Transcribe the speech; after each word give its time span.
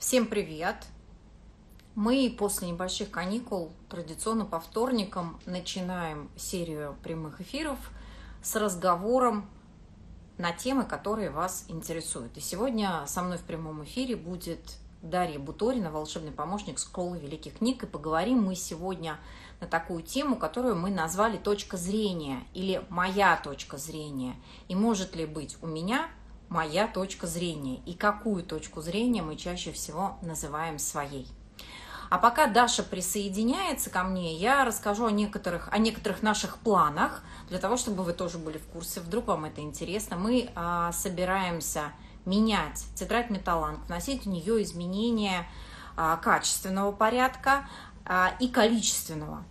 Всем 0.00 0.24
привет! 0.24 0.86
Мы 1.94 2.34
после 2.38 2.68
небольших 2.68 3.10
каникул 3.10 3.70
традиционно 3.90 4.46
по 4.46 4.58
вторникам 4.58 5.38
начинаем 5.44 6.30
серию 6.36 6.96
прямых 7.02 7.42
эфиров 7.42 7.78
с 8.42 8.56
разговором 8.56 9.46
на 10.38 10.52
темы, 10.52 10.84
которые 10.84 11.28
вас 11.28 11.66
интересуют. 11.68 12.34
И 12.38 12.40
сегодня 12.40 13.04
со 13.06 13.20
мной 13.20 13.36
в 13.36 13.42
прямом 13.42 13.84
эфире 13.84 14.16
будет 14.16 14.78
Дарья 15.02 15.38
Буторина, 15.38 15.90
волшебный 15.90 16.32
помощник 16.32 16.78
Школы 16.78 17.18
Великих 17.18 17.58
Книг. 17.58 17.82
И 17.82 17.86
поговорим 17.86 18.42
мы 18.42 18.54
сегодня 18.54 19.18
на 19.60 19.66
такую 19.66 20.02
тему, 20.02 20.36
которую 20.36 20.76
мы 20.76 20.88
назвали 20.88 21.36
«Точка 21.36 21.76
зрения» 21.76 22.42
или 22.54 22.82
«Моя 22.88 23.36
точка 23.36 23.76
зрения». 23.76 24.34
И 24.68 24.74
может 24.74 25.14
ли 25.14 25.26
быть 25.26 25.58
у 25.60 25.66
меня 25.66 26.08
моя 26.50 26.86
точка 26.86 27.26
зрения 27.26 27.80
и 27.86 27.94
какую 27.94 28.42
точку 28.42 28.82
зрения 28.82 29.22
мы 29.22 29.36
чаще 29.36 29.72
всего 29.72 30.18
называем 30.20 30.78
своей. 30.78 31.26
А 32.10 32.18
пока 32.18 32.48
Даша 32.48 32.82
присоединяется 32.82 33.88
ко 33.88 34.02
мне, 34.02 34.34
я 34.34 34.64
расскажу 34.64 35.06
о 35.06 35.12
некоторых, 35.12 35.68
о 35.70 35.78
некоторых 35.78 36.22
наших 36.22 36.58
планах, 36.58 37.22
для 37.48 37.60
того, 37.60 37.76
чтобы 37.76 38.02
вы 38.02 38.12
тоже 38.12 38.38
были 38.38 38.58
в 38.58 38.66
курсе, 38.66 39.00
вдруг 39.00 39.28
вам 39.28 39.44
это 39.44 39.60
интересно. 39.60 40.16
Мы 40.16 40.50
а, 40.56 40.90
собираемся 40.90 41.92
менять 42.26 42.84
тетрадь 42.96 43.30
Металланг, 43.30 43.86
вносить 43.86 44.24
в 44.24 44.28
нее 44.28 44.60
изменения 44.64 45.48
а, 45.96 46.16
качественного 46.16 46.90
порядка 46.90 47.68
а, 48.04 48.32
и 48.40 48.48
количественного 48.48 49.44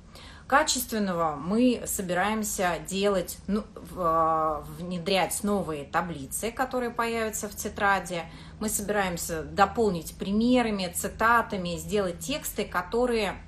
качественного 0.50 1.36
мы 1.36 1.84
собираемся 1.86 2.80
делать, 2.90 3.38
ну, 3.46 3.64
а, 3.96 4.66
внедрять 4.80 5.44
новые 5.44 5.86
таблицы, 5.86 6.52
которые 6.52 6.90
появятся 6.90 7.48
в 7.48 7.56
тетради. 7.56 8.24
Мы 8.60 8.68
собираемся 8.68 9.44
дополнить 9.44 10.16
примерами, 10.16 10.92
цитатами, 10.92 11.78
сделать 11.78 12.18
тексты, 12.20 12.66
которые 12.66 13.40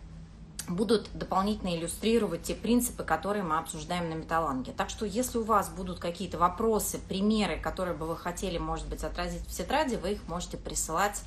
будут 0.67 1.09
дополнительно 1.15 1.75
иллюстрировать 1.75 2.43
те 2.43 2.53
принципы, 2.53 3.03
которые 3.03 3.43
мы 3.43 3.57
обсуждаем 3.57 4.07
на 4.07 4.13
металланге. 4.13 4.71
Так 4.71 4.91
что, 4.91 5.03
если 5.07 5.39
у 5.39 5.43
вас 5.43 5.69
будут 5.69 5.99
какие-то 5.99 6.37
вопросы, 6.37 6.99
примеры, 6.99 7.59
которые 7.59 7.97
бы 7.97 8.05
вы 8.05 8.15
хотели, 8.15 8.59
может 8.59 8.87
быть, 8.87 9.03
отразить 9.03 9.41
в 9.41 9.57
тетради, 9.57 9.95
вы 9.95 10.11
их 10.11 10.27
можете 10.27 10.57
присылать, 10.57 11.23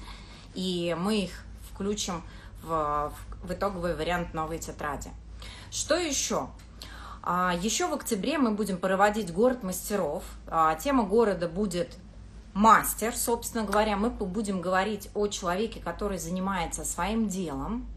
и 0.55 0.97
мы 0.97 1.17
их 1.23 1.45
включим 1.73 2.23
в, 2.63 3.13
в 3.43 3.53
итоговый 3.53 3.97
вариант 3.97 4.35
новой 4.35 4.61
тетради. 4.61 5.11
Что 5.75 5.97
еще? 5.97 6.50
А, 7.25 7.53
еще 7.61 7.89
в 7.89 7.94
октябре 7.94 8.39
мы 8.39 8.53
будем 8.53 8.78
проводить 8.78 9.33
город 9.33 9.64
мастеров. 9.64 10.22
А, 10.47 10.77
тема 10.77 11.03
города 11.03 11.48
будет 11.48 11.97
мастер, 12.53 13.12
собственно 13.17 13.64
говоря. 13.64 13.97
Мы 13.97 14.11
будем 14.11 14.61
говорить 14.61 15.11
о 15.14 15.27
человеке, 15.27 15.80
который 15.80 16.19
занимается 16.19 16.84
своим 16.84 17.27
делом. 17.27 17.89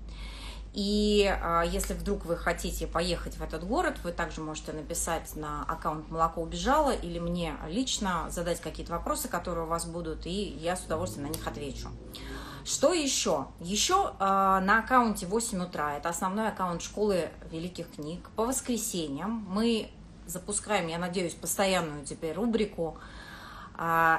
И 0.73 1.31
а, 1.39 1.61
если 1.61 1.93
вдруг 1.93 2.25
вы 2.25 2.35
хотите 2.35 2.87
поехать 2.87 3.35
в 3.35 3.43
этот 3.43 3.63
город, 3.63 3.99
вы 4.03 4.11
также 4.11 4.41
можете 4.41 4.73
написать 4.73 5.35
на 5.35 5.63
аккаунт 5.65 6.09
«Молоко 6.09 6.41
убежало» 6.41 6.89
или 6.89 7.19
мне 7.19 7.57
лично 7.67 8.25
задать 8.31 8.59
какие-то 8.59 8.93
вопросы, 8.93 9.27
которые 9.27 9.65
у 9.65 9.69
вас 9.69 9.85
будут, 9.85 10.25
и 10.25 10.57
я 10.59 10.75
с 10.77 10.83
удовольствием 10.85 11.27
на 11.27 11.31
них 11.31 11.45
отвечу. 11.45 11.89
Что 12.67 12.91
еще? 12.91 13.47
Еще 13.61 14.13
э, 14.19 14.23
на 14.25 14.79
аккаунте 14.79 15.25
8 15.25 15.63
утра, 15.63 15.95
это 15.95 16.09
основной 16.09 16.49
аккаунт 16.49 16.81
школы 16.81 17.29
великих 17.49 17.89
книг, 17.91 18.29
по 18.35 18.45
воскресеньям 18.45 19.47
мы 19.47 19.89
запускаем, 20.25 20.87
я 20.87 20.97
надеюсь, 20.97 21.33
постоянную 21.33 22.05
теперь 22.05 22.35
рубрику 22.35 22.97
э, 23.77 24.17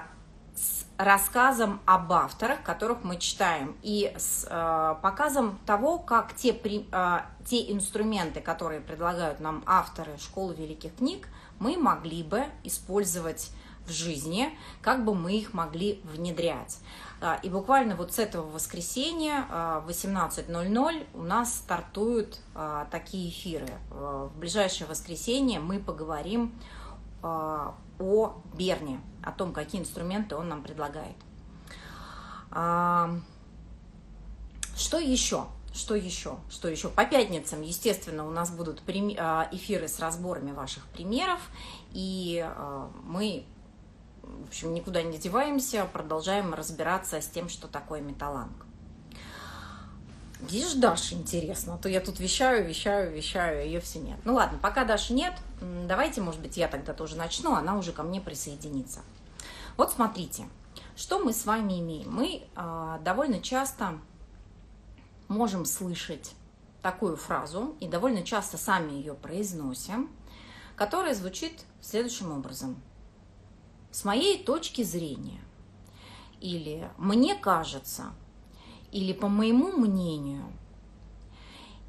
с 0.55 0.87
рассказом 0.97 1.83
об 1.85 2.11
авторах, 2.11 2.63
которых 2.63 3.05
мы 3.05 3.19
читаем, 3.19 3.77
и 3.83 4.15
с 4.17 4.47
э, 4.49 4.95
показом 5.03 5.59
того, 5.67 5.99
как 5.99 6.35
те, 6.35 6.55
при, 6.55 6.87
э, 6.91 7.19
те 7.45 7.71
инструменты, 7.71 8.41
которые 8.41 8.81
предлагают 8.81 9.41
нам 9.41 9.63
авторы 9.67 10.17
школы 10.17 10.55
великих 10.55 10.97
книг, 10.97 11.29
мы 11.59 11.77
могли 11.77 12.23
бы 12.23 12.47
использовать 12.65 13.51
в 13.89 13.93
жизни, 13.93 14.57
как 14.83 15.05
бы 15.05 15.15
мы 15.15 15.37
их 15.37 15.55
могли 15.55 16.01
внедрять. 16.05 16.79
А, 17.21 17.41
и 17.43 17.49
буквально 17.49 17.97
вот 17.97 18.13
с 18.13 18.19
этого 18.19 18.49
воскресенья 18.49 19.47
а, 19.51 19.81
в 19.81 19.89
18.00 19.89 21.07
у 21.15 21.23
нас 21.23 21.55
стартуют 21.55 22.41
а, 22.55 22.87
такие 22.91 23.29
эфиры. 23.29 23.69
В 23.91 24.31
ближайшее 24.37 24.87
воскресенье 24.87 25.59
мы 25.59 25.81
поговорим 25.81 26.55
о 27.21 27.75
Берне, 28.55 29.01
о 29.25 29.33
том, 29.33 29.53
какие 29.53 29.81
инструменты 29.81 30.37
он 30.37 30.49
нам 30.49 30.63
предлагает. 30.63 31.17
Что 34.77 34.99
еще? 35.01 35.47
Что 35.75 35.97
еще? 35.97 36.37
Что 36.49 36.69
еще? 36.69 36.91
По 36.91 37.05
пятницам, 37.05 37.63
естественно, 37.63 38.25
у 38.25 38.31
нас 38.31 38.53
будут 38.53 38.83
эфиры 38.89 39.89
с 39.89 39.99
разборами 39.99 40.53
ваших 40.53 40.87
примеров, 40.87 41.41
и 41.91 42.49
мы 43.03 43.45
в 44.45 44.49
общем, 44.49 44.75
никуда 44.75 45.03
не 45.03 45.19
деваемся, 45.19 45.89
продолжаем 45.93 46.55
разбираться 46.55 47.21
с 47.21 47.27
тем, 47.27 47.49
что 47.49 47.69
такое 47.69 48.01
металланг. 48.01 48.67
Видишь, 50.41 50.75
Даша, 50.75 51.15
интересно, 51.15 51.75
а 51.75 51.79
то 51.79 51.89
я 51.89 52.01
тут 52.01 52.21
вещаю, 52.21 52.67
вещаю, 52.67 53.13
вещаю, 53.13 53.67
ее 53.67 53.81
все 53.81 53.99
нет. 53.99 54.19
Ну 54.25 54.35
ладно, 54.35 54.59
пока 54.63 54.85
Даши 54.85 55.13
нет, 55.13 55.35
давайте, 55.61 56.21
может 56.21 56.41
быть, 56.41 56.57
я 56.57 56.69
тогда 56.69 56.95
тоже 56.95 57.17
начну, 57.17 57.55
она 57.55 57.77
уже 57.77 57.93
ко 57.93 58.05
мне 58.05 58.21
присоединится. 58.21 59.01
Вот 59.77 59.91
смотрите, 59.91 60.49
что 60.97 61.19
мы 61.19 61.33
с 61.33 61.45
вами 61.45 61.81
имеем. 61.81 62.13
Мы 62.13 62.43
э, 62.55 62.99
довольно 63.03 63.41
часто 63.41 63.99
можем 65.27 65.65
слышать 65.65 66.35
такую 66.83 67.17
фразу, 67.17 67.77
и 67.81 67.89
довольно 67.89 68.23
часто 68.23 68.59
сами 68.59 68.93
ее 68.93 69.15
произносим, 69.15 70.09
которая 70.77 71.15
звучит 71.15 71.65
следующим 71.81 72.33
образом 72.33 72.81
с 73.91 74.05
моей 74.05 74.43
точки 74.43 74.83
зрения, 74.83 75.41
или 76.41 76.91
мне 76.99 77.35
кажется, 77.35 78.13
или 78.93 79.13
по 79.13 79.29
моему 79.29 79.73
мнению. 79.73 80.45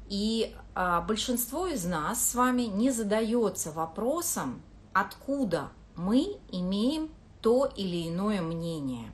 И 0.08 0.54
а, 0.74 1.00
большинство 1.00 1.66
из 1.66 1.84
нас 1.84 2.30
с 2.30 2.34
вами 2.34 2.62
не 2.62 2.90
задается 2.90 3.70
вопросом, 3.70 4.60
откуда 4.92 5.70
мы 5.94 6.36
имеем 6.50 7.10
то 7.40 7.66
или 7.66 8.08
иное 8.08 8.42
мнение. 8.42 9.12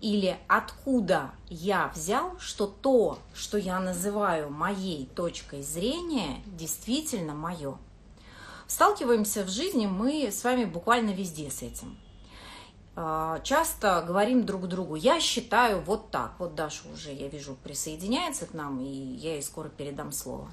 Или 0.00 0.38
откуда 0.48 1.32
я 1.48 1.90
взял, 1.94 2.38
что 2.38 2.66
то, 2.66 3.18
что 3.32 3.56
я 3.56 3.80
называю 3.80 4.50
моей 4.50 5.06
точкой 5.06 5.62
зрения, 5.62 6.42
действительно 6.46 7.34
мое. 7.34 7.78
Сталкиваемся 8.66 9.44
в 9.44 9.48
жизни 9.48 9.86
мы 9.86 10.30
с 10.30 10.42
вами 10.44 10.64
буквально 10.64 11.10
везде 11.10 11.50
с 11.50 11.62
этим. 11.62 11.96
А, 12.96 13.40
часто 13.40 14.02
говорим 14.06 14.46
друг 14.46 14.68
другу, 14.68 14.94
я 14.94 15.20
считаю 15.20 15.80
вот 15.80 16.10
так. 16.10 16.34
Вот 16.38 16.54
Даша 16.54 16.88
уже, 16.92 17.12
я 17.12 17.28
вижу, 17.28 17.56
присоединяется 17.56 18.46
к 18.46 18.54
нам, 18.54 18.80
и 18.80 18.86
я 18.86 19.34
ей 19.34 19.42
скоро 19.42 19.68
передам 19.68 20.12
слово. 20.12 20.48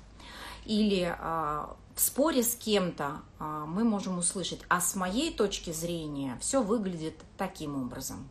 Или 0.65 1.15
а, 1.19 1.75
в 1.95 2.01
споре 2.01 2.43
с 2.43 2.55
кем-то 2.55 3.21
а, 3.37 3.65
мы 3.65 3.83
можем 3.83 4.17
услышать, 4.17 4.61
а 4.69 4.81
с 4.81 4.95
моей 4.95 5.31
точки 5.31 5.71
зрения 5.71 6.37
все 6.41 6.63
выглядит 6.63 7.15
таким 7.37 7.81
образом. 7.81 8.27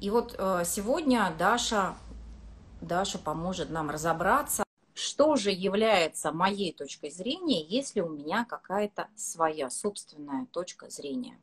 И 0.00 0.10
вот 0.10 0.32
сегодня 0.64 1.32
Даша, 1.38 1.94
Даша 2.80 3.18
поможет 3.18 3.70
нам 3.70 3.88
разобраться, 3.88 4.64
что 4.94 5.36
же 5.36 5.52
является 5.52 6.32
моей 6.32 6.72
точкой 6.72 7.10
зрения, 7.12 7.64
если 7.64 8.00
у 8.00 8.08
меня 8.08 8.44
какая-то 8.44 9.06
своя 9.14 9.70
собственная 9.70 10.46
точка 10.46 10.90
зрения. 10.90 11.38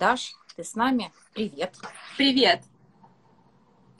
Даш, 0.00 0.32
ты 0.54 0.64
с 0.64 0.74
нами? 0.74 1.12
Привет. 1.34 1.76
Привет. 2.16 2.62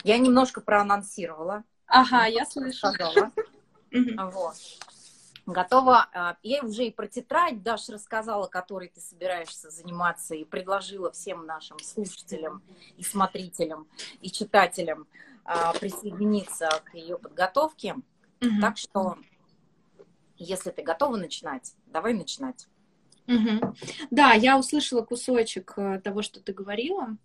Я 0.05 0.19
немножко 0.19 0.61
проанонсировала. 0.61 1.65
Ага, 1.87 2.27
я 2.27 2.47
слышу. 2.47 2.89
Вот. 3.93 4.55
Готова. 5.47 6.09
А, 6.13 6.37
я 6.43 6.63
уже 6.63 6.87
и 6.87 6.91
про 6.91 7.09
тетрадь, 7.09 7.63
Даша, 7.63 7.93
рассказала, 7.93 8.47
которой 8.47 8.89
ты 8.89 9.01
собираешься 9.01 9.71
заниматься, 9.71 10.35
и 10.35 10.45
предложила 10.45 11.11
всем 11.11 11.45
нашим 11.47 11.79
слушателям 11.81 12.63
и 12.97 13.03
смотрителям, 13.03 13.89
и 14.21 14.31
читателям 14.31 15.09
а, 15.45 15.73
присоединиться 15.73 16.69
к 16.85 16.95
ее 16.95 17.19
подготовке. 17.19 17.97
Угу. 18.41 18.61
Так 18.61 18.77
что, 18.77 19.19
если 20.37 20.71
ты 20.71 20.83
готова 20.83 21.17
начинать, 21.17 21.75
давай 21.87 22.15
начинать. 22.15 22.69
Угу. 23.31 23.75
Да, 24.11 24.33
я 24.33 24.59
услышала 24.59 25.03
кусочек 25.03 25.75
э, 25.77 26.01
того, 26.03 26.23
что 26.23 26.41
ты 26.41 26.53
говорила. 26.53 27.17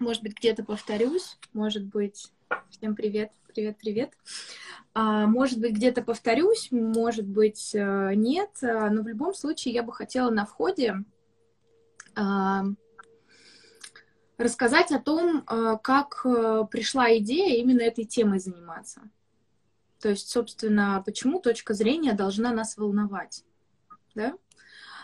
Может 0.00 0.22
быть, 0.24 0.36
где-то 0.36 0.64
повторюсь. 0.64 1.38
Может 1.52 1.84
быть, 1.84 2.32
всем 2.70 2.96
привет, 2.96 3.30
привет, 3.46 3.78
привет. 3.78 4.12
А, 4.94 5.26
может 5.26 5.60
быть, 5.60 5.74
где-то 5.74 6.02
повторюсь, 6.02 6.68
может 6.72 7.26
быть, 7.26 7.72
э, 7.72 8.14
нет. 8.16 8.50
Э, 8.62 8.90
но 8.90 9.02
в 9.02 9.08
любом 9.08 9.32
случае 9.32 9.74
я 9.74 9.84
бы 9.84 9.92
хотела 9.92 10.30
на 10.30 10.44
входе 10.44 11.04
а, 12.16 12.64
рассказать 14.38 14.90
о 14.90 14.98
том, 14.98 15.44
как 15.82 16.22
пришла 16.70 17.16
идея 17.18 17.60
именно 17.60 17.82
этой 17.82 18.04
темой 18.04 18.40
заниматься. 18.40 19.02
То 20.00 20.08
есть, 20.08 20.30
собственно, 20.30 21.02
почему 21.04 21.40
точка 21.40 21.74
зрения 21.74 22.12
должна 22.12 22.52
нас 22.52 22.76
волновать. 22.76 23.44
Да? 24.14 24.34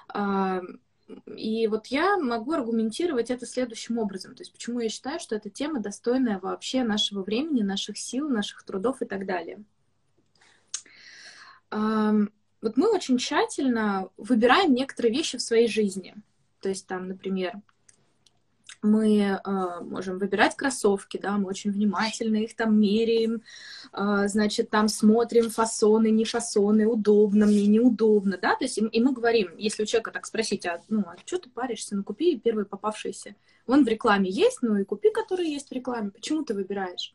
А, 0.09 0.61
и 1.37 1.67
вот 1.67 1.87
я 1.89 2.17
могу 2.17 2.53
аргументировать 2.53 3.31
это 3.31 3.47
следующим 3.47 3.99
образом. 3.99 4.35
То 4.35 4.43
есть 4.43 4.53
почему 4.53 4.81
я 4.81 4.89
считаю, 4.89 5.21
что 5.21 5.37
эта 5.37 5.51
тема 5.51 5.81
достойная 5.81 6.39
вообще 6.39 6.83
нашего 6.83 7.23
времени, 7.23 7.63
наших 7.63 7.99
сил, 7.99 8.29
наших 8.29 8.63
трудов 8.65 9.03
и 9.03 9.05
так 9.05 9.27
далее. 9.27 9.63
Вот 11.71 12.77
мы 12.77 12.95
очень 12.95 13.19
тщательно 13.19 14.09
выбираем 14.17 14.73
некоторые 14.75 15.13
вещи 15.13 15.37
в 15.37 15.43
своей 15.43 15.69
жизни. 15.69 16.15
То 16.61 16.71
есть 16.71 16.87
там, 16.87 17.09
например, 17.09 17.61
мы 18.85 19.19
э, 19.19 19.41
можем 19.83 20.19
выбирать 20.19 20.55
кроссовки, 20.57 21.19
да, 21.19 21.39
мы 21.39 21.49
очень 21.49 21.73
внимательно 21.73 22.37
их 22.37 22.55
там 22.55 22.79
меряем, 22.79 23.43
э, 23.93 24.29
значит, 24.29 24.71
там 24.71 24.89
смотрим 24.89 25.51
фасоны, 25.51 26.11
не 26.11 26.25
фасоны, 26.25 26.87
удобно 26.87 27.47
мне, 27.47 27.67
неудобно, 27.67 28.39
да, 28.41 28.55
то 28.55 28.65
есть 28.65 28.79
и, 28.79 28.87
и 28.87 29.01
мы 29.01 29.13
говорим, 29.13 29.57
если 29.57 29.83
у 29.83 29.87
человека 29.87 30.11
так 30.11 30.27
спросить, 30.27 30.67
а, 30.67 30.81
ну, 30.89 31.01
а 31.01 31.17
что 31.25 31.39
ты 31.39 31.51
паришься, 31.51 31.97
ну, 31.97 32.05
купи 32.05 32.39
первый 32.39 32.65
попавшийся, 32.65 33.35
он 33.67 33.85
в 33.85 33.89
рекламе 33.89 34.31
есть, 34.31 34.59
ну, 34.63 34.77
и 34.77 34.85
купи, 34.85 35.11
который 35.11 35.49
есть 35.49 35.71
в 35.71 35.73
рекламе, 35.73 36.11
почему 36.11 36.45
ты 36.45 36.55
выбираешь? 36.55 37.15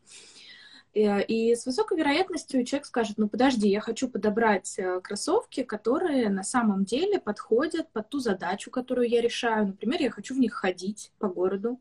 Э, 0.93 1.23
и 1.23 1.55
с 1.55 1.65
высокой 1.65 1.97
вероятностью 1.97 2.65
человек 2.65 2.85
скажет, 2.85 3.17
ну 3.17 3.29
подожди, 3.29 3.69
я 3.69 3.81
хочу 3.81 4.09
подобрать 4.09 4.75
э, 4.77 4.99
кроссовки, 5.01 5.63
которые 5.63 6.29
на 6.29 6.43
самом 6.43 6.83
деле 6.83 7.19
подходят 7.19 7.91
под 7.91 8.09
ту 8.09 8.19
задачу, 8.19 8.71
которую 8.71 9.07
я 9.09 9.21
решаю. 9.21 9.67
Например, 9.67 10.01
я 10.01 10.11
хочу 10.11 10.35
в 10.35 10.39
них 10.39 10.53
ходить 10.53 11.11
по 11.19 11.27
городу, 11.27 11.79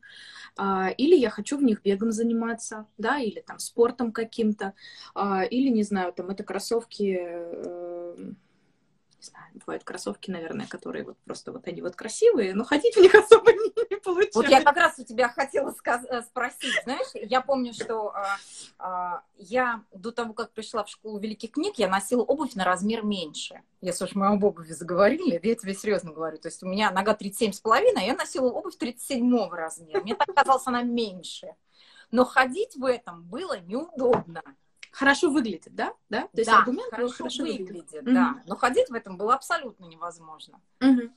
а, 0.56 0.90
или 0.90 1.14
я 1.16 1.30
хочу 1.30 1.56
в 1.56 1.62
них 1.62 1.82
бегом 1.82 2.12
заниматься, 2.12 2.86
да, 2.98 3.18
или 3.18 3.40
там 3.40 3.58
спортом 3.58 4.12
каким-то, 4.12 4.74
а, 5.14 5.44
или, 5.44 5.68
не 5.68 5.82
знаю, 5.82 6.12
там 6.12 6.30
это 6.30 6.42
кроссовки 6.44 7.18
э, 7.20 8.32
не 9.18 9.24
знаю, 9.24 9.46
бывают 9.54 9.82
кроссовки, 9.82 10.30
наверное, 10.30 10.66
которые 10.66 11.04
вот 11.04 11.18
просто 11.24 11.50
вот 11.50 11.66
они 11.66 11.82
вот 11.82 11.96
красивые, 11.96 12.54
но 12.54 12.64
ходить 12.64 12.94
в 12.94 13.00
них 13.00 13.14
особо 13.14 13.52
не, 13.52 13.72
не 13.90 13.96
получается. 13.96 14.38
Вот 14.38 14.48
я 14.48 14.62
как 14.62 14.76
раз 14.76 14.98
у 14.98 15.04
тебя 15.04 15.28
хотела 15.28 15.74
э, 15.84 16.22
спросить, 16.22 16.74
знаешь, 16.84 17.08
я 17.14 17.40
помню, 17.40 17.72
что 17.72 18.14
а, 18.14 18.36
а, 18.78 19.22
я 19.36 19.82
до 19.92 20.12
того, 20.12 20.34
как 20.34 20.52
пришла 20.52 20.84
в 20.84 20.88
школу 20.88 21.18
великих 21.18 21.50
книг, 21.50 21.74
я 21.78 21.88
носила 21.88 22.22
обувь 22.22 22.54
на 22.54 22.64
размер 22.64 23.04
меньше. 23.04 23.60
Если 23.80 24.04
уж 24.04 24.14
мы 24.14 24.28
об 24.28 24.44
обуви 24.44 24.72
заговорили, 24.72 25.40
я 25.42 25.54
тебе 25.56 25.74
серьезно 25.74 26.12
говорю, 26.12 26.38
то 26.38 26.48
есть 26.48 26.62
у 26.62 26.66
меня 26.66 26.90
нога 26.92 27.14
37,5, 27.14 27.94
а 27.96 28.00
я 28.00 28.14
носила 28.14 28.50
обувь 28.50 28.76
37 28.76 29.50
размера, 29.50 30.00
мне 30.00 30.14
так 30.14 30.32
казалось 30.32 30.66
она 30.66 30.82
меньше. 30.82 31.54
Но 32.10 32.24
ходить 32.24 32.76
в 32.76 32.84
этом 32.84 33.24
было 33.24 33.58
неудобно 33.60 34.42
хорошо 34.92 35.30
выглядит, 35.30 35.74
да? 35.74 35.92
Да, 36.08 36.22
То 36.22 36.28
есть 36.38 36.50
да 36.50 36.58
аргумент 36.58 36.90
хорошо, 36.90 37.14
хорошо 37.14 37.42
выглядит, 37.42 37.68
выглядит 37.68 38.04
да. 38.04 38.30
Угу. 38.30 38.40
Но 38.46 38.56
ходить 38.56 38.88
в 38.88 38.94
этом 38.94 39.16
было 39.16 39.34
абсолютно 39.34 39.86
невозможно. 39.86 40.60
Угу. 40.80 41.10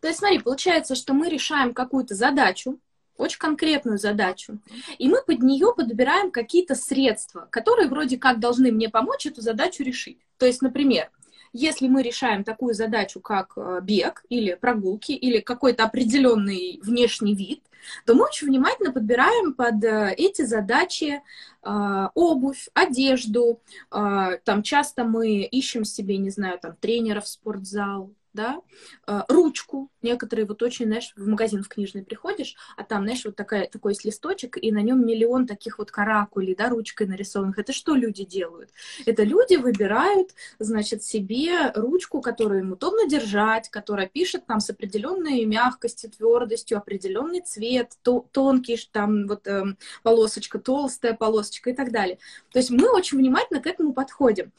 То 0.00 0.08
есть, 0.08 0.18
смотри, 0.18 0.38
получается, 0.40 0.94
что 0.94 1.14
мы 1.14 1.28
решаем 1.28 1.74
какую-то 1.74 2.14
задачу, 2.14 2.78
очень 3.16 3.38
конкретную 3.38 3.98
задачу, 3.98 4.58
и 4.96 5.08
мы 5.08 5.22
под 5.22 5.42
нее 5.42 5.74
подбираем 5.76 6.30
какие-то 6.30 6.74
средства, 6.74 7.48
которые 7.50 7.88
вроде 7.88 8.16
как 8.16 8.38
должны 8.38 8.70
мне 8.70 8.88
помочь 8.88 9.26
эту 9.26 9.40
задачу 9.42 9.82
решить. 9.82 10.20
То 10.38 10.46
есть, 10.46 10.62
например, 10.62 11.10
если 11.52 11.88
мы 11.88 12.02
решаем 12.02 12.44
такую 12.44 12.74
задачу, 12.74 13.20
как 13.20 13.52
э, 13.56 13.80
бег 13.82 14.24
или 14.28 14.54
прогулки, 14.54 15.12
или 15.12 15.40
какой-то 15.40 15.84
определенный 15.84 16.80
внешний 16.82 17.34
вид, 17.34 17.62
то 18.04 18.14
мы 18.14 18.24
очень 18.24 18.48
внимательно 18.48 18.92
подбираем 18.92 19.54
под 19.54 19.82
э, 19.84 20.14
эти 20.16 20.42
задачи 20.42 21.22
э, 21.62 22.08
обувь, 22.14 22.68
одежду. 22.74 23.60
Там 23.90 24.62
часто 24.62 25.04
мы 25.04 25.42
ищем 25.42 25.84
себе, 25.84 26.18
не 26.18 26.30
знаю, 26.30 26.58
там 26.58 26.76
тренера 26.76 27.20
в 27.20 27.28
спортзал, 27.28 28.10
да, 28.32 28.60
э, 29.06 29.20
ручку. 29.28 29.90
Некоторые 30.02 30.46
вот 30.46 30.62
очень, 30.62 30.86
знаешь, 30.86 31.12
в 31.16 31.26
магазин 31.26 31.62
в 31.62 31.68
книжный 31.68 32.02
приходишь, 32.04 32.54
а 32.76 32.84
там, 32.84 33.02
знаешь, 33.02 33.24
вот 33.24 33.36
такая, 33.36 33.68
такой 33.68 33.92
есть 33.92 34.04
листочек, 34.04 34.56
и 34.60 34.72
на 34.72 34.80
нем 34.80 35.04
миллион 35.06 35.46
таких 35.46 35.78
вот 35.78 35.90
каракулей, 35.90 36.54
да, 36.54 36.68
ручкой 36.68 37.06
нарисованных. 37.06 37.58
Это 37.58 37.72
что 37.72 37.94
люди 37.94 38.24
делают? 38.24 38.70
Это 39.06 39.22
люди 39.22 39.56
выбирают, 39.56 40.30
значит, 40.58 41.02
себе 41.02 41.72
ручку, 41.74 42.20
которую 42.20 42.60
им 42.60 42.72
удобно 42.72 43.08
держать, 43.08 43.68
которая 43.68 44.06
пишет 44.06 44.46
там 44.46 44.60
с 44.60 44.70
определенной 44.70 45.44
мягкостью, 45.44 46.10
твердостью, 46.10 46.78
определенный 46.78 47.40
цвет, 47.40 47.92
то, 48.02 48.26
тонкий 48.32 48.78
там 48.92 49.26
вот 49.26 49.46
э, 49.46 49.64
полосочка, 50.02 50.58
толстая 50.58 51.14
полосочка 51.14 51.70
и 51.70 51.72
так 51.72 51.90
далее. 51.90 52.18
То 52.52 52.58
есть 52.58 52.70
мы 52.70 52.90
очень 52.90 53.18
внимательно 53.18 53.60
к 53.60 53.66
этому 53.66 53.92
подходим. 53.92 54.52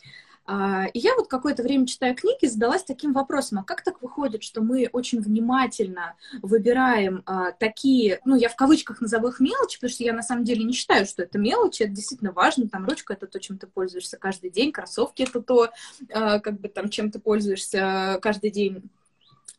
А, 0.51 0.87
и 0.87 0.99
я 0.99 1.13
вот 1.15 1.27
какое-то 1.27 1.61
время, 1.61 1.85
читая 1.85 2.15
книги, 2.15 2.47
задалась 2.47 2.83
таким 2.83 3.13
вопросом, 3.13 3.59
а 3.59 3.63
как 3.63 3.83
так 3.83 4.01
выходит, 4.01 4.41
что 4.41 4.61
мы 4.63 4.89
очень 4.91 5.21
внимательно 5.21 6.15
выбираем 6.41 7.21
а, 7.27 7.51
такие, 7.51 8.19
ну, 8.25 8.35
я 8.35 8.49
в 8.49 8.55
кавычках 8.55 8.99
назову 8.99 9.27
их 9.27 9.39
мелочи, 9.39 9.77
потому 9.77 9.91
что 9.91 10.03
я 10.03 10.11
на 10.11 10.23
самом 10.23 10.45
деле 10.45 10.63
не 10.63 10.73
считаю, 10.73 11.05
что 11.05 11.21
это 11.21 11.37
мелочи, 11.37 11.83
это 11.83 11.91
действительно 11.91 12.31
важно, 12.31 12.67
там 12.67 12.87
ручка— 12.87 13.13
это 13.15 13.27
то, 13.27 13.39
чем 13.39 13.59
ты 13.59 13.67
пользуешься 13.67 14.17
каждый 14.17 14.49
день, 14.49 14.71
кроссовки— 14.71 15.21
это 15.29 15.39
то, 15.39 15.69
а, 16.11 16.39
как 16.39 16.59
бы 16.59 16.67
там, 16.67 16.89
чем 16.89 17.11
ты 17.11 17.19
пользуешься 17.19 18.17
каждый 18.19 18.49
день. 18.49 18.89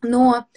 Но 0.02 0.48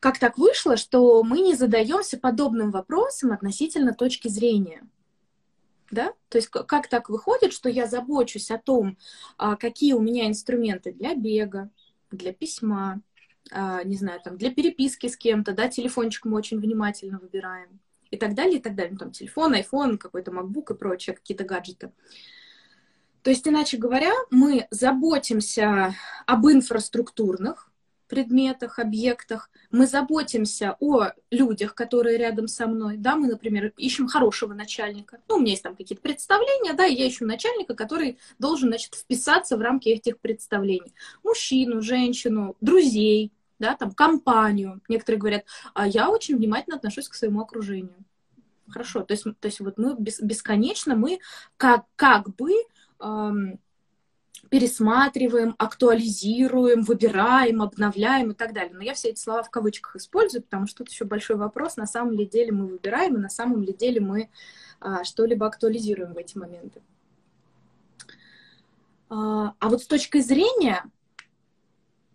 как 0.00 0.18
так 0.18 0.36
вышло, 0.36 0.76
что 0.76 1.22
мы 1.22 1.38
не 1.38 1.54
задаемся 1.54 2.18
подобным 2.18 2.72
вопросом 2.72 3.30
относительно 3.30 3.94
точки 3.94 4.26
зрения— 4.26 4.82
да? 5.94 6.12
То 6.28 6.38
есть 6.38 6.48
как 6.48 6.88
так 6.88 7.08
выходит, 7.08 7.52
что 7.52 7.68
я 7.68 7.86
забочусь 7.86 8.50
о 8.50 8.58
том, 8.58 8.98
а, 9.38 9.56
какие 9.56 9.94
у 9.94 10.00
меня 10.00 10.26
инструменты 10.26 10.92
для 10.92 11.14
бега, 11.14 11.70
для 12.10 12.32
письма, 12.32 13.00
а, 13.50 13.82
не 13.84 13.96
знаю, 13.96 14.20
там, 14.20 14.36
для 14.36 14.52
переписки 14.52 15.06
с 15.06 15.16
кем-то, 15.16 15.52
да, 15.52 15.68
телефончик 15.68 16.24
мы 16.24 16.36
очень 16.36 16.58
внимательно 16.58 17.18
выбираем 17.18 17.80
и 18.10 18.16
так 18.16 18.34
далее, 18.34 18.58
и 18.58 18.62
так 18.62 18.74
далее. 18.74 18.92
Ну, 18.92 18.98
там 18.98 19.12
телефон, 19.12 19.54
iPhone, 19.54 19.98
какой-то 19.98 20.30
MacBook 20.30 20.74
и 20.74 20.78
прочее, 20.78 21.16
какие-то 21.16 21.44
гаджеты. 21.44 21.92
То 23.22 23.30
есть, 23.30 23.46
иначе 23.48 23.78
говоря, 23.78 24.12
мы 24.30 24.66
заботимся 24.70 25.94
об 26.26 26.46
инфраструктурных 26.46 27.70
предметах, 28.06 28.78
объектах, 28.78 29.50
мы 29.70 29.86
заботимся 29.86 30.76
о 30.80 31.10
людях, 31.30 31.74
которые 31.74 32.18
рядом 32.18 32.48
со 32.48 32.66
мной, 32.66 32.96
да, 32.96 33.16
мы, 33.16 33.28
например, 33.28 33.72
ищем 33.76 34.08
хорошего 34.08 34.54
начальника, 34.54 35.18
ну, 35.28 35.36
у 35.36 35.40
меня 35.40 35.52
есть 35.52 35.62
там 35.62 35.76
какие-то 35.76 36.02
представления, 36.02 36.74
да, 36.74 36.84
я 36.84 37.08
ищу 37.08 37.26
начальника, 37.26 37.74
который 37.74 38.18
должен, 38.38 38.68
значит, 38.68 38.94
вписаться 38.94 39.56
в 39.56 39.60
рамки 39.60 39.88
этих 39.88 40.18
представлений. 40.18 40.94
Мужчину, 41.22 41.80
женщину, 41.80 42.56
друзей, 42.60 43.32
да, 43.58 43.76
там, 43.76 43.92
компанию. 43.92 44.80
Некоторые 44.88 45.20
говорят, 45.20 45.44
а 45.74 45.86
я 45.86 46.10
очень 46.10 46.36
внимательно 46.36 46.76
отношусь 46.76 47.08
к 47.08 47.14
своему 47.14 47.40
окружению. 47.40 48.04
Хорошо, 48.68 49.02
то 49.02 49.12
есть, 49.12 49.24
то 49.24 49.46
есть 49.46 49.60
вот 49.60 49.78
мы 49.78 49.94
бесконечно, 49.98 50.96
мы 50.96 51.20
как, 51.56 51.84
как 51.96 52.34
бы 52.34 52.50
эм, 53.00 53.60
пересматриваем, 54.50 55.54
актуализируем, 55.58 56.82
выбираем, 56.82 57.62
обновляем 57.62 58.30
и 58.30 58.34
так 58.34 58.52
далее. 58.52 58.74
Но 58.74 58.82
я 58.82 58.94
все 58.94 59.08
эти 59.08 59.20
слова 59.20 59.42
в 59.42 59.50
кавычках 59.50 59.96
использую, 59.96 60.42
потому 60.42 60.66
что 60.66 60.78
тут 60.78 60.90
еще 60.90 61.04
большой 61.04 61.36
вопрос, 61.36 61.76
на 61.76 61.86
самом 61.86 62.12
ли 62.12 62.26
деле 62.26 62.52
мы 62.52 62.66
выбираем, 62.66 63.16
и 63.16 63.20
на 63.20 63.30
самом 63.30 63.62
ли 63.62 63.72
деле 63.72 64.00
мы 64.00 64.30
а, 64.80 65.04
что-либо 65.04 65.46
актуализируем 65.46 66.12
в 66.12 66.18
эти 66.18 66.36
моменты. 66.36 66.82
А, 69.08 69.54
а 69.58 69.68
вот 69.68 69.82
с 69.82 69.86
точки 69.86 70.20
зрения, 70.20 70.84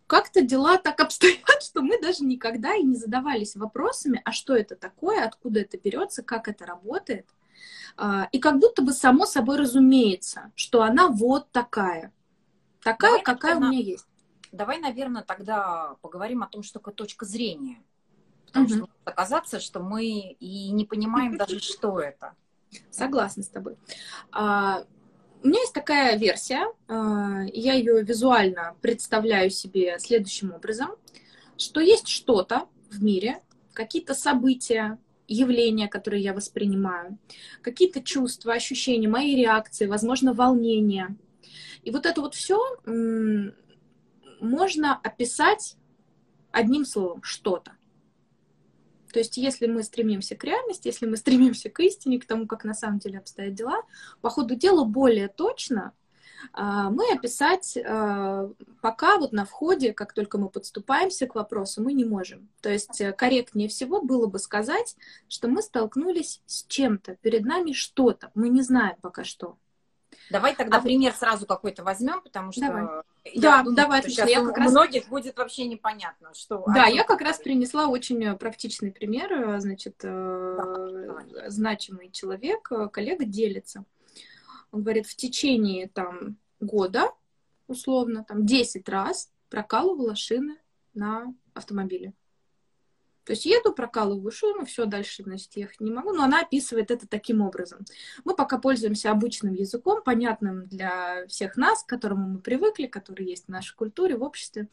как-то 0.07 0.41
дела 0.41 0.77
так 0.77 0.99
обстоят, 1.01 1.63
что 1.63 1.81
мы 1.81 2.01
даже 2.01 2.23
никогда 2.23 2.75
и 2.75 2.83
не 2.83 2.95
задавались 2.95 3.55
вопросами, 3.55 4.21
а 4.25 4.31
что 4.31 4.55
это 4.55 4.75
такое, 4.75 5.25
откуда 5.25 5.61
это 5.61 5.77
берется, 5.77 6.23
как 6.23 6.47
это 6.47 6.65
работает. 6.65 7.27
А, 7.97 8.29
и 8.31 8.39
как 8.39 8.59
будто 8.59 8.81
бы 8.81 8.93
само 8.93 9.25
собой 9.25 9.57
разумеется, 9.57 10.51
что 10.55 10.83
она 10.83 11.09
вот 11.09 11.51
такая. 11.51 12.13
Такая, 12.81 13.11
давай, 13.11 13.23
какая 13.23 13.57
у 13.57 13.59
меня 13.59 13.79
есть. 13.79 14.05
Давай, 14.51 14.79
наверное, 14.79 15.21
тогда 15.21 15.95
поговорим 16.01 16.43
о 16.43 16.47
том, 16.47 16.63
что 16.63 16.79
такое 16.79 16.93
точка 16.93 17.25
зрения. 17.25 17.83
Потому 18.47 18.65
угу. 18.65 18.73
что 18.73 18.79
может 18.81 19.07
оказаться, 19.07 19.59
что 19.59 19.79
мы 19.79 20.05
и 20.05 20.71
не 20.71 20.85
понимаем 20.85 21.37
даже, 21.37 21.59
что 21.59 21.99
это. 21.99 22.33
Согласна 22.89 23.43
с 23.43 23.49
тобой. 23.49 23.77
А, 24.31 24.85
у 25.43 25.47
меня 25.47 25.59
есть 25.59 25.73
такая 25.73 26.17
версия, 26.17 26.67
а, 26.87 27.43
я 27.53 27.73
ее 27.73 28.01
визуально 28.03 28.75
представляю 28.81 29.49
себе 29.49 29.97
следующим 29.99 30.53
образом, 30.53 30.91
что 31.57 31.79
есть 31.79 32.07
что-то 32.07 32.67
в 32.89 33.03
мире, 33.03 33.41
какие-то 33.73 34.13
события, 34.13 34.97
явления, 35.33 35.87
которые 35.87 36.21
я 36.21 36.33
воспринимаю, 36.33 37.17
какие-то 37.61 38.01
чувства, 38.01 38.53
ощущения, 38.53 39.07
мои 39.07 39.35
реакции, 39.35 39.85
возможно, 39.85 40.33
волнение– 40.33 41.15
и 41.83 41.91
вот 41.91 42.05
это 42.05 42.21
вот 42.21 42.35
все 42.35 42.59
можно 44.41 44.95
описать 44.95 45.75
одним 46.51 46.85
словом, 46.85 47.23
что-то. 47.23 47.73
То 49.11 49.19
есть, 49.19 49.37
если 49.37 49.65
мы 49.65 49.81
стремимся 49.83 50.35
к 50.35 50.43
реальности, 50.43 50.87
если 50.87 51.07
мы 51.07 51.17
стремимся 51.17 51.69
к 51.69 51.79
истине, 51.79 52.19
к 52.19 52.25
тому, 52.25 52.47
как 52.47 52.63
на 52.63 52.75
самом 52.75 52.99
деле 52.99 53.17
обстоят 53.17 53.55
дела, 53.55 53.81
по 54.21 54.29
ходу 54.29 54.55
дела 54.55 54.83
более 54.83 55.29
точно 55.29 55.93
мы 56.53 57.11
описать 57.11 57.77
а, 57.77 58.49
пока 58.81 59.17
вот 59.17 59.31
на 59.31 59.45
входе, 59.45 59.93
как 59.93 60.13
только 60.13 60.37
мы 60.37 60.49
подступаемся 60.49 61.27
к 61.27 61.35
вопросу, 61.35 61.81
мы 61.83 61.93
не 61.93 62.05
можем. 62.05 62.49
То 62.61 62.69
есть 62.69 63.01
э, 63.01 63.11
корректнее 63.11 63.67
всего 63.67 64.01
было 64.01 64.27
бы 64.27 64.39
сказать, 64.39 64.95
что 65.27 65.47
мы 65.47 65.61
столкнулись 65.61 66.41
с 66.45 66.65
чем-то, 66.65 67.15
перед 67.17 67.45
нами 67.45 67.73
что-то, 67.73 68.31
мы 68.35 68.49
не 68.49 68.61
знаем 68.61 68.95
пока 69.01 69.23
что. 69.23 69.57
Давай 70.29 70.55
тогда 70.55 70.77
а... 70.77 70.81
пример 70.81 71.13
сразу 71.13 71.45
какой-то 71.45 71.83
возьмем, 71.83 72.21
потому 72.21 72.51
что 72.51 72.61
давай. 72.61 72.83
я 73.25 73.41
да, 73.41 73.57
думаю, 73.59 73.75
давай, 73.75 74.01
что 74.01 74.09
сейчас 74.09 74.29
я 74.29 74.43
как 74.43 74.57
у 74.57 74.61
раз... 74.61 74.71
многих 74.71 75.07
будет 75.09 75.37
вообще 75.37 75.65
непонятно, 75.65 76.33
что. 76.33 76.63
Да, 76.67 76.85
я 76.85 77.03
как 77.03 77.21
раз 77.21 77.39
принесла 77.39 77.87
очень 77.87 78.23
э, 78.23 78.35
практичный 78.35 78.91
пример, 78.91 79.31
э, 79.31 79.59
значит, 79.59 79.95
да, 80.01 81.25
значимый 81.47 82.11
человек, 82.11 82.71
коллега 82.91 83.25
делится. 83.25 83.85
Он 84.71 84.83
говорит, 84.83 85.07
в 85.07 85.15
течение 85.15 85.87
там 85.89 86.37
года, 86.59 87.11
условно, 87.67 88.23
там 88.23 88.45
10 88.45 88.87
раз 88.89 89.31
прокалывала 89.49 90.15
шины 90.15 90.57
на 90.93 91.33
автомобиле. 91.53 92.13
То 93.29 93.33
есть 93.33 93.45
еду, 93.45 93.73
прокалываю 93.73 94.31
шину, 94.31 94.65
все, 94.65 94.85
дальше, 94.85 95.21
значит, 95.21 95.55
ехать 95.55 95.81
не 95.81 95.91
могу. 95.91 96.13
Но 96.13 96.23
она 96.23 96.41
описывает 96.41 96.89
это 96.89 97.07
таким 97.07 97.41
образом. 97.41 97.85
Мы 98.23 98.35
пока 98.35 98.57
пользуемся 98.57 99.11
обычным 99.11 99.53
языком, 99.53 100.01
понятным 100.01 100.65
для 100.65 101.27
всех 101.27 101.55
нас, 101.55 101.83
к 101.83 101.87
которому 101.87 102.27
мы 102.27 102.39
привыкли, 102.39 102.87
который 102.87 103.27
есть 103.27 103.45
в 103.45 103.49
нашей 103.49 103.75
культуре, 103.75 104.17
в 104.17 104.23
обществе. 104.23 104.67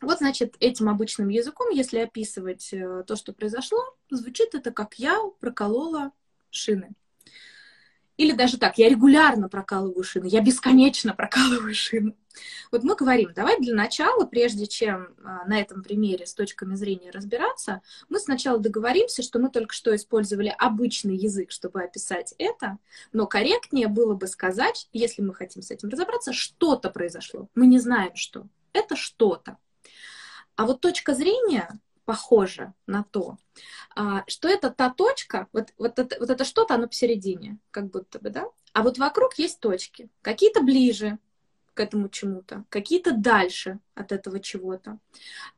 Вот, 0.00 0.18
значит, 0.18 0.56
этим 0.58 0.88
обычным 0.88 1.28
языком, 1.28 1.70
если 1.70 1.98
описывать 1.98 2.72
э, 2.72 3.04
то, 3.06 3.14
что 3.14 3.32
произошло, 3.32 3.78
звучит 4.10 4.56
это 4.56 4.72
как 4.72 4.94
я 4.98 5.16
проколола 5.38 6.10
шины. 6.50 6.96
Или 8.16 8.32
даже 8.32 8.58
так, 8.58 8.78
я 8.78 8.88
регулярно 8.88 9.48
прокалываю 9.48 10.02
шины, 10.02 10.26
я 10.26 10.40
бесконечно 10.40 11.14
прокалываю 11.14 11.74
шины. 11.74 12.14
Вот 12.70 12.82
мы 12.84 12.94
говорим, 12.94 13.32
давай 13.34 13.58
для 13.58 13.74
начала, 13.74 14.24
прежде 14.24 14.66
чем 14.66 15.14
а, 15.24 15.46
на 15.46 15.58
этом 15.58 15.82
примере 15.82 16.26
с 16.26 16.34
точками 16.34 16.74
зрения 16.74 17.10
разбираться, 17.10 17.82
мы 18.08 18.18
сначала 18.18 18.58
договоримся, 18.58 19.22
что 19.22 19.38
мы 19.38 19.50
только 19.50 19.74
что 19.74 19.94
использовали 19.94 20.54
обычный 20.58 21.16
язык, 21.16 21.50
чтобы 21.50 21.82
описать 21.82 22.34
это, 22.38 22.78
но 23.12 23.26
корректнее 23.26 23.88
было 23.88 24.14
бы 24.14 24.26
сказать, 24.26 24.88
если 24.92 25.22
мы 25.22 25.34
хотим 25.34 25.62
с 25.62 25.70
этим 25.70 25.88
разобраться, 25.88 26.32
что-то 26.32 26.90
произошло. 26.90 27.48
Мы 27.54 27.66
не 27.66 27.78
знаем, 27.78 28.14
что. 28.14 28.46
Это 28.72 28.96
что-то. 28.96 29.58
А 30.56 30.66
вот 30.66 30.80
точка 30.80 31.14
зрения 31.14 31.68
похоже 32.06 32.72
на 32.86 33.04
то, 33.04 33.36
а, 33.94 34.24
что 34.28 34.48
это 34.48 34.70
та 34.70 34.90
точка, 34.90 35.48
вот, 35.52 35.74
вот 35.76 35.98
это, 35.98 36.16
вот 36.18 36.30
это 36.30 36.44
что-то, 36.44 36.74
оно 36.74 36.86
посередине, 36.86 37.58
как 37.70 37.90
будто 37.90 38.18
бы, 38.18 38.30
да? 38.30 38.46
А 38.72 38.82
вот 38.82 38.96
вокруг 38.96 39.34
есть 39.38 39.60
точки, 39.60 40.08
какие-то 40.22 40.62
ближе 40.62 41.18
к 41.74 41.80
этому 41.80 42.08
чему-то, 42.08 42.64
какие-то 42.70 43.12
дальше 43.12 43.80
от 43.94 44.12
этого 44.12 44.40
чего-то, 44.40 44.98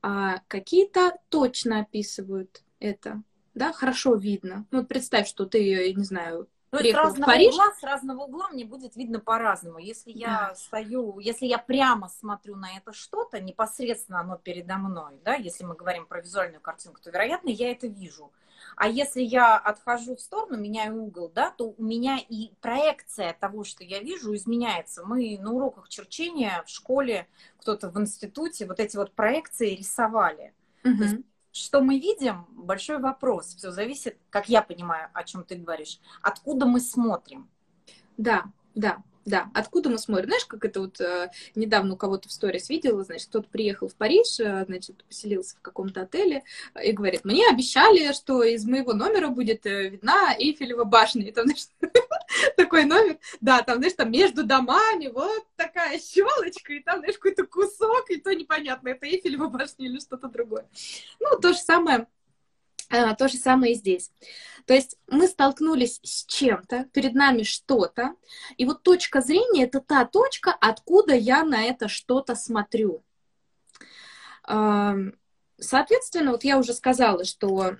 а 0.02 0.40
какие-то 0.48 1.18
точно 1.28 1.80
описывают 1.80 2.62
это, 2.80 3.22
да, 3.54 3.72
хорошо 3.72 4.14
видно. 4.14 4.66
Ну, 4.70 4.78
вот 4.78 4.88
представь, 4.88 5.28
что 5.28 5.44
ты, 5.44 5.92
не 5.92 6.04
знаю, 6.04 6.48
ну, 6.70 6.78
с 6.78 6.94
разного, 6.94 7.30
Париж. 7.30 7.54
угла, 7.54 7.72
с 7.72 7.82
разного 7.82 8.24
угла 8.24 8.48
мне 8.50 8.64
будет 8.64 8.96
видно 8.96 9.20
по-разному. 9.20 9.78
Если 9.78 10.10
я 10.10 10.48
да. 10.50 10.54
стою, 10.54 11.18
если 11.18 11.46
я 11.46 11.58
прямо 11.58 12.08
смотрю 12.08 12.56
на 12.56 12.76
это 12.76 12.92
что-то, 12.92 13.40
непосредственно 13.40 14.20
оно 14.20 14.36
передо 14.36 14.76
мной, 14.76 15.18
да, 15.24 15.34
если 15.34 15.64
мы 15.64 15.74
говорим 15.74 16.06
про 16.06 16.20
визуальную 16.20 16.60
картинку, 16.60 17.00
то, 17.00 17.10
вероятно, 17.10 17.48
я 17.48 17.70
это 17.70 17.86
вижу. 17.86 18.30
А 18.76 18.88
если 18.88 19.22
я 19.22 19.56
отхожу 19.56 20.16
в 20.16 20.20
сторону, 20.20 20.56
меняю 20.56 21.02
угол, 21.02 21.30
да, 21.34 21.50
то 21.50 21.74
у 21.76 21.82
меня 21.82 22.18
и 22.28 22.50
проекция 22.60 23.36
того, 23.38 23.64
что 23.64 23.84
я 23.84 24.00
вижу, 24.00 24.34
изменяется. 24.34 25.04
Мы 25.04 25.38
на 25.40 25.52
уроках 25.52 25.88
черчения 25.88 26.62
в 26.66 26.68
школе, 26.68 27.28
кто-то 27.58 27.88
в 27.90 27.98
институте 28.00 28.66
вот 28.66 28.80
эти 28.80 28.96
вот 28.96 29.12
проекции 29.12 29.74
рисовали. 29.74 30.52
Угу. 30.84 30.96
То 30.96 31.02
есть 31.04 31.16
что 31.58 31.80
мы 31.80 31.98
видим, 31.98 32.46
большой 32.50 32.98
вопрос. 32.98 33.54
Все 33.54 33.70
зависит, 33.70 34.18
как 34.30 34.48
я 34.48 34.62
понимаю, 34.62 35.10
о 35.12 35.24
чем 35.24 35.44
ты 35.44 35.56
говоришь, 35.56 36.00
откуда 36.22 36.66
мы 36.66 36.80
смотрим. 36.80 37.48
Да, 38.16 38.44
да, 38.74 39.02
да, 39.28 39.50
откуда 39.54 39.90
мы 39.90 39.98
смотрим? 39.98 40.28
Знаешь, 40.28 40.46
как 40.46 40.64
это 40.64 40.80
вот 40.80 41.00
э, 41.00 41.30
недавно 41.54 41.94
у 41.94 41.96
кого-то 41.96 42.28
в 42.28 42.32
сторис 42.32 42.68
видела, 42.68 43.04
значит, 43.04 43.28
кто-то 43.28 43.48
приехал 43.48 43.88
в 43.88 43.94
Париж, 43.94 44.40
э, 44.40 44.64
значит, 44.66 45.04
поселился 45.04 45.56
в 45.56 45.60
каком-то 45.60 46.02
отеле 46.02 46.44
э, 46.74 46.86
и 46.88 46.92
говорит, 46.92 47.24
мне 47.24 47.46
обещали, 47.48 48.12
что 48.12 48.42
из 48.42 48.64
моего 48.64 48.94
номера 48.94 49.28
будет 49.28 49.66
э, 49.66 49.90
видна 49.90 50.34
Эйфелева 50.38 50.84
башня. 50.84 51.26
И 51.26 51.32
там, 51.32 51.44
знаешь, 51.44 51.66
такой 52.56 52.84
номер, 52.84 53.18
да, 53.40 53.62
там, 53.62 53.78
знаешь, 53.78 53.94
там 53.94 54.10
между 54.10 54.44
домами 54.44 55.08
вот 55.08 55.46
такая 55.56 55.98
щелочка, 55.98 56.72
и 56.72 56.80
там, 56.80 57.00
знаешь, 57.00 57.16
какой-то 57.16 57.46
кусок, 57.46 58.10
и 58.10 58.16
то 58.16 58.34
непонятно, 58.34 58.88
это 58.88 59.06
Эйфелева 59.06 59.48
башня 59.48 59.86
или 59.86 60.00
что-то 60.00 60.28
другое. 60.28 60.66
Ну, 61.20 61.38
то 61.38 61.52
же 61.52 61.58
самое 61.58 62.06
то 62.88 63.28
же 63.28 63.36
самое 63.36 63.72
и 63.72 63.76
здесь. 63.76 64.10
То 64.66 64.74
есть 64.74 64.98
мы 65.06 65.26
столкнулись 65.28 66.00
с 66.02 66.24
чем-то, 66.26 66.84
перед 66.92 67.14
нами 67.14 67.42
что-то, 67.42 68.14
и 68.56 68.64
вот 68.64 68.82
точка 68.82 69.20
зрения— 69.20 69.64
это 69.64 69.80
та 69.80 70.04
точка, 70.04 70.52
откуда 70.52 71.14
я 71.14 71.44
на 71.44 71.64
это 71.64 71.88
что-то 71.88 72.34
смотрю. 72.34 73.02
Соответственно, 75.60 76.32
вот 76.32 76.44
я 76.44 76.58
уже 76.58 76.72
сказала, 76.72 77.24
что 77.24 77.76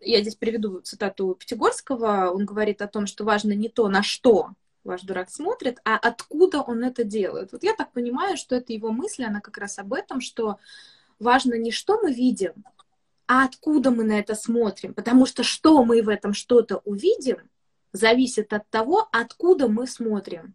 я 0.00 0.20
здесь 0.20 0.36
приведу 0.36 0.80
цитату 0.80 1.34
Пятигорского, 1.34 2.30
он 2.30 2.44
говорит 2.44 2.82
о 2.82 2.88
том, 2.88 3.06
что 3.06 3.24
важно 3.24 3.52
не 3.52 3.68
то, 3.68 3.88
на 3.88 4.02
что 4.02 4.50
ваш 4.84 5.02
дурак 5.02 5.28
смотрит, 5.30 5.80
а 5.84 5.96
откуда 5.96 6.62
он 6.62 6.84
это 6.84 7.04
делает. 7.04 7.52
Вот 7.52 7.62
я 7.62 7.74
так 7.74 7.92
понимаю, 7.92 8.36
что 8.36 8.54
это 8.54 8.72
его 8.72 8.90
мысль, 8.90 9.24
она 9.24 9.40
как 9.40 9.58
раз 9.58 9.78
об 9.78 9.92
этом, 9.92 10.20
что 10.20 10.58
важно 11.18 11.54
не 11.54 11.72
что 11.72 12.00
мы 12.00 12.12
видим, 12.12 12.52
а 13.28 13.44
откуда 13.44 13.90
мы 13.90 14.02
на 14.02 14.18
это 14.18 14.34
смотрим. 14.34 14.94
Потому 14.94 15.26
что 15.26 15.44
что 15.44 15.84
мы 15.84 16.02
в 16.02 16.08
этом 16.08 16.32
что-то 16.32 16.78
увидим, 16.78 17.38
зависит 17.92 18.52
от 18.52 18.68
того, 18.70 19.08
откуда 19.12 19.68
мы 19.68 19.86
смотрим. 19.86 20.54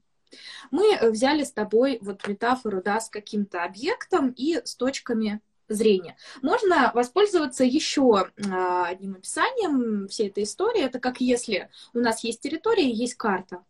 Мы 0.71 0.95
э, 0.95 1.11
взяли 1.11 1.43
с 1.43 1.51
тобой 1.51 1.99
вот 2.01 2.27
метафору, 2.27 2.81
да, 2.81 2.99
с 2.99 3.09
каким-то 3.09 3.63
объектом 3.63 4.31
и 4.31 4.59
с 4.65 4.75
точками 4.75 5.39
зрения. 5.69 6.17
Можно 6.41 6.91
воспользоваться 6.93 7.63
еще 7.63 8.31
а, 8.51 8.87
одним 8.87 9.15
описанием 9.15 10.07
всей 10.07 10.27
этой 10.27 10.43
истории. 10.43 10.83
Это 10.83 10.99
как 10.99 11.21
если 11.21 11.69
у 11.93 11.99
нас 11.99 12.23
есть 12.23 12.41
территория 12.41 12.89
и 12.89 12.95
есть 12.95 13.15
карта. 13.15 13.63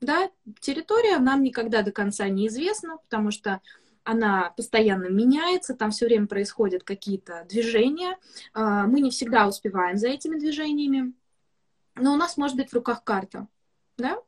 Да, 0.00 0.30
территория 0.60 1.18
нам 1.18 1.42
никогда 1.42 1.82
до 1.82 1.90
конца 1.90 2.28
неизвестна, 2.28 2.98
потому 2.98 3.30
что 3.30 3.60
она 4.06 4.50
постоянно 4.56 5.08
меняется, 5.08 5.74
там 5.74 5.90
все 5.90 6.06
время 6.06 6.26
происходят 6.26 6.84
какие-то 6.84 7.44
движения, 7.48 8.16
а, 8.54 8.86
мы 8.86 9.00
не 9.00 9.10
всегда 9.10 9.48
успеваем 9.48 9.98
за 9.98 10.08
этими 10.08 10.38
движениями, 10.38 11.12
но 11.96 12.14
у 12.14 12.16
нас 12.16 12.36
может 12.36 12.56
быть 12.56 12.70
в 12.70 12.74
руках 12.74 13.02
карта, 13.02 13.48
да, 13.98 14.18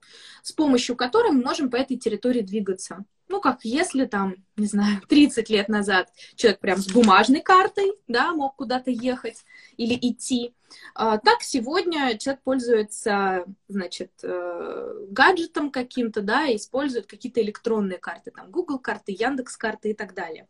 с 0.42 0.52
помощью 0.52 0.97
которой 0.97 1.30
мы 1.30 1.44
можем 1.44 1.70
по 1.70 1.76
этой 1.76 1.97
территории 1.97 2.42
двигаться 2.42 3.04
ну, 3.28 3.40
как 3.40 3.64
если 3.64 4.06
там, 4.06 4.37
не 4.56 4.66
знаю, 4.66 5.00
30 5.08 5.50
лет 5.50 5.68
назад 5.68 6.12
человек 6.35 6.61
прям 6.61 6.78
с 6.78 6.90
бумажной 6.90 7.40
картой, 7.40 7.92
да, 8.08 8.32
мог 8.32 8.56
куда-то 8.56 8.90
ехать 8.90 9.44
или 9.76 9.94
идти, 9.94 10.54
а, 10.94 11.18
так 11.18 11.42
сегодня 11.42 12.16
человек 12.18 12.42
пользуется, 12.42 13.44
значит, 13.68 14.12
э, 14.23 15.06
гаджетом 15.11 15.70
каким-то, 15.70 16.20
да, 16.20 16.54
использует 16.54 17.06
какие-то 17.06 17.40
электронные 17.40 17.99
карты, 17.99 18.30
там, 18.30 18.50
Google 18.50 18.78
карты, 18.78 19.16
Яндекс 19.18 19.56
карты 19.56 19.90
и 19.90 19.94
так 19.94 20.14
далее. 20.14 20.49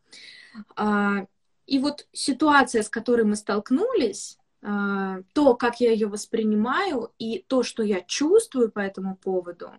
А, 0.77 1.27
и 1.67 1.79
вот 1.79 2.07
ситуация, 2.13 2.83
с 2.83 2.89
которой 2.89 3.25
мы 3.25 3.37
столкнулись, 3.37 4.39
а, 4.63 5.21
то, 5.35 5.55
как 5.55 5.81
я 5.81 5.93
ее 5.93 6.09
воспринимаю 6.09 7.13
и 7.19 7.45
то, 7.47 7.63
что 7.63 7.83
я 7.83 8.01
чувствую 8.01 8.71
по 8.71 8.81
этому 8.81 9.17
поводу, 9.17 9.71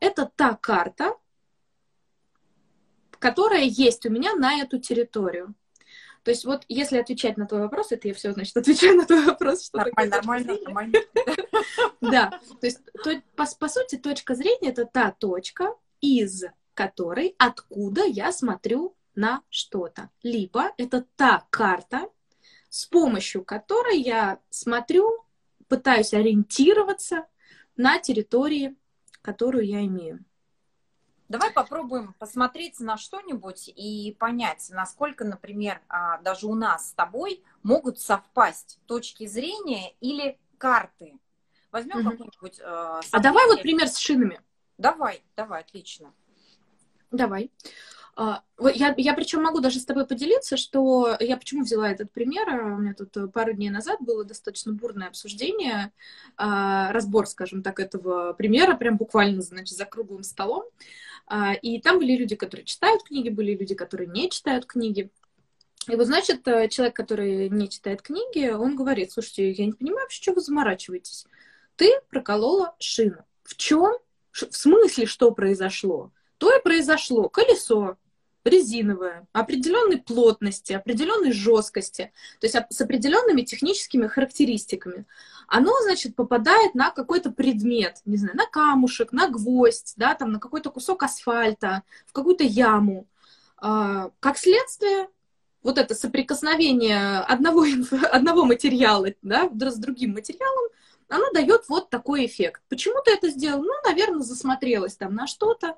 это 0.00 0.30
та 0.36 0.58
карта, 0.60 1.14
которая 3.24 3.62
есть 3.62 4.04
у 4.04 4.10
меня 4.10 4.34
на 4.34 4.60
эту 4.60 4.78
территорию. 4.78 5.54
То 6.24 6.30
есть 6.30 6.44
вот 6.44 6.66
если 6.68 6.98
отвечать 6.98 7.38
на 7.38 7.46
твой 7.46 7.62
вопрос, 7.62 7.90
это 7.90 8.08
я 8.08 8.12
все, 8.12 8.34
значит, 8.34 8.54
отвечаю 8.54 8.98
на 8.98 9.06
твой 9.06 9.24
вопрос. 9.24 9.64
Что 9.64 9.78
нормально, 9.78 10.16
нормально, 10.16 10.58
нормально. 10.62 10.98
Да, 12.02 12.38
то 12.60 12.66
есть 12.66 12.80
по 13.34 13.68
сути 13.68 13.96
точка 13.96 14.34
зрения 14.34 14.68
это 14.68 14.84
та 14.84 15.10
точка, 15.10 15.74
из 16.02 16.44
которой, 16.74 17.34
откуда 17.38 18.04
я 18.04 18.30
смотрю 18.30 18.94
на 19.14 19.40
что-то. 19.48 20.10
Либо 20.22 20.72
это 20.76 21.06
та 21.16 21.46
карта, 21.48 22.10
с 22.68 22.84
помощью 22.84 23.42
которой 23.42 24.02
я 24.02 24.38
смотрю, 24.50 25.24
пытаюсь 25.68 26.12
ориентироваться 26.12 27.24
на 27.78 27.98
территории, 27.98 28.76
которую 29.22 29.64
я 29.64 29.80
имею. 29.86 30.22
Давай 31.28 31.50
попробуем 31.50 32.14
посмотреть 32.18 32.80
на 32.80 32.98
что-нибудь 32.98 33.68
и 33.74 34.14
понять, 34.18 34.68
насколько, 34.70 35.24
например, 35.24 35.80
а, 35.88 36.18
даже 36.18 36.46
у 36.46 36.54
нас 36.54 36.90
с 36.90 36.92
тобой 36.92 37.42
могут 37.62 37.98
совпасть 37.98 38.78
точки 38.86 39.26
зрения 39.26 39.94
или 40.00 40.38
карты. 40.58 41.18
Возьмем 41.72 42.00
угу. 42.00 42.10
какой-нибудь... 42.10 42.60
Э, 42.60 43.00
а 43.10 43.20
давай 43.20 43.46
вот 43.46 43.62
пример 43.62 43.88
с 43.88 43.96
шинами. 43.96 44.40
Давай, 44.78 45.24
давай, 45.34 45.62
отлично. 45.62 46.12
Давай. 47.10 47.50
А, 48.16 48.42
я, 48.74 48.94
я 48.96 49.14
причем 49.14 49.42
могу 49.42 49.60
даже 49.60 49.80
с 49.80 49.84
тобой 49.84 50.06
поделиться, 50.06 50.56
что 50.56 51.16
я 51.18 51.36
почему 51.36 51.64
взяла 51.64 51.90
этот 51.90 52.12
пример. 52.12 52.48
У 52.48 52.78
меня 52.78 52.94
тут 52.94 53.16
э, 53.16 53.26
пару 53.28 53.54
дней 53.54 53.70
назад 53.70 54.00
было 54.00 54.24
достаточно 54.24 54.72
бурное 54.72 55.08
обсуждение, 55.08 55.90
разбор, 56.36 57.26
скажем 57.26 57.62
так, 57.62 57.80
этого 57.80 58.34
примера, 58.34 58.76
прям 58.76 58.96
буквально, 58.96 59.40
значит, 59.42 59.76
за 59.76 59.84
круглым 59.84 60.22
столом. 60.22 60.64
А, 61.26 61.54
и 61.54 61.80
там 61.80 61.98
были 61.98 62.16
люди, 62.16 62.36
которые 62.36 62.64
читают 62.66 63.02
книги, 63.02 63.28
были 63.28 63.54
люди, 63.54 63.74
которые 63.74 64.08
не 64.08 64.30
читают 64.30 64.66
книги. 64.66 65.10
И 65.88 65.96
вот, 65.96 66.06
значит, 66.06 66.46
э, 66.48 66.68
человек, 66.68 66.96
который 66.96 67.48
не 67.48 67.68
читает 67.68 68.02
книги, 68.02 68.48
он 68.48 68.76
говорит, 68.76 69.12
слушайте, 69.12 69.50
я 69.50 69.66
не 69.66 69.72
понимаю, 69.72 70.04
вообще, 70.04 70.22
что 70.22 70.32
вы 70.32 70.40
заморачиваетесь. 70.40 71.26
Ты 71.76 71.90
проколола 72.08 72.74
шину. 72.78 73.24
В 73.42 73.56
чем? 73.56 73.94
В 74.32 74.50
смысле, 74.50 75.06
что 75.06 75.30
произошло? 75.30 76.10
То 76.38 76.54
и 76.56 76.62
произошло. 76.62 77.28
Колесо 77.28 77.96
резиновое, 78.44 79.26
определенной 79.32 79.98
плотности, 79.98 80.72
определенной 80.72 81.32
жесткости, 81.32 82.12
то 82.40 82.46
есть 82.46 82.56
с 82.70 82.80
определенными 82.80 83.42
техническими 83.42 84.06
характеристиками. 84.06 85.06
Оно, 85.48 85.72
значит, 85.82 86.14
попадает 86.16 86.74
на 86.74 86.90
какой-то 86.90 87.30
предмет, 87.30 88.00
не 88.04 88.16
знаю, 88.16 88.36
на 88.36 88.46
камушек, 88.46 89.12
на 89.12 89.28
гвоздь, 89.28 89.94
да, 89.96 90.14
там, 90.14 90.32
на 90.32 90.38
какой-то 90.38 90.70
кусок 90.70 91.02
асфальта, 91.02 91.82
в 92.06 92.12
какую-то 92.12 92.44
яму. 92.44 93.06
А, 93.56 94.10
как 94.20 94.38
следствие, 94.38 95.08
вот 95.62 95.78
это 95.78 95.94
соприкосновение 95.94 97.20
одного, 97.20 97.64
одного 98.12 98.44
материала 98.44 99.08
да, 99.22 99.50
с 99.50 99.76
другим 99.76 100.12
материалом, 100.12 100.70
оно 101.08 101.30
дает 101.32 101.68
вот 101.68 101.90
такой 101.90 102.26
эффект. 102.26 102.62
Почему 102.68 103.02
ты 103.04 103.12
это 103.12 103.28
сделал? 103.28 103.62
Ну, 103.62 103.72
наверное, 103.86 104.20
засмотрелась 104.20 104.96
там 104.96 105.14
на 105.14 105.26
что-то, 105.26 105.76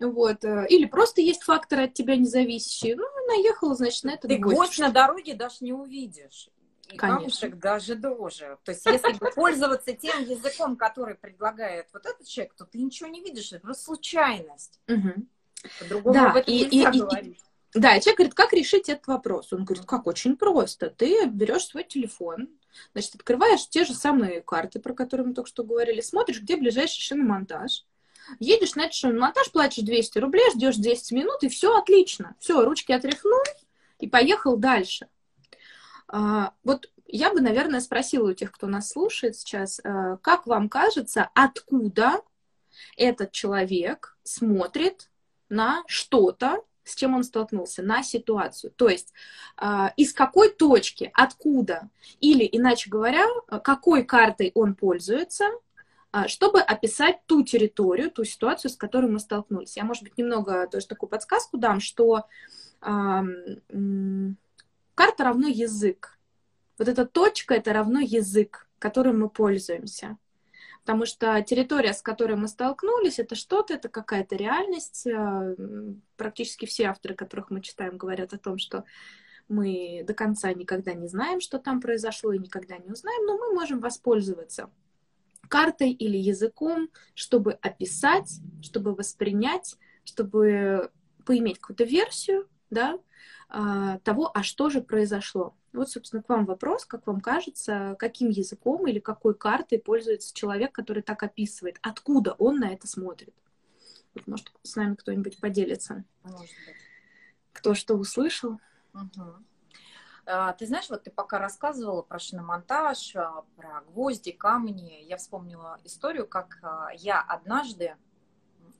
вот, 0.00 0.44
э, 0.44 0.66
или 0.68 0.86
просто 0.86 1.20
есть 1.20 1.42
факторы 1.42 1.84
от 1.84 1.94
тебя 1.94 2.16
независящие. 2.16 2.96
Ну, 2.96 3.04
наехала, 3.28 3.74
значит, 3.74 4.04
на 4.04 4.10
это. 4.10 4.28
Ты 4.28 4.36
гвоздь 4.36 4.78
на 4.78 4.90
дороге 4.90 5.34
даже 5.34 5.56
не 5.60 5.72
увидишь. 5.72 6.50
И 6.88 6.96
Конечно. 6.96 7.18
камушек 7.18 7.58
даже 7.58 7.94
дороже. 7.96 8.58
То 8.64 8.72
есть, 8.72 8.86
если 8.86 9.34
пользоваться 9.34 9.92
тем 9.92 10.22
языком, 10.22 10.76
который 10.76 11.16
предлагает 11.16 11.88
вот 11.92 12.06
этот 12.06 12.26
человек, 12.26 12.54
то 12.54 12.64
ты 12.64 12.78
ничего 12.78 13.08
не 13.08 13.20
видишь, 13.20 13.52
это 13.52 13.62
просто 13.62 13.84
случайность. 13.84 14.78
Угу. 14.88 15.26
По-другому 15.80 16.14
да, 16.14 16.30
об 16.30 16.36
этом 16.36 16.54
и, 16.54 16.64
нельзя 16.64 16.90
и, 16.90 17.00
говорить. 17.00 17.44
И, 17.74 17.78
да, 17.78 17.96
и 17.96 18.00
человек 18.00 18.18
говорит, 18.18 18.34
как 18.34 18.52
решить 18.52 18.88
этот 18.88 19.06
вопрос? 19.08 19.52
Он 19.52 19.64
говорит, 19.64 19.84
как 19.84 20.06
очень 20.06 20.36
просто. 20.36 20.90
Ты 20.90 21.26
берешь 21.26 21.66
свой 21.66 21.82
телефон, 21.82 22.48
значит, 22.92 23.16
открываешь 23.16 23.68
те 23.68 23.84
же 23.84 23.92
самые 23.94 24.40
карты, 24.40 24.78
про 24.78 24.94
которые 24.94 25.26
мы 25.26 25.34
только 25.34 25.48
что 25.48 25.64
говорили, 25.64 26.00
смотришь, 26.00 26.40
где 26.40 26.56
ближайший 26.56 27.00
шиномонтаж, 27.00 27.84
Едешь 28.38 28.74
на 28.74 28.86
этот 28.86 29.02
монтаж, 29.02 29.50
платишь 29.52 29.84
200 29.84 30.18
рублей, 30.18 30.50
ждешь 30.54 30.76
10 30.76 31.12
минут, 31.12 31.42
и 31.42 31.48
все 31.48 31.76
отлично. 31.76 32.34
Все, 32.38 32.64
ручки 32.64 32.92
отряхнул 32.92 33.40
и 33.98 34.08
поехал 34.08 34.56
дальше. 34.56 35.08
А, 36.08 36.52
вот 36.64 36.90
я 37.06 37.32
бы, 37.32 37.40
наверное, 37.40 37.80
спросила 37.80 38.30
у 38.30 38.34
тех, 38.34 38.52
кто 38.52 38.66
нас 38.66 38.90
слушает 38.90 39.36
сейчас, 39.36 39.80
а, 39.84 40.16
как 40.18 40.46
вам 40.46 40.68
кажется, 40.68 41.30
откуда 41.34 42.22
этот 42.96 43.32
человек 43.32 44.16
смотрит 44.22 45.10
на 45.48 45.82
что-то, 45.86 46.62
с 46.84 46.94
чем 46.94 47.14
он 47.14 47.24
столкнулся, 47.24 47.82
на 47.82 48.02
ситуацию. 48.02 48.72
То 48.76 48.88
есть 48.88 49.12
э, 49.60 49.88
из 49.96 50.12
какой 50.12 50.50
точки, 50.50 51.10
откуда, 51.14 51.88
или, 52.20 52.48
иначе 52.50 52.88
говоря, 52.90 53.26
какой 53.64 54.04
картой 54.04 54.52
он 54.54 54.76
пользуется, 54.76 55.46
а, 55.46 55.50
чтобы 56.26 56.60
описать 56.60 57.20
ту 57.26 57.42
территорию, 57.42 58.10
ту 58.10 58.24
ситуацию, 58.24 58.70
с 58.70 58.76
которой 58.76 59.10
мы 59.10 59.18
столкнулись. 59.18 59.76
Я, 59.76 59.84
может 59.84 60.02
быть, 60.02 60.16
немного 60.16 60.66
тоже 60.66 60.86
такую 60.86 61.10
подсказку 61.10 61.58
дам, 61.58 61.80
что 61.80 62.26
э, 62.80 63.22
карта 64.94 65.24
равно 65.24 65.48
язык. 65.48 66.18
Вот 66.78 66.88
эта 66.88 67.06
точка— 67.06 67.54
это 67.56 67.72
равно 67.72 68.00
язык, 68.00 68.68
которым 68.78 69.20
мы 69.20 69.28
пользуемся. 69.28 70.18
Потому 70.86 71.04
что 71.04 71.42
территория, 71.42 71.92
с 71.92 72.00
которой 72.00 72.36
мы 72.36 72.46
столкнулись, 72.46 73.18
это 73.18 73.34
что-то, 73.34 73.74
это 73.74 73.88
какая-то 73.88 74.36
реальность. 74.36 75.06
А, 75.08 75.54
практически 76.16 76.64
все 76.64 76.84
авторы, 76.84 77.14
которых 77.14 77.50
мы 77.50 77.60
читаем, 77.60 77.96
говорят 77.96 78.32
о 78.32 78.38
том, 78.38 78.58
что 78.58 78.84
мы 79.48 80.04
до 80.06 80.14
конца 80.14 80.52
никогда 80.52 80.94
не 80.94 81.08
знаем, 81.08 81.40
что 81.40 81.58
там 81.58 81.80
произошло, 81.80 82.32
и 82.32 82.38
никогда 82.38 82.78
не 82.78 82.90
узнаем, 82.90 83.26
но 83.26 83.36
мы 83.36 83.52
можем 83.52 83.80
воспользоваться 83.80 84.70
картой 85.48 85.90
или 85.90 86.16
языком, 86.16 86.88
чтобы 87.14 87.52
описать, 87.52 88.40
чтобы 88.62 88.94
воспринять, 88.94 89.76
чтобы 90.04 90.90
поиметь 91.24 91.58
какую-то 91.58 91.84
версию, 91.84 92.48
да, 92.70 92.98
а, 93.48 93.98
того, 94.00 94.30
а 94.34 94.42
что 94.42 94.70
же 94.70 94.80
произошло. 94.80 95.54
Вот, 95.72 95.90
собственно, 95.90 96.22
к 96.22 96.28
вам 96.28 96.46
вопрос, 96.46 96.84
как 96.84 97.06
вам 97.06 97.20
кажется, 97.20 97.96
каким 97.98 98.30
языком 98.30 98.86
или 98.86 98.98
какой 98.98 99.34
картой 99.34 99.78
пользуется 99.78 100.34
человек, 100.34 100.72
который 100.72 101.02
так 101.02 101.22
описывает, 101.22 101.78
откуда 101.82 102.32
он 102.34 102.58
на 102.58 102.72
это 102.72 102.86
смотрит. 102.86 103.34
Вот, 104.14 104.26
может, 104.26 104.52
с 104.62 104.74
нами 104.76 104.94
кто-нибудь 104.94 105.38
поделится. 105.38 106.04
Кто 107.52 107.74
что 107.74 107.94
услышал. 107.94 108.58
Угу. 108.94 109.34
А, 110.26 110.52
ты 110.54 110.66
знаешь, 110.66 110.90
вот 110.90 111.04
ты 111.04 111.10
пока 111.10 111.38
рассказывала 111.38 112.02
про 112.02 112.18
шиномонтаж, 112.18 113.14
а, 113.14 113.44
про 113.56 113.82
гвозди, 113.82 114.32
камни, 114.32 115.04
я 115.04 115.16
вспомнила 115.16 115.78
историю, 115.84 116.26
как 116.26 116.58
а, 116.62 116.88
я 116.94 117.20
однажды 117.20 117.96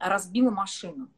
разбила 0.01 0.51
машину. 0.51 1.09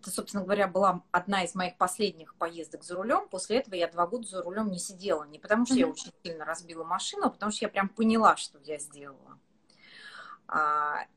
Это, 0.00 0.10
собственно 0.10 0.42
говоря, 0.42 0.68
была 0.68 1.02
одна 1.10 1.44
из 1.44 1.54
моих 1.54 1.76
последних 1.76 2.34
поездок 2.36 2.82
за 2.82 2.94
рулем. 2.94 3.28
После 3.28 3.58
этого 3.58 3.74
я 3.74 3.90
два 3.90 4.06
года 4.06 4.26
за 4.26 4.42
рулем 4.42 4.70
не 4.70 4.78
сидела. 4.78 5.24
Не 5.24 5.38
потому 5.38 5.66
что 5.66 5.74
mm-hmm. 5.74 5.78
я 5.78 5.88
очень 5.88 6.12
сильно 6.22 6.44
разбила 6.44 6.84
машину, 6.84 7.26
а 7.26 7.30
потому 7.30 7.52
что 7.52 7.66
я 7.66 7.68
прям 7.68 7.88
поняла, 7.88 8.36
что 8.36 8.58
я 8.60 8.78
сделала. 8.78 9.38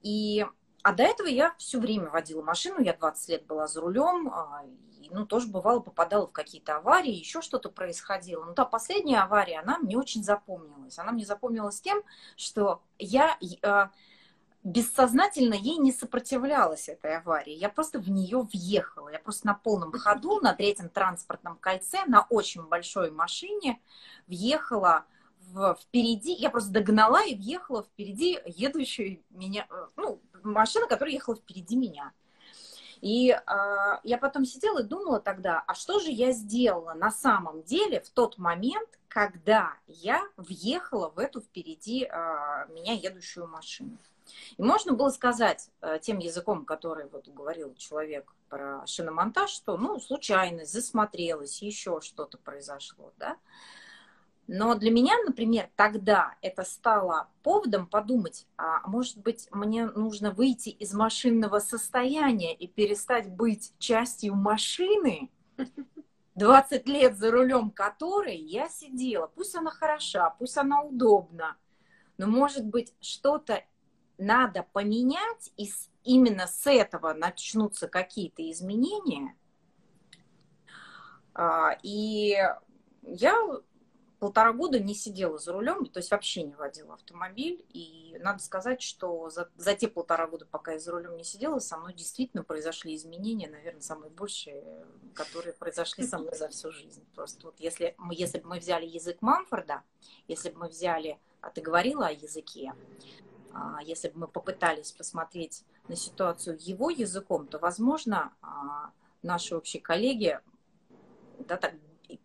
И 0.01 0.45
а 0.83 0.93
до 0.93 1.03
этого 1.03 1.27
я 1.27 1.53
все 1.57 1.79
время 1.79 2.09
водила 2.09 2.41
машину, 2.41 2.81
я 2.81 2.93
20 2.93 3.29
лет 3.29 3.45
была 3.45 3.67
за 3.67 3.81
рулем, 3.81 4.31
ну, 5.11 5.25
тоже 5.25 5.47
бывало, 5.47 5.79
попадала 5.79 6.27
в 6.27 6.31
какие-то 6.31 6.77
аварии, 6.77 7.11
еще 7.11 7.41
что-то 7.41 7.69
происходило. 7.69 8.43
Но 8.45 8.53
та 8.53 8.65
последняя 8.65 9.21
авария, 9.21 9.59
она 9.59 9.77
мне 9.79 9.97
очень 9.97 10.23
запомнилась. 10.23 10.97
Она 10.99 11.11
мне 11.11 11.25
запомнилась 11.25 11.81
тем, 11.81 12.03
что 12.35 12.83
я 12.97 13.37
э, 13.41 13.87
бессознательно 14.63 15.53
ей 15.53 15.77
не 15.77 15.91
сопротивлялась 15.91 16.89
этой 16.89 17.17
аварии. 17.17 17.53
Я 17.53 17.69
просто 17.69 17.99
в 17.99 18.09
нее 18.09 18.47
въехала. 18.53 19.09
Я 19.09 19.19
просто 19.19 19.47
на 19.47 19.53
полном 19.53 19.91
ходу, 19.93 20.39
на 20.41 20.53
третьем 20.53 20.89
транспортном 20.89 21.57
кольце, 21.57 22.05
на 22.05 22.25
очень 22.29 22.63
большой 22.63 23.11
машине 23.11 23.81
въехала 24.27 25.05
в, 25.51 25.77
впереди. 25.81 26.33
Я 26.33 26.49
просто 26.49 26.71
догнала 26.71 27.23
и 27.23 27.35
въехала 27.35 27.83
впереди 27.83 28.39
едущую 28.45 29.23
меня, 29.29 29.67
э, 29.69 29.87
ну, 29.95 30.21
машина, 30.43 30.87
которая 30.87 31.13
ехала 31.13 31.35
впереди 31.35 31.75
меня. 31.75 32.13
И 33.01 33.29
э, 33.31 33.39
я 34.03 34.17
потом 34.17 34.45
сидела 34.45 34.79
и 34.79 34.83
думала 34.83 35.19
тогда, 35.19 35.63
а 35.67 35.73
что 35.73 35.99
же 35.99 36.11
я 36.11 36.31
сделала 36.31 36.93
на 36.93 37.11
самом 37.11 37.63
деле 37.63 38.01
в 38.01 38.09
тот 38.09 38.37
момент, 38.37 38.89
когда 39.07 39.73
я 39.87 40.21
въехала 40.37 41.09
в 41.09 41.19
эту 41.19 41.41
впереди 41.41 42.03
э, 42.03 42.09
меня 42.69 42.93
едущую 42.93 43.47
машину. 43.47 43.97
И 44.57 44.61
можно 44.61 44.93
было 44.93 45.09
сказать 45.09 45.69
э, 45.81 45.99
тем 46.01 46.19
языком, 46.19 46.65
который 46.65 47.07
вот 47.07 47.27
говорил 47.29 47.73
человек 47.75 48.31
про 48.49 48.85
шиномонтаж, 48.85 49.49
что, 49.49 49.77
ну, 49.77 49.99
случайность, 49.99 50.73
засмотрелась, 50.73 51.61
еще 51.61 52.01
что-то 52.01 52.37
произошло, 52.37 53.11
да. 53.17 53.37
Но 54.51 54.73
для 54.73 54.89
меня, 54.89 55.13
например, 55.27 55.69
тогда 55.75 56.33
это 56.41 56.63
стало 56.63 57.29
поводом 57.43 57.85
подумать, 57.85 58.47
а 58.57 58.81
может 58.87 59.19
быть, 59.19 59.47
мне 59.51 59.85
нужно 59.85 60.31
выйти 60.31 60.69
из 60.69 60.91
машинного 60.91 61.59
состояния 61.59 62.55
и 62.55 62.67
перестать 62.67 63.29
быть 63.29 63.73
частью 63.77 64.33
машины, 64.33 65.29
20 66.33 66.87
лет 66.87 67.15
за 67.15 67.29
рулем 67.29 67.69
которой 67.69 68.37
я 68.37 68.69
сидела. 68.69 69.27
Пусть 69.27 69.53
она 69.55 69.69
хороша, 69.69 70.31
пусть 70.31 70.57
она 70.57 70.81
удобна, 70.81 71.55
но, 72.17 72.25
может 72.25 72.65
быть, 72.65 72.95
что-то 73.01 73.63
надо 74.17 74.65
поменять, 74.73 75.53
и 75.57 75.69
именно 76.03 76.47
с 76.47 76.65
этого 76.65 77.13
начнутся 77.13 77.87
какие-то 77.87 78.49
изменения. 78.49 79.35
А, 81.35 81.77
и 81.83 82.35
я 83.03 83.61
полтора 84.19 84.53
года 84.53 84.79
не 84.79 84.93
сидела 84.93 85.37
за 85.37 85.53
рулем, 85.53 85.85
то 85.85 85.99
есть 85.99 86.11
вообще 86.11 86.43
не 86.43 86.53
водила 86.53 86.93
автомобиль. 86.93 87.65
И 87.73 88.17
надо 88.19 88.43
сказать, 88.43 88.81
что 88.81 89.29
за, 89.29 89.49
за 89.55 89.75
те 89.75 89.87
полтора 89.87 90.27
года, 90.27 90.45
пока 90.45 90.73
я 90.73 90.79
за 90.79 90.91
рулем 90.91 91.15
не 91.15 91.23
сидела, 91.23 91.59
со 91.59 91.77
мной 91.77 91.93
действительно 91.93 92.43
произошли 92.43 92.95
изменения, 92.95 93.49
наверное, 93.49 93.81
самые 93.81 94.11
большие, 94.11 94.85
которые 95.13 95.53
произошли 95.53 96.05
со 96.05 96.19
мной 96.19 96.35
за 96.35 96.49
всю 96.49 96.71
жизнь. 96.71 97.03
Просто 97.15 97.45
вот 97.45 97.59
если, 97.59 97.95
если 98.11 98.39
бы 98.39 98.49
мы 98.49 98.59
взяли 98.59 98.85
язык 98.85 99.21
Мамфорда, 99.21 99.83
если 100.27 100.49
бы 100.49 100.59
мы 100.59 100.67
взяли, 100.67 101.17
а 101.41 101.49
ты 101.49 101.61
говорила 101.61 102.07
о 102.07 102.11
языке, 102.11 102.73
а, 103.53 103.79
если 103.83 104.09
бы 104.09 104.19
мы 104.19 104.27
попытались 104.27 104.91
посмотреть 104.91 105.63
на 105.87 105.95
ситуацию 105.95 106.57
его 106.59 106.89
языком, 106.89 107.47
то, 107.47 107.57
возможно, 107.57 108.33
а, 108.41 108.91
наши 109.23 109.55
общие 109.55 109.81
коллеги 109.81 110.39
да, 111.47 111.57
так 111.57 111.73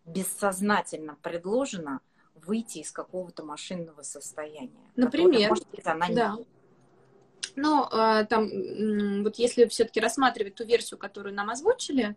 бессознательно 0.05 1.17
предложено 1.21 2.01
выйти 2.33 2.79
из 2.79 2.91
какого-то 2.91 3.43
машинного 3.43 4.01
состояния. 4.01 4.69
Например, 4.95 5.49
может 5.49 5.67
быть, 5.69 5.85
она 5.85 6.07
да. 6.09 6.35
не 6.37 6.45
но 7.55 7.89
э, 7.91 8.25
там, 8.25 9.23
вот 9.23 9.37
если 9.37 9.65
все-таки 9.67 9.99
рассматривать 9.99 10.55
ту 10.55 10.65
версию, 10.65 10.97
которую 10.97 11.33
нам 11.33 11.49
озвучили, 11.49 12.15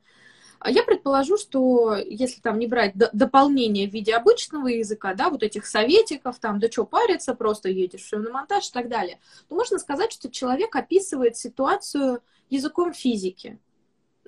а 0.58 0.70
я 0.70 0.82
предположу, 0.82 1.36
что 1.36 1.94
если 1.94 2.40
там 2.40 2.58
не 2.58 2.66
брать 2.66 2.92
дополнение 2.94 3.88
в 3.88 3.92
виде 3.92 4.14
обычного 4.14 4.66
языка, 4.66 5.14
да, 5.14 5.30
вот 5.30 5.44
этих 5.44 5.66
советиков, 5.66 6.40
там, 6.40 6.58
да 6.58 6.68
что 6.68 6.84
париться, 6.84 7.34
просто 7.34 7.68
едешь 7.68 8.02
все 8.02 8.18
на 8.18 8.30
монтаж 8.30 8.68
и 8.68 8.72
так 8.72 8.88
далее, 8.88 9.20
то 9.48 9.54
можно 9.54 9.78
сказать, 9.78 10.12
что 10.12 10.30
человек 10.30 10.74
описывает 10.74 11.36
ситуацию 11.36 12.22
языком 12.50 12.92
физики 12.92 13.58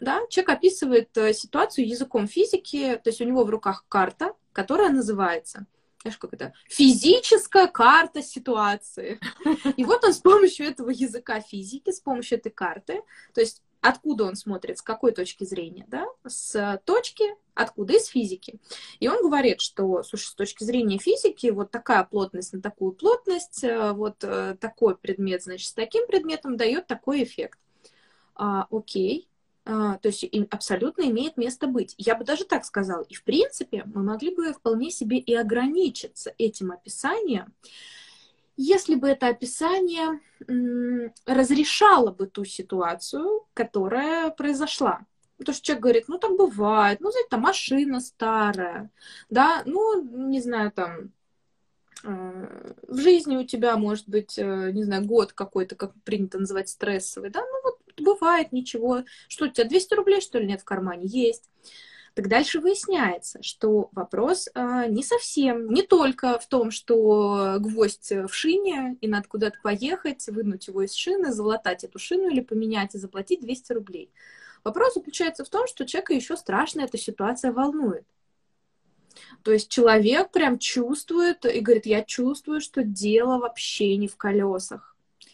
да, 0.00 0.20
человек 0.28 0.50
описывает 0.50 1.16
э, 1.16 1.32
ситуацию 1.32 1.86
языком 1.86 2.26
физики, 2.26 3.00
то 3.02 3.10
есть 3.10 3.20
у 3.20 3.24
него 3.24 3.44
в 3.44 3.50
руках 3.50 3.84
карта, 3.88 4.34
которая 4.52 4.90
называется, 4.90 5.66
знаешь, 6.02 6.18
как 6.18 6.32
это, 6.34 6.52
физическая 6.68 7.66
карта 7.66 8.22
ситуации. 8.22 9.20
И 9.76 9.84
вот 9.84 10.04
он 10.04 10.12
с 10.12 10.18
помощью 10.18 10.66
этого 10.66 10.90
языка 10.90 11.40
физики, 11.40 11.90
с 11.90 12.00
помощью 12.00 12.38
этой 12.38 12.50
карты, 12.50 13.02
то 13.34 13.40
есть 13.40 13.62
откуда 13.80 14.24
он 14.24 14.36
смотрит, 14.36 14.78
с 14.78 14.82
какой 14.82 15.12
точки 15.12 15.44
зрения, 15.44 15.86
да, 15.88 16.06
с 16.26 16.80
точки, 16.84 17.24
откуда, 17.54 17.94
из 17.94 18.06
физики. 18.06 18.60
И 18.98 19.08
он 19.08 19.22
говорит, 19.22 19.60
что, 19.60 20.02
слушай, 20.02 20.26
с 20.26 20.34
точки 20.34 20.64
зрения 20.64 20.98
физики, 20.98 21.48
вот 21.48 21.70
такая 21.70 22.04
плотность 22.04 22.52
на 22.52 22.60
такую 22.60 22.92
плотность, 22.92 23.64
э, 23.64 23.92
вот 23.92 24.22
э, 24.22 24.56
такой 24.60 24.96
предмет, 24.96 25.42
значит, 25.42 25.68
с 25.68 25.72
таким 25.72 26.06
предметом 26.06 26.56
дает 26.56 26.86
такой 26.86 27.22
эффект. 27.22 27.58
А, 28.34 28.66
окей, 28.70 29.28
то 29.64 30.00
есть 30.02 30.24
абсолютно 30.50 31.02
имеет 31.02 31.36
место 31.36 31.66
быть. 31.66 31.94
Я 31.98 32.14
бы 32.14 32.24
даже 32.24 32.44
так 32.44 32.64
сказала. 32.64 33.02
И 33.02 33.14
в 33.14 33.24
принципе 33.24 33.84
мы 33.84 34.02
могли 34.02 34.34
бы 34.34 34.52
вполне 34.52 34.90
себе 34.90 35.18
и 35.18 35.34
ограничиться 35.34 36.34
этим 36.38 36.72
описанием, 36.72 37.52
если 38.56 38.94
бы 38.94 39.08
это 39.08 39.28
описание 39.28 40.20
разрешало 41.26 42.10
бы 42.10 42.26
ту 42.26 42.44
ситуацию, 42.44 43.46
которая 43.54 44.30
произошла. 44.30 45.06
Потому 45.38 45.54
что 45.54 45.64
человек 45.64 45.82
говорит, 45.82 46.04
ну 46.08 46.18
так 46.18 46.36
бывает, 46.36 47.00
ну, 47.00 47.10
знаете, 47.10 47.28
там 47.30 47.40
машина 47.40 48.00
старая, 48.00 48.90
да, 49.30 49.62
ну, 49.64 50.02
не 50.28 50.38
знаю, 50.42 50.70
там, 50.70 51.12
э, 52.04 52.74
в 52.86 52.98
жизни 52.98 53.38
у 53.38 53.44
тебя 53.44 53.78
может 53.78 54.06
быть, 54.06 54.38
э, 54.38 54.70
не 54.72 54.84
знаю, 54.84 55.06
год 55.06 55.32
какой-то, 55.32 55.76
как 55.76 55.94
принято 56.04 56.38
называть, 56.38 56.68
стрессовый, 56.68 57.30
да, 57.30 57.40
ну 57.40 57.62
вот 57.64 57.79
бывает, 58.00 58.52
ничего. 58.52 59.04
Что 59.28 59.46
у 59.46 59.48
тебя, 59.48 59.64
200 59.64 59.94
рублей, 59.94 60.20
что 60.20 60.38
ли, 60.38 60.46
нет 60.46 60.60
в 60.60 60.64
кармане? 60.64 61.06
Есть. 61.06 61.50
Так 62.14 62.28
дальше 62.28 62.58
выясняется, 62.60 63.40
что 63.42 63.88
вопрос 63.92 64.48
э, 64.52 64.86
не 64.88 65.02
совсем, 65.04 65.72
не 65.72 65.82
только 65.82 66.38
в 66.40 66.48
том, 66.48 66.72
что 66.72 67.56
гвоздь 67.60 68.10
в 68.10 68.30
шине, 68.30 68.96
и 69.00 69.06
надо 69.06 69.28
куда-то 69.28 69.58
поехать, 69.62 70.26
вынуть 70.26 70.66
его 70.66 70.82
из 70.82 70.92
шины, 70.92 71.32
залатать 71.32 71.84
эту 71.84 71.98
шину 72.00 72.28
или 72.28 72.40
поменять 72.40 72.94
и 72.94 72.98
заплатить 72.98 73.40
200 73.40 73.72
рублей. 73.72 74.10
Вопрос 74.64 74.94
заключается 74.94 75.44
в 75.44 75.48
том, 75.48 75.66
что 75.68 75.86
человека 75.86 76.12
еще 76.12 76.36
страшно 76.36 76.82
эта 76.82 76.98
ситуация 76.98 77.52
волнует. 77.52 78.04
То 79.42 79.52
есть 79.52 79.68
человек 79.68 80.30
прям 80.30 80.58
чувствует 80.58 81.44
и 81.44 81.60
говорит, 81.60 81.86
я 81.86 82.02
чувствую, 82.02 82.60
что 82.60 82.82
дело 82.82 83.38
вообще 83.38 83.96
не 83.96 84.08
в 84.08 84.16
колесах 84.16 84.89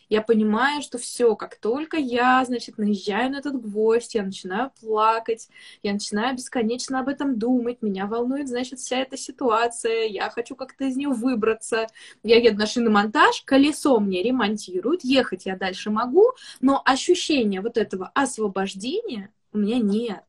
я 0.09 0.23
понимаю, 0.23 0.83
что 0.83 0.99
все, 0.99 1.35
как 1.37 1.57
только 1.57 1.97
я, 1.97 2.45
значит, 2.45 2.79
наезжаю 2.79 3.31
на 3.33 3.39
этот 3.39 3.61
гвоздь, 3.61 4.15
я 4.15 4.23
начинаю 4.23 4.71
плакать, 4.81 5.49
я 5.83 5.93
начинаю 5.93 6.37
бесконечно 6.37 7.01
об 7.01 7.09
этом 7.09 7.39
думать, 7.39 7.83
меня 7.83 8.07
волнует, 8.07 8.49
значит, 8.49 8.79
вся 8.79 8.99
эта 8.99 9.17
ситуация, 9.17 10.07
я 10.07 10.31
хочу 10.31 10.55
как-то 10.55 10.85
из 10.85 10.97
нее 10.97 11.09
выбраться. 11.09 11.89
Я 12.23 12.39
еду 12.39 12.59
на 12.59 12.67
шиномонтаж, 12.67 13.43
колесо 13.45 13.99
мне 13.99 14.23
ремонтируют, 14.23 15.05
ехать 15.05 15.47
я 15.47 15.57
дальше 15.57 15.91
могу, 15.91 16.33
но 16.61 16.83
ощущения 16.85 17.61
вот 17.61 17.77
этого 17.77 18.11
освобождения 18.15 19.31
у 19.53 19.59
меня 19.59 19.79
нет. 19.79 20.25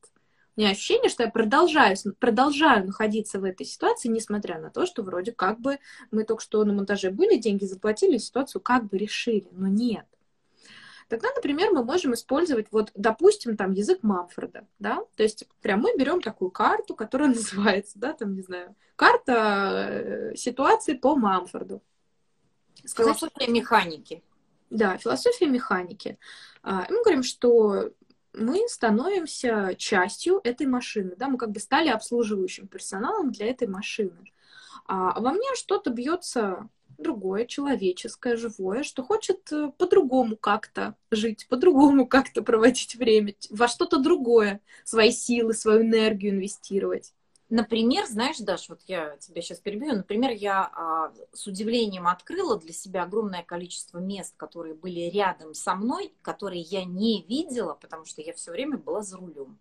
Меня 0.58 0.70
ощущение, 0.70 1.08
что 1.08 1.22
я 1.22 1.30
продолжаю, 1.30 1.96
продолжаю 2.18 2.84
находиться 2.84 3.38
в 3.38 3.44
этой 3.44 3.64
ситуации, 3.64 4.08
несмотря 4.08 4.58
на 4.58 4.70
то, 4.70 4.86
что 4.86 5.04
вроде 5.04 5.30
как 5.30 5.60
бы 5.60 5.78
мы 6.10 6.24
только 6.24 6.42
что 6.42 6.64
на 6.64 6.72
монтаже 6.72 7.12
были, 7.12 7.36
деньги 7.36 7.64
заплатили, 7.64 8.18
ситуацию 8.18 8.60
как 8.60 8.88
бы 8.88 8.98
решили, 8.98 9.46
но 9.52 9.68
нет. 9.68 10.04
Тогда, 11.08 11.28
например, 11.36 11.70
мы 11.70 11.84
можем 11.84 12.12
использовать, 12.12 12.66
вот, 12.72 12.90
допустим, 12.96 13.56
там 13.56 13.70
язык 13.70 14.00
Мамфорда, 14.02 14.66
да, 14.80 15.04
то 15.14 15.22
есть 15.22 15.46
прям 15.62 15.80
мы 15.80 15.96
берем 15.96 16.20
такую 16.20 16.50
карту, 16.50 16.96
которая 16.96 17.28
называется, 17.34 17.96
да, 17.96 18.12
там, 18.12 18.34
не 18.34 18.42
знаю, 18.42 18.74
карта 18.96 19.86
э, 19.90 20.34
ситуации 20.34 20.94
по 20.94 21.14
Мамфорду. 21.14 21.84
Философия 22.84 23.46
механики. 23.46 24.24
Да, 24.70 24.98
философия 24.98 25.46
механики. 25.46 26.18
А, 26.64 26.84
и 26.88 26.92
мы 26.92 27.02
говорим, 27.02 27.22
что 27.22 27.92
мы 28.38 28.68
становимся 28.68 29.74
частью 29.76 30.40
этой 30.44 30.66
машины, 30.66 31.14
да, 31.16 31.28
мы 31.28 31.38
как 31.38 31.50
бы 31.50 31.60
стали 31.60 31.88
обслуживающим 31.88 32.68
персоналом 32.68 33.32
для 33.32 33.46
этой 33.46 33.68
машины. 33.68 34.32
А 34.86 35.20
во 35.20 35.32
мне 35.32 35.48
что-то 35.54 35.90
бьется 35.90 36.68
другое, 36.98 37.46
человеческое, 37.46 38.36
живое, 38.36 38.82
что 38.82 39.02
хочет 39.02 39.52
э, 39.52 39.70
по-другому 39.78 40.36
как-то 40.36 40.96
жить, 41.10 41.46
по-другому 41.48 42.06
как-то 42.08 42.42
проводить 42.42 42.96
время, 42.96 43.34
во 43.50 43.68
что-то 43.68 43.98
другое, 43.98 44.60
свои 44.84 45.12
силы, 45.12 45.54
свою 45.54 45.82
энергию 45.82 46.32
инвестировать. 46.32 47.14
Например, 47.50 48.04
знаешь, 48.04 48.36
Даш, 48.38 48.68
вот 48.68 48.82
я 48.86 49.16
тебя 49.16 49.40
сейчас 49.40 49.58
перебью, 49.58 49.94
например, 49.94 50.32
я 50.32 50.70
а, 50.74 51.12
с 51.32 51.46
удивлением 51.46 52.06
открыла 52.06 52.58
для 52.58 52.74
себя 52.74 53.04
огромное 53.04 53.42
количество 53.42 53.98
мест, 53.98 54.34
которые 54.36 54.74
были 54.74 55.08
рядом 55.08 55.54
со 55.54 55.74
мной, 55.74 56.12
которые 56.20 56.60
я 56.60 56.84
не 56.84 57.22
видела, 57.22 57.72
потому 57.72 58.04
что 58.04 58.20
я 58.20 58.34
все 58.34 58.50
время 58.50 58.76
была 58.76 59.02
за 59.02 59.16
рулем. 59.16 59.58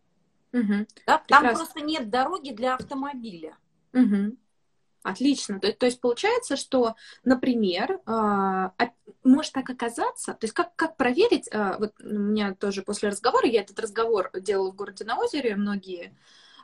Угу. 0.52 0.86
Да? 1.06 1.24
Там 1.28 1.56
просто 1.56 1.80
нет 1.80 2.10
дороги 2.10 2.52
для 2.52 2.76
автомобиля. 2.76 3.58
Угу. 3.94 4.36
Отлично. 5.04 5.60
То, 5.62 5.72
то 5.72 5.86
есть 5.86 6.02
получается, 6.02 6.58
что, 6.58 6.96
например, 7.24 8.02
э, 8.06 8.90
может 9.24 9.54
так 9.54 9.70
оказаться, 9.70 10.34
то 10.34 10.44
есть 10.44 10.54
как, 10.54 10.76
как 10.76 10.98
проверить, 10.98 11.48
э, 11.50 11.78
вот 11.80 11.94
у 12.02 12.10
меня 12.10 12.54
тоже 12.54 12.82
после 12.82 13.08
разговора, 13.08 13.48
я 13.48 13.62
этот 13.62 13.80
разговор 13.80 14.30
делала 14.34 14.72
в 14.72 14.76
городе 14.76 15.06
на 15.06 15.18
озере, 15.18 15.56
многие 15.56 16.14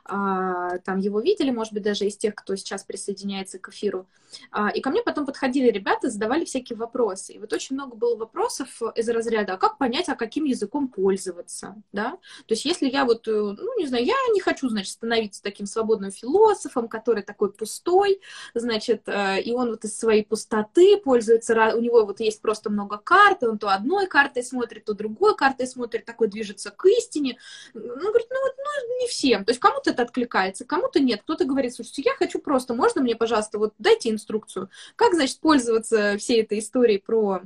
там 0.06 0.98
его 0.98 1.20
видели, 1.20 1.50
может 1.50 1.72
быть, 1.72 1.82
даже 1.82 2.04
из 2.04 2.16
тех, 2.16 2.34
кто 2.34 2.56
сейчас 2.56 2.84
присоединяется 2.84 3.58
к 3.58 3.70
эфиру. 3.70 4.06
А, 4.50 4.68
и 4.68 4.80
ко 4.80 4.90
мне 4.90 5.02
потом 5.02 5.26
подходили 5.26 5.70
ребята, 5.70 6.10
задавали 6.10 6.44
всякие 6.44 6.76
вопросы. 6.76 7.34
И 7.34 7.38
вот 7.38 7.52
очень 7.52 7.76
много 7.76 7.96
было 7.96 8.16
вопросов 8.16 8.82
из 8.94 9.08
разряда, 9.08 9.54
а 9.54 9.56
как 9.56 9.78
понять, 9.78 10.08
а 10.08 10.14
каким 10.14 10.44
языком 10.44 10.88
пользоваться, 10.88 11.76
да? 11.92 12.12
То 12.46 12.54
есть 12.54 12.64
если 12.64 12.88
я 12.88 13.04
вот, 13.04 13.26
э, 13.28 13.30
ну, 13.30 13.78
не 13.78 13.86
знаю, 13.86 14.04
я 14.04 14.14
не 14.32 14.40
хочу, 14.40 14.68
значит, 14.68 14.92
становиться 14.92 15.42
таким 15.42 15.66
свободным 15.66 16.10
философом, 16.10 16.88
который 16.88 17.22
такой 17.22 17.52
пустой, 17.52 18.20
значит, 18.54 19.02
э, 19.06 19.40
и 19.42 19.52
он 19.52 19.70
вот 19.70 19.84
из 19.84 19.98
своей 19.98 20.24
пустоты 20.24 20.96
пользуется, 20.98 21.54
у 21.74 21.80
него 21.80 22.04
вот 22.04 22.20
есть 22.20 22.40
просто 22.42 22.70
много 22.70 22.98
карт, 22.98 23.42
он 23.42 23.58
то 23.58 23.70
одной 23.70 24.06
картой 24.06 24.42
смотрит, 24.42 24.84
то 24.84 24.94
другой 24.94 25.36
картой 25.36 25.66
смотрит, 25.66 26.04
такой 26.04 26.28
движется 26.28 26.70
к 26.70 26.86
истине. 26.86 27.38
Ну, 27.74 27.82
говорит, 27.82 28.28
ну, 28.30 28.40
вот, 28.42 28.54
ну, 28.56 28.98
не 29.00 29.08
всем. 29.08 29.44
То 29.44 29.50
есть 29.50 29.60
кому-то 29.60 29.93
это 29.94 30.02
откликается, 30.02 30.64
кому-то 30.64 31.00
нет. 31.00 31.22
Кто-то 31.22 31.44
говорит, 31.44 31.74
слушайте, 31.74 32.02
я 32.04 32.14
хочу 32.14 32.38
просто, 32.38 32.74
можно 32.74 33.00
мне, 33.00 33.16
пожалуйста, 33.16 33.58
вот 33.58 33.74
дайте 33.78 34.10
инструкцию, 34.10 34.68
как, 34.96 35.14
значит, 35.14 35.40
пользоваться 35.40 36.16
всей 36.18 36.42
этой 36.42 36.58
историей 36.58 36.98
про 36.98 37.42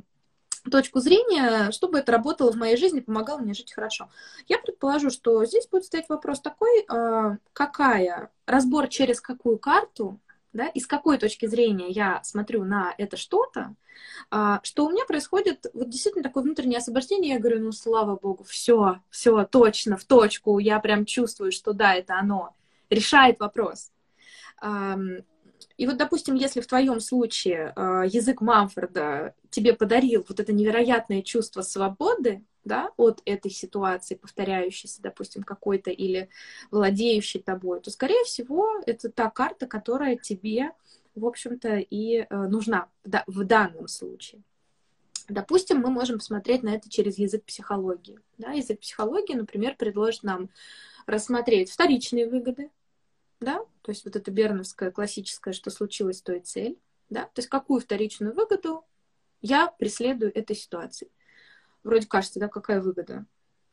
точку 0.70 1.00
зрения, 1.00 1.70
чтобы 1.70 1.98
это 1.98 2.12
работало 2.12 2.52
в 2.52 2.56
моей 2.56 2.76
жизни, 2.76 3.00
помогало 3.00 3.38
мне 3.38 3.54
жить 3.54 3.72
хорошо. 3.72 4.10
Я 4.48 4.58
предположу, 4.58 5.10
что 5.10 5.44
здесь 5.44 5.66
будет 5.68 5.84
стоять 5.84 6.08
вопрос 6.08 6.40
такой, 6.40 6.84
а, 6.88 7.38
какая, 7.52 8.30
разбор 8.46 8.88
через 8.88 9.20
какую 9.20 9.58
карту, 9.58 10.20
да, 10.52 10.68
и 10.68 10.80
с 10.80 10.86
какой 10.86 11.18
точки 11.18 11.46
зрения 11.46 11.88
я 11.90 12.22
смотрю 12.24 12.64
на 12.64 12.94
это 12.98 13.16
что-то, 13.16 13.74
а, 14.30 14.60
что 14.62 14.86
у 14.86 14.90
меня 14.90 15.04
происходит 15.04 15.66
вот 15.74 15.88
действительно 15.88 16.22
такое 16.22 16.42
внутреннее 16.42 16.78
освобождение. 16.78 17.34
Я 17.34 17.40
говорю, 17.40 17.60
ну 17.60 17.72
слава 17.72 18.16
богу, 18.16 18.44
все, 18.44 19.00
все 19.10 19.44
точно, 19.44 19.96
в 19.96 20.04
точку. 20.04 20.58
Я 20.58 20.78
прям 20.80 21.04
чувствую, 21.04 21.52
что 21.52 21.72
да, 21.72 21.94
это 21.94 22.18
оно 22.18 22.54
решает 22.90 23.40
вопрос. 23.40 23.90
И 25.78 25.86
вот, 25.86 25.96
допустим, 25.96 26.34
если 26.34 26.60
в 26.60 26.66
твоем 26.66 26.98
случае 26.98 27.72
э, 27.74 28.02
язык 28.08 28.40
Мамфорда 28.40 29.34
тебе 29.48 29.74
подарил 29.74 30.26
вот 30.28 30.40
это 30.40 30.52
невероятное 30.52 31.22
чувство 31.22 31.62
свободы, 31.62 32.42
да, 32.64 32.90
от 32.96 33.22
этой 33.24 33.50
ситуации, 33.52 34.16
повторяющейся, 34.16 35.00
допустим, 35.00 35.44
какой-то 35.44 35.90
или 35.90 36.28
владеющей 36.72 37.40
тобой, 37.40 37.80
то, 37.80 37.90
скорее 37.92 38.24
всего, 38.24 38.82
это 38.86 39.08
та 39.08 39.30
карта, 39.30 39.68
которая 39.68 40.16
тебе, 40.16 40.72
в 41.14 41.24
общем-то, 41.24 41.76
и 41.76 42.26
э, 42.28 42.36
нужна 42.48 42.88
в 43.04 43.44
данном 43.44 43.86
случае. 43.86 44.42
Допустим, 45.28 45.78
мы 45.78 45.90
можем 45.90 46.18
посмотреть 46.18 46.64
на 46.64 46.70
это 46.74 46.90
через 46.90 47.18
язык 47.18 47.44
психологии. 47.44 48.18
Да? 48.36 48.50
Язык 48.50 48.80
психологии, 48.80 49.34
например, 49.34 49.76
предложит 49.76 50.24
нам 50.24 50.50
рассмотреть 51.06 51.70
вторичные 51.70 52.28
выгоды, 52.28 52.70
да, 53.40 53.58
то 53.82 53.90
есть 53.90 54.04
вот 54.04 54.16
это 54.16 54.30
берновское 54.30 54.90
классическое, 54.90 55.54
что 55.54 55.70
случилось, 55.70 56.22
то 56.22 56.32
и 56.32 56.40
цель, 56.40 56.78
да, 57.10 57.24
то 57.24 57.38
есть 57.38 57.48
какую 57.48 57.80
вторичную 57.80 58.34
выгоду 58.34 58.84
я 59.40 59.68
преследую 59.68 60.36
этой 60.36 60.56
ситуации. 60.56 61.10
Вроде 61.84 62.06
кажется, 62.06 62.40
да, 62.40 62.48
какая 62.48 62.80
выгода? 62.80 63.24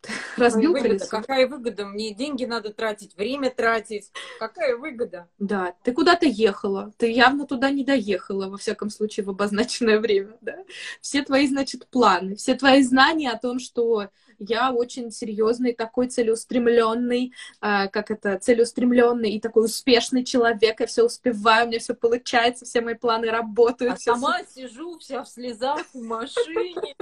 Разбил 0.38 0.72
выгода, 0.72 0.90
колесо. 0.90 1.10
Какая 1.10 1.48
выгода? 1.48 1.86
Мне 1.86 2.14
деньги 2.14 2.46
надо 2.46 2.72
тратить, 2.72 3.16
время 3.16 3.50
тратить. 3.50 4.12
Какая 4.40 4.78
выгода? 4.78 5.28
Да, 5.40 5.76
ты 5.84 5.94
куда-то 5.94 6.26
ехала, 6.28 6.94
ты 6.98 7.12
явно 7.12 7.48
туда 7.48 7.72
не 7.72 7.84
доехала, 7.84 8.48
во 8.50 8.58
всяком 8.58 8.90
случае, 8.90 9.26
в 9.26 9.30
обозначенное 9.32 10.00
время, 10.00 10.38
да? 10.42 10.64
Все 11.02 11.24
твои, 11.24 11.48
значит, 11.48 11.88
планы, 11.88 12.36
все 12.36 12.56
твои 12.56 12.84
знания 12.84 13.32
о 13.32 13.40
том, 13.40 13.60
что 13.60 14.10
я 14.40 14.72
очень 14.72 15.12
серьезный, 15.12 15.74
такой 15.74 16.08
целеустремленный, 16.08 17.34
э, 17.62 17.88
как 17.90 18.12
это, 18.12 18.38
целеустремленный 18.40 19.32
и 19.32 19.40
такой 19.40 19.66
успешный 19.66 20.24
человек, 20.24 20.80
я 20.80 20.88
все 20.88 21.04
успеваю, 21.04 21.66
у 21.66 21.70
меня 21.70 21.80
все 21.80 21.94
получается, 21.94 22.66
все 22.66 22.82
мои 22.82 22.96
планы 22.96 23.30
работают. 23.30 23.94
А 23.94 23.98
сама 23.98 24.44
все... 24.44 24.68
сижу 24.68 24.98
вся 25.00 25.24
в 25.24 25.30
слезах 25.30 25.86
в 25.94 26.02
машине. 26.02 26.96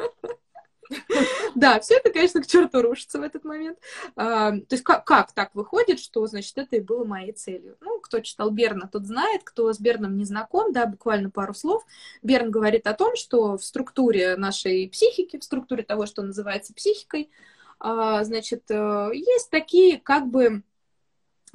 Да, 1.55 1.79
все 1.79 1.95
это, 1.95 2.11
конечно, 2.11 2.41
к 2.41 2.47
черту 2.47 2.81
рушится 2.81 3.19
в 3.19 3.21
этот 3.21 3.43
момент. 3.43 3.77
А, 4.15 4.51
то 4.51 4.65
есть 4.71 4.83
как, 4.83 5.05
как 5.05 5.31
так 5.33 5.53
выходит, 5.53 5.99
что, 5.99 6.25
значит, 6.25 6.57
это 6.57 6.77
и 6.77 6.79
было 6.79 7.05
моей 7.05 7.31
целью? 7.31 7.77
Ну, 7.81 7.99
кто 7.99 8.19
читал 8.21 8.49
Берна, 8.49 8.87
тот 8.87 9.05
знает, 9.05 9.43
кто 9.43 9.71
с 9.71 9.79
Берном 9.79 10.17
не 10.17 10.25
знаком, 10.25 10.73
да, 10.73 10.85
буквально 10.85 11.29
пару 11.29 11.53
слов. 11.53 11.83
Берн 12.21 12.49
говорит 12.49 12.87
о 12.87 12.93
том, 12.93 13.15
что 13.15 13.57
в 13.57 13.63
структуре 13.63 14.35
нашей 14.35 14.89
психики, 14.89 15.37
в 15.39 15.43
структуре 15.43 15.83
того, 15.83 16.05
что 16.05 16.23
называется 16.23 16.73
психикой, 16.73 17.29
а, 17.79 18.23
значит, 18.23 18.63
э, 18.69 19.09
есть 19.13 19.49
такие 19.49 19.99
как 19.99 20.27
бы 20.27 20.63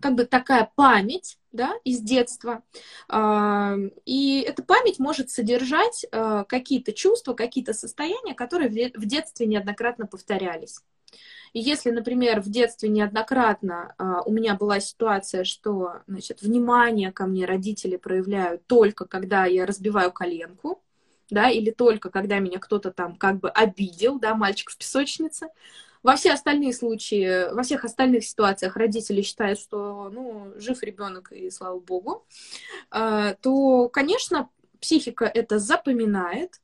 как 0.01 0.15
бы 0.15 0.25
такая 0.25 0.71
память, 0.77 1.39
да, 1.53 1.75
из 1.85 2.01
детства. 2.01 2.63
А, 3.09 3.75
и 4.05 4.41
эта 4.47 4.63
память 4.63 4.99
может 4.99 5.31
содержать 5.31 6.07
а, 6.13 6.45
какие-то 6.45 6.93
чувства, 6.93 7.35
какие-то 7.35 7.73
состояния, 7.73 8.35
которые 8.35 8.69
в 8.69 9.07
детстве 9.07 9.47
неоднократно 9.47 10.07
повторялись. 10.07 10.81
И 11.53 11.61
если, 11.61 11.91
например, 11.91 12.41
в 12.41 12.51
детстве 12.51 12.89
неоднократно 12.89 13.95
а, 13.99 14.23
у 14.23 14.33
меня 14.33 14.55
была 14.55 14.81
ситуация, 14.81 15.45
что, 15.45 16.03
значит, 16.07 16.43
внимание 16.43 17.11
ко 17.11 17.27
мне 17.27 17.47
родители 17.47 17.97
проявляют 17.97 18.67
только 18.67 19.07
когда 19.07 19.47
я 19.47 19.67
разбиваю 19.67 20.13
коленку, 20.13 20.83
да, 21.31 21.51
или 21.51 21.71
только 21.71 22.11
когда 22.11 22.39
меня 22.39 22.59
кто-то 22.59 22.91
там 22.91 23.17
как 23.17 23.41
бы 23.41 23.51
обидел, 23.51 24.19
да, 24.19 24.35
мальчик 24.35 24.71
в 24.71 24.79
песочнице, 24.79 25.49
во 26.03 26.17
все 26.17 26.33
остальные 26.33 26.73
случаи, 26.73 27.53
во 27.53 27.63
всех 27.63 27.85
остальных 27.85 28.25
ситуациях 28.25 28.77
родители 28.77 29.23
считают, 29.23 29.59
что 29.59 30.11
ну, 30.11 30.53
жив 30.57 30.83
ребенок 30.83 31.33
и 31.33 31.51
слава 31.51 31.79
богу, 31.79 32.25
а, 32.91 33.35
то, 33.35 33.89
конечно, 33.89 34.49
психика 34.81 35.25
это 35.25 35.59
запоминает. 35.59 36.61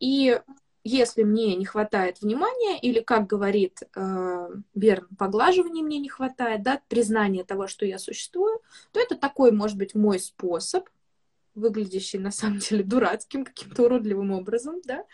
И 0.00 0.40
если 0.84 1.22
мне 1.22 1.56
не 1.56 1.64
хватает 1.64 2.20
внимания, 2.20 2.78
или, 2.78 3.00
как 3.00 3.26
говорит 3.26 3.82
э, 3.96 4.48
Берн, 4.74 5.08
поглаживания 5.18 5.82
мне 5.82 5.98
не 5.98 6.10
хватает, 6.10 6.62
да, 6.62 6.80
признания 6.88 7.42
того, 7.42 7.68
что 7.68 7.86
я 7.86 7.98
существую, 7.98 8.60
то 8.92 9.00
это 9.00 9.16
такой, 9.16 9.50
может 9.50 9.78
быть, 9.78 9.94
мой 9.94 10.18
способ 10.18 10.86
выглядящий 11.54 12.18
на 12.18 12.30
самом 12.30 12.58
деле 12.58 12.82
дурацким 12.82 13.44
каким-то 13.44 13.84
уродливым 13.84 14.32
образом, 14.32 14.80
да, 14.84 15.04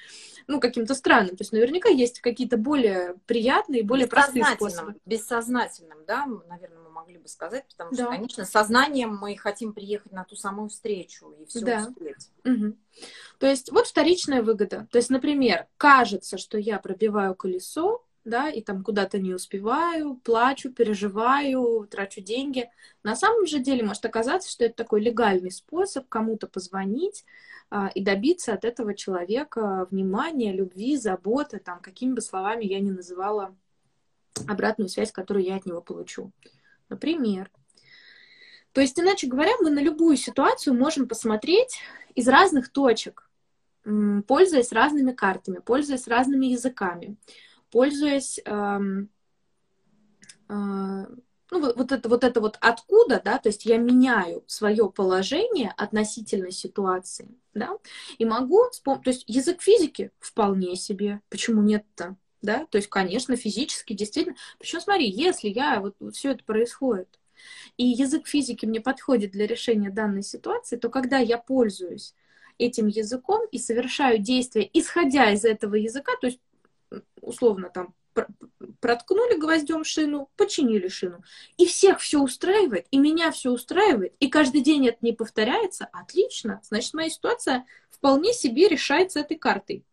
ну, 0.46 0.60
каким-то 0.60 0.94
странным. 0.94 1.36
То 1.36 1.42
есть 1.42 1.52
наверняка 1.52 1.88
есть 1.88 2.20
какие-то 2.20 2.56
более 2.56 3.16
приятные, 3.26 3.82
более 3.82 4.06
простые 4.06 4.44
способы. 4.44 4.96
Бессознательным, 5.06 5.98
да, 6.06 6.26
наверное, 6.48 6.82
мы 6.82 6.90
могли 6.90 7.18
бы 7.18 7.28
сказать, 7.28 7.66
потому 7.68 7.94
что, 7.94 8.04
да. 8.04 8.10
конечно, 8.10 8.44
сознанием 8.44 9.16
мы 9.16 9.36
хотим 9.36 9.72
приехать 9.72 10.12
на 10.12 10.24
ту 10.24 10.36
самую 10.36 10.68
встречу 10.68 11.30
и 11.40 11.44
все 11.46 11.60
да. 11.60 11.86
успеть. 11.88 12.30
Угу. 12.44 12.76
То 13.38 13.46
есть 13.46 13.70
вот 13.70 13.86
вторичная 13.86 14.42
выгода. 14.42 14.88
То 14.90 14.98
есть, 14.98 15.10
например, 15.10 15.66
кажется, 15.76 16.38
что 16.38 16.58
я 16.58 16.78
пробиваю 16.78 17.34
колесо, 17.34 18.04
да, 18.24 18.50
и 18.50 18.62
там 18.62 18.82
куда-то 18.82 19.18
не 19.18 19.34
успеваю, 19.34 20.16
плачу, 20.16 20.70
переживаю, 20.70 21.86
трачу 21.90 22.20
деньги. 22.20 22.70
На 23.02 23.16
самом 23.16 23.46
же 23.46 23.58
деле 23.58 23.82
может 23.82 24.04
оказаться, 24.04 24.50
что 24.50 24.64
это 24.64 24.74
такой 24.74 25.00
легальный 25.00 25.50
способ 25.50 26.08
кому-то 26.08 26.46
позвонить 26.46 27.24
а, 27.70 27.88
и 27.94 28.02
добиться 28.02 28.52
от 28.52 28.64
этого 28.64 28.94
человека 28.94 29.86
внимания, 29.90 30.52
любви, 30.52 30.96
заботы, 30.96 31.58
там, 31.58 31.80
какими 31.80 32.12
бы 32.12 32.20
словами 32.20 32.64
я 32.64 32.80
ни 32.80 32.90
называла 32.90 33.56
обратную 34.46 34.88
связь, 34.88 35.12
которую 35.12 35.44
я 35.44 35.56
от 35.56 35.66
него 35.66 35.80
получу. 35.80 36.30
Например. 36.88 37.50
То 38.72 38.80
есть, 38.80 38.98
иначе 39.00 39.26
говоря, 39.26 39.52
мы 39.60 39.70
на 39.70 39.80
любую 39.80 40.16
ситуацию 40.16 40.74
можем 40.74 41.08
посмотреть 41.08 41.80
из 42.14 42.28
разных 42.28 42.70
точек, 42.70 43.28
пользуясь 44.26 44.72
разными 44.72 45.12
картами, 45.12 45.58
пользуясь 45.58 46.06
разными 46.06 46.46
языками 46.46 47.16
пользуясь 47.70 48.40
эм, 48.44 49.10
э, 50.48 51.06
ну, 51.50 51.60
вот, 51.60 51.76
вот 51.76 51.92
это 51.92 52.08
вот 52.08 52.24
это 52.24 52.40
вот 52.40 52.58
откуда, 52.60 53.20
да, 53.24 53.38
то 53.38 53.48
есть 53.48 53.64
я 53.64 53.76
меняю 53.76 54.44
свое 54.46 54.88
положение 54.90 55.72
относительно 55.76 56.50
ситуации, 56.50 57.28
да, 57.54 57.76
и 58.18 58.24
могу, 58.24 58.62
то 58.84 59.00
есть 59.06 59.24
язык 59.26 59.60
физики 59.60 60.12
вполне 60.20 60.76
себе, 60.76 61.20
почему 61.28 61.62
нет-то, 61.62 62.16
да, 62.42 62.66
то 62.66 62.78
есть, 62.78 62.88
конечно, 62.88 63.36
физически 63.36 63.94
действительно, 63.94 64.36
причем 64.58 64.80
смотри, 64.80 65.10
если 65.10 65.48
я, 65.48 65.80
вот, 65.80 65.96
вот 65.98 66.14
все 66.14 66.30
это 66.30 66.44
происходит, 66.44 67.18
и 67.76 67.86
язык 67.86 68.26
физики 68.28 68.66
мне 68.66 68.80
подходит 68.80 69.32
для 69.32 69.46
решения 69.46 69.90
данной 69.90 70.22
ситуации, 70.22 70.76
то 70.76 70.88
когда 70.88 71.18
я 71.18 71.38
пользуюсь 71.38 72.14
этим 72.58 72.86
языком 72.88 73.46
и 73.50 73.58
совершаю 73.58 74.18
действия, 74.18 74.68
исходя 74.72 75.32
из 75.32 75.44
этого 75.44 75.74
языка, 75.76 76.12
то 76.20 76.26
есть 76.26 76.40
условно 77.20 77.70
там 77.70 77.94
проткнули 78.80 79.38
гвоздем 79.38 79.84
шину, 79.84 80.30
починили 80.36 80.88
шину. 80.88 81.22
И 81.56 81.66
всех 81.66 82.00
все 82.00 82.20
устраивает, 82.20 82.86
и 82.90 82.98
меня 82.98 83.30
все 83.30 83.50
устраивает, 83.50 84.14
и 84.20 84.28
каждый 84.28 84.62
день 84.62 84.88
это 84.88 84.98
не 85.02 85.12
повторяется, 85.12 85.88
отлично. 85.92 86.60
Значит, 86.64 86.94
моя 86.94 87.10
ситуация 87.10 87.66
вполне 87.90 88.32
себе 88.32 88.68
решается 88.68 89.20
этой 89.20 89.36
картой. 89.36 89.84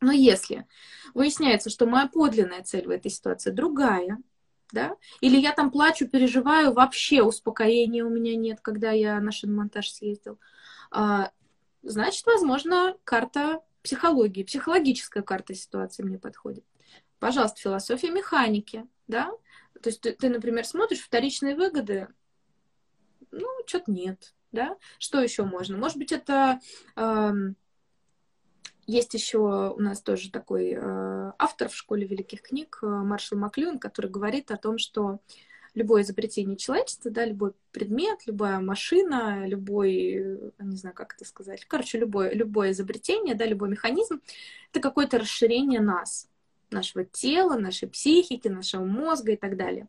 Но 0.00 0.12
если 0.12 0.66
выясняется, 1.14 1.70
что 1.70 1.86
моя 1.86 2.08
подлинная 2.08 2.62
цель 2.62 2.86
в 2.86 2.90
этой 2.90 3.10
ситуации 3.10 3.50
другая, 3.50 4.18
да, 4.72 4.96
или 5.20 5.38
я 5.38 5.52
там 5.52 5.70
плачу, 5.70 6.08
переживаю, 6.08 6.72
вообще 6.72 7.22
успокоения 7.22 8.04
у 8.04 8.10
меня 8.10 8.34
нет, 8.34 8.58
когда 8.60 8.90
я 8.90 9.20
на 9.20 9.30
шиномонтаж 9.30 9.88
съездил, 9.90 10.38
а, 10.90 11.30
значит, 11.82 12.26
возможно, 12.26 12.96
карта 13.04 13.60
психологии, 13.84 14.42
психологическая 14.42 15.22
карта 15.22 15.54
ситуации 15.54 16.02
мне 16.02 16.18
подходит. 16.18 16.64
Пожалуйста, 17.20 17.60
философия 17.60 18.10
механики, 18.10 18.86
да? 19.06 19.30
То 19.80 19.90
есть 19.90 20.00
ты, 20.00 20.12
ты 20.12 20.30
например, 20.30 20.64
смотришь 20.64 21.00
вторичные 21.00 21.54
выгоды, 21.54 22.08
ну, 23.30 23.46
что-то 23.66 23.92
нет, 23.92 24.34
да? 24.52 24.76
Что 24.98 25.20
еще 25.20 25.44
можно? 25.44 25.76
Может 25.76 25.98
быть, 25.98 26.12
это... 26.12 26.60
Э, 26.96 27.32
есть 28.86 29.14
еще 29.14 29.38
у 29.38 29.80
нас 29.80 30.02
тоже 30.02 30.30
такой 30.30 30.72
э, 30.72 31.32
автор 31.38 31.68
в 31.68 31.74
школе 31.74 32.06
великих 32.06 32.42
книг, 32.42 32.78
э, 32.82 32.86
Маршал 32.86 33.38
Маклюн, 33.38 33.78
который 33.78 34.10
говорит 34.10 34.50
о 34.50 34.58
том, 34.58 34.78
что 34.78 35.20
любое 35.74 36.02
изобретение 36.02 36.56
человечества, 36.56 37.10
да, 37.10 37.24
любой 37.24 37.52
предмет, 37.72 38.20
любая 38.26 38.60
машина, 38.60 39.46
любой, 39.46 40.52
не 40.58 40.76
знаю, 40.76 40.94
как 40.94 41.14
это 41.14 41.24
сказать, 41.24 41.64
короче, 41.66 41.98
любое, 41.98 42.32
любое 42.32 42.70
изобретение, 42.70 43.34
да, 43.34 43.44
любой 43.44 43.68
механизм, 43.68 44.20
это 44.70 44.80
какое-то 44.80 45.18
расширение 45.18 45.80
нас, 45.80 46.28
нашего 46.70 47.04
тела, 47.04 47.58
нашей 47.58 47.88
психики, 47.88 48.48
нашего 48.48 48.84
мозга 48.84 49.32
и 49.32 49.36
так 49.36 49.56
далее. 49.56 49.88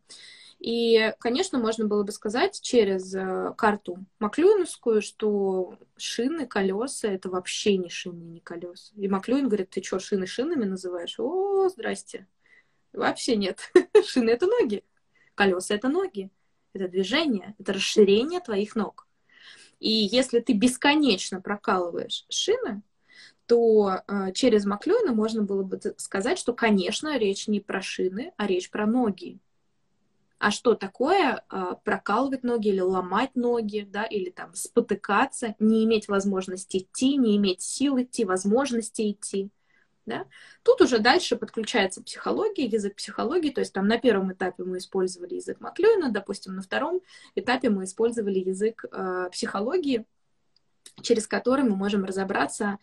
И, 0.60 1.14
конечно, 1.20 1.60
можно 1.60 1.86
было 1.86 2.04
бы 2.04 2.12
сказать 2.12 2.60
через 2.62 3.14
э, 3.14 3.54
карту 3.58 4.06
Маклюиновскую, 4.20 5.02
что 5.02 5.78
шины, 5.98 6.48
колеса— 6.48 7.08
это 7.10 7.30
вообще 7.30 7.78
не 7.78 7.90
шины, 7.90 8.24
не 8.24 8.40
колеса. 8.40 8.94
И 8.96 9.08
Маклюин 9.08 9.48
говорит, 9.48 9.72
ты 9.72 9.84
что, 9.84 10.00
шины 10.00 10.26
шинами 10.26 10.64
называешь? 10.64 11.20
О, 11.20 11.68
здрасте. 11.70 12.26
Вообще 12.94 13.36
нет. 13.36 13.72
Шины— 14.08 14.30
это 14.32 14.48
ноги. 14.48 14.84
Колеса— 15.36 15.76
это 15.76 15.90
ноги, 15.90 16.32
это 16.74 16.88
движение, 16.88 17.56
это 17.60 17.74
расширение 17.74 18.40
твоих 18.40 18.76
ног. 18.76 19.08
И 19.80 19.90
если 19.90 20.40
ты 20.40 20.54
бесконечно 20.54 21.42
прокалываешь 21.42 22.26
шины, 22.30 22.82
то 23.46 24.02
э, 24.08 24.32
через 24.34 24.66
Маклюина 24.66 25.14
можно 25.14 25.44
было 25.44 25.64
бы 25.64 25.80
сказать, 25.98 26.40
что, 26.40 26.54
конечно, 26.54 27.18
речь 27.18 27.48
не 27.48 27.60
про 27.60 27.82
шины, 27.82 28.34
а 28.38 28.48
речь 28.48 28.72
про 28.72 28.88
ноги. 28.88 29.40
А 30.38 30.52
что 30.52 30.76
такое 30.76 31.44
э, 31.50 31.76
прокалывать 31.84 32.44
ноги 32.44 32.70
или 32.70 32.80
ломать 32.80 33.36
ноги, 33.36 33.88
да, 33.90 34.04
или 34.04 34.30
там 34.30 34.54
спотыкаться, 34.56 35.56
не 35.60 35.84
иметь 35.86 36.08
возможности 36.08 36.78
идти, 36.78 37.18
не 37.18 37.38
иметь 37.38 37.62
сил 37.62 38.02
идти, 38.02 38.26
возможности 38.26 39.12
идти. 39.12 39.50
Да? 40.06 40.28
Тут 40.62 40.82
уже 40.82 41.00
дальше 41.00 41.36
подключается 41.36 42.04
психология, 42.04 42.66
язык 42.66 42.96
психологии, 42.96 43.50
то 43.50 43.62
есть 43.62 43.74
там 43.74 43.88
на 43.88 43.98
первом 43.98 44.32
этапе 44.34 44.64
мы 44.64 44.78
использовали 44.78 45.36
язык 45.36 45.60
Маклюина, 45.60 46.12
допустим, 46.12 46.56
на 46.56 46.62
втором 46.62 47.02
этапе 47.34 47.72
мы 47.72 47.86
использовали 47.86 48.38
язык 48.38 48.86
э, 48.92 49.30
психологии, 49.32 50.06
через 51.02 51.28
который 51.28 51.64
мы 51.64 51.76
можем 51.76 52.06
разобраться, 52.06 52.78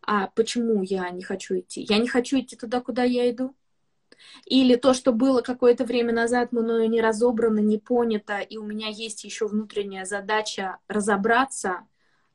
а 0.00 0.28
почему 0.28 0.82
я 0.82 1.10
не 1.10 1.22
хочу 1.22 1.58
идти. 1.58 1.86
Я 1.88 1.98
не 1.98 2.08
хочу 2.08 2.40
идти 2.40 2.56
туда, 2.56 2.80
куда 2.80 3.04
я 3.04 3.30
иду. 3.30 3.54
Или 4.46 4.76
то, 4.76 4.94
что 4.94 5.12
было 5.12 5.42
какое-то 5.42 5.84
время 5.84 6.12
назад 6.12 6.52
мною 6.52 6.88
не 6.88 7.00
разобрано, 7.00 7.58
не 7.58 7.78
понято, 7.78 8.38
и 8.38 8.56
у 8.56 8.64
меня 8.64 8.88
есть 8.88 9.24
еще 9.24 9.46
внутренняя 9.46 10.04
задача 10.04 10.78
разобраться, 10.88 11.86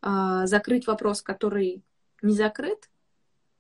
э, 0.02 0.42
закрыть 0.46 0.86
вопрос, 0.86 1.22
который 1.22 1.84
не 2.22 2.34
закрыт, 2.34 2.90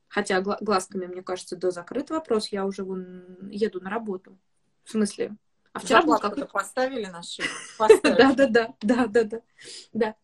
Хотя 0.07 0.41
глазками, 0.41 1.05
мне 1.05 1.21
кажется, 1.21 1.55
да, 1.55 1.71
закрыт 1.71 2.09
вопрос, 2.09 2.49
я 2.49 2.65
уже 2.65 2.83
вон 2.83 3.49
еду 3.49 3.81
на 3.81 3.89
работу. 3.89 4.37
В 4.83 4.91
смысле? 4.91 5.35
А 5.73 5.79
вчера 5.79 6.01
был 6.01 6.17
какой-то 6.17 6.47
поставили 6.47 7.05
на 7.05 7.21
шею? 7.21 7.49
Да, 8.03 8.33
да, 8.33 8.47
да, 8.47 8.73
да, 8.81 9.07
да, 9.07 9.23
да, 9.23 9.41
да. 9.93 10.15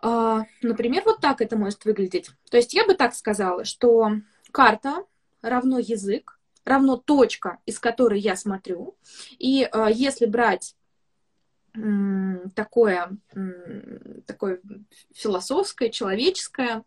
А, 0.00 0.44
например, 0.62 1.02
вот 1.04 1.20
так 1.20 1.40
это 1.40 1.56
может 1.56 1.84
выглядеть. 1.84 2.30
То 2.50 2.56
есть 2.56 2.74
я 2.74 2.86
бы 2.86 2.94
так 2.94 3.14
сказала, 3.14 3.64
что 3.64 4.12
карта 4.52 5.04
равно 5.42 5.78
язык, 5.78 6.38
равно 6.64 6.96
точка, 6.96 7.58
из 7.66 7.80
которой 7.80 8.20
я 8.20 8.36
смотрю. 8.36 8.96
И 9.38 9.68
а, 9.72 9.90
если 9.90 10.26
брать 10.26 10.76
такое, 12.54 13.10
такое 14.26 14.60
философское, 15.14 15.90
человеческое, 15.90 16.84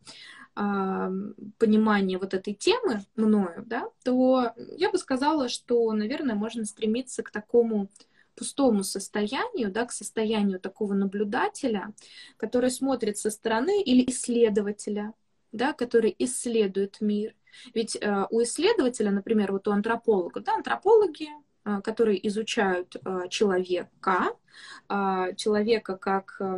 понимание 0.54 2.18
вот 2.18 2.34
этой 2.34 2.54
темы 2.54 3.06
мною, 3.16 3.64
да, 3.66 3.90
то 4.04 4.52
я 4.76 4.92
бы 4.92 4.98
сказала, 4.98 5.48
что, 5.48 5.92
наверное, 5.94 6.36
можно 6.36 6.66
стремиться 6.66 7.24
к 7.24 7.32
такому 7.32 7.90
пустому 8.36 8.84
состоянию, 8.84 9.72
да, 9.72 9.86
к 9.86 9.92
состоянию 9.92 10.60
такого 10.60 10.94
наблюдателя, 10.94 11.94
который 12.38 12.72
смотрит 12.72 13.18
со 13.18 13.30
стороны, 13.30 13.82
или 13.82 14.10
исследователя, 14.10 15.14
да, 15.52 15.74
который 15.74 16.16
исследует 16.18 17.02
мир. 17.02 17.36
Ведь 17.74 17.98
э, 18.00 18.26
у 18.30 18.42
исследователя, 18.42 19.12
например, 19.12 19.52
вот 19.52 19.68
у 19.68 19.72
антрополога, 19.72 20.40
да, 20.40 20.56
антропологи, 20.56 21.28
э, 21.66 21.82
которые 21.82 22.26
изучают 22.28 22.96
э, 22.96 23.28
человека, 23.30 24.30
э, 24.90 25.36
человека 25.36 25.98
как 25.98 26.38
э, 26.40 26.58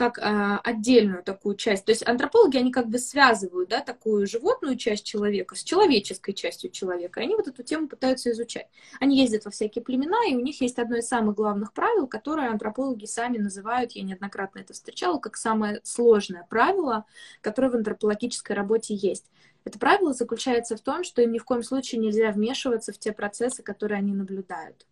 как 0.00 0.18
а, 0.18 0.60
отдельную 0.64 1.22
такую 1.22 1.56
часть. 1.56 1.84
То 1.84 1.92
есть 1.92 2.08
антропологи, 2.08 2.56
они 2.56 2.72
как 2.72 2.88
бы 2.88 2.98
связывают, 2.98 3.68
да, 3.68 3.82
такую 3.82 4.26
животную 4.26 4.78
часть 4.78 5.04
человека 5.04 5.54
с 5.54 5.62
человеческой 5.62 6.32
частью 6.32 6.70
человека, 6.70 7.20
и 7.20 7.24
они 7.24 7.36
вот 7.36 7.48
эту 7.48 7.62
тему 7.62 7.86
пытаются 7.86 8.30
изучать. 8.30 8.68
Они 8.98 9.18
ездят 9.18 9.44
во 9.44 9.50
всякие 9.50 9.84
племена, 9.84 10.16
и 10.26 10.34
у 10.34 10.40
них 10.40 10.62
есть 10.62 10.78
одно 10.78 10.96
из 10.96 11.06
самых 11.06 11.36
главных 11.36 11.74
правил, 11.74 12.06
которое 12.06 12.48
антропологи 12.48 13.04
сами 13.04 13.36
называют, 13.36 13.92
я 13.92 14.02
неоднократно 14.02 14.60
это 14.60 14.72
встречала, 14.72 15.18
как 15.18 15.36
самое 15.36 15.82
сложное 15.84 16.46
правило, 16.48 17.04
которое 17.42 17.68
в 17.68 17.74
антропологической 17.74 18.56
работе 18.56 18.94
есть. 18.94 19.26
Это 19.66 19.78
правило 19.78 20.14
заключается 20.14 20.78
в 20.78 20.80
том, 20.80 21.04
что 21.04 21.20
им 21.20 21.32
ни 21.32 21.38
в 21.38 21.44
коем 21.44 21.62
случае 21.62 22.00
нельзя 22.00 22.30
вмешиваться 22.30 22.94
в 22.94 22.98
те 22.98 23.12
процессы, 23.12 23.62
которые 23.62 23.98
они 23.98 24.14
наблюдают. 24.14 24.86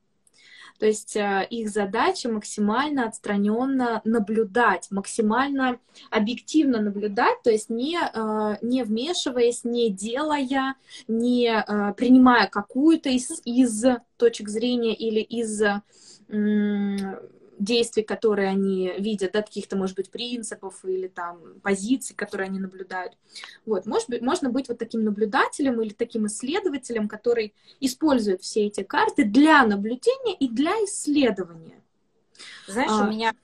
То 0.78 0.86
есть 0.86 1.16
э, 1.16 1.46
их 1.50 1.70
задача 1.70 2.28
максимально 2.28 3.06
отстраненно 3.06 4.00
наблюдать, 4.04 4.88
максимально 4.90 5.78
объективно 6.10 6.80
наблюдать, 6.80 7.42
то 7.42 7.50
есть 7.50 7.68
не, 7.68 7.98
э, 7.98 8.56
не 8.62 8.84
вмешиваясь, 8.84 9.64
не 9.64 9.90
делая, 9.90 10.76
не 11.08 11.48
э, 11.48 11.94
принимая 11.94 12.46
какую-то 12.46 13.08
из, 13.08 13.42
из 13.44 13.84
точек 14.16 14.48
зрения 14.48 14.94
или 14.94 15.20
из 15.20 15.62
действий, 17.58 18.02
которые 18.02 18.48
они 18.48 18.92
видят, 18.98 19.32
да, 19.32 19.42
каких-то, 19.42 19.76
может 19.76 19.96
быть, 19.96 20.10
принципов 20.10 20.84
или 20.84 21.08
там 21.08 21.60
позиций, 21.62 22.14
которые 22.14 22.46
они 22.46 22.58
наблюдают. 22.58 23.16
Вот, 23.66 23.86
может 23.86 24.08
быть, 24.08 24.22
можно 24.22 24.50
быть 24.50 24.68
вот 24.68 24.78
таким 24.78 25.04
наблюдателем 25.04 25.80
или 25.80 25.92
таким 25.92 26.26
исследователем, 26.26 27.08
который 27.08 27.54
использует 27.80 28.42
все 28.42 28.66
эти 28.66 28.82
карты 28.82 29.24
для 29.24 29.64
наблюдения 29.66 30.34
и 30.34 30.48
для 30.48 30.72
исследования. 30.84 31.82
Знаешь, 32.66 32.90
а... 32.92 33.04
у 33.04 33.10
меня 33.10 33.34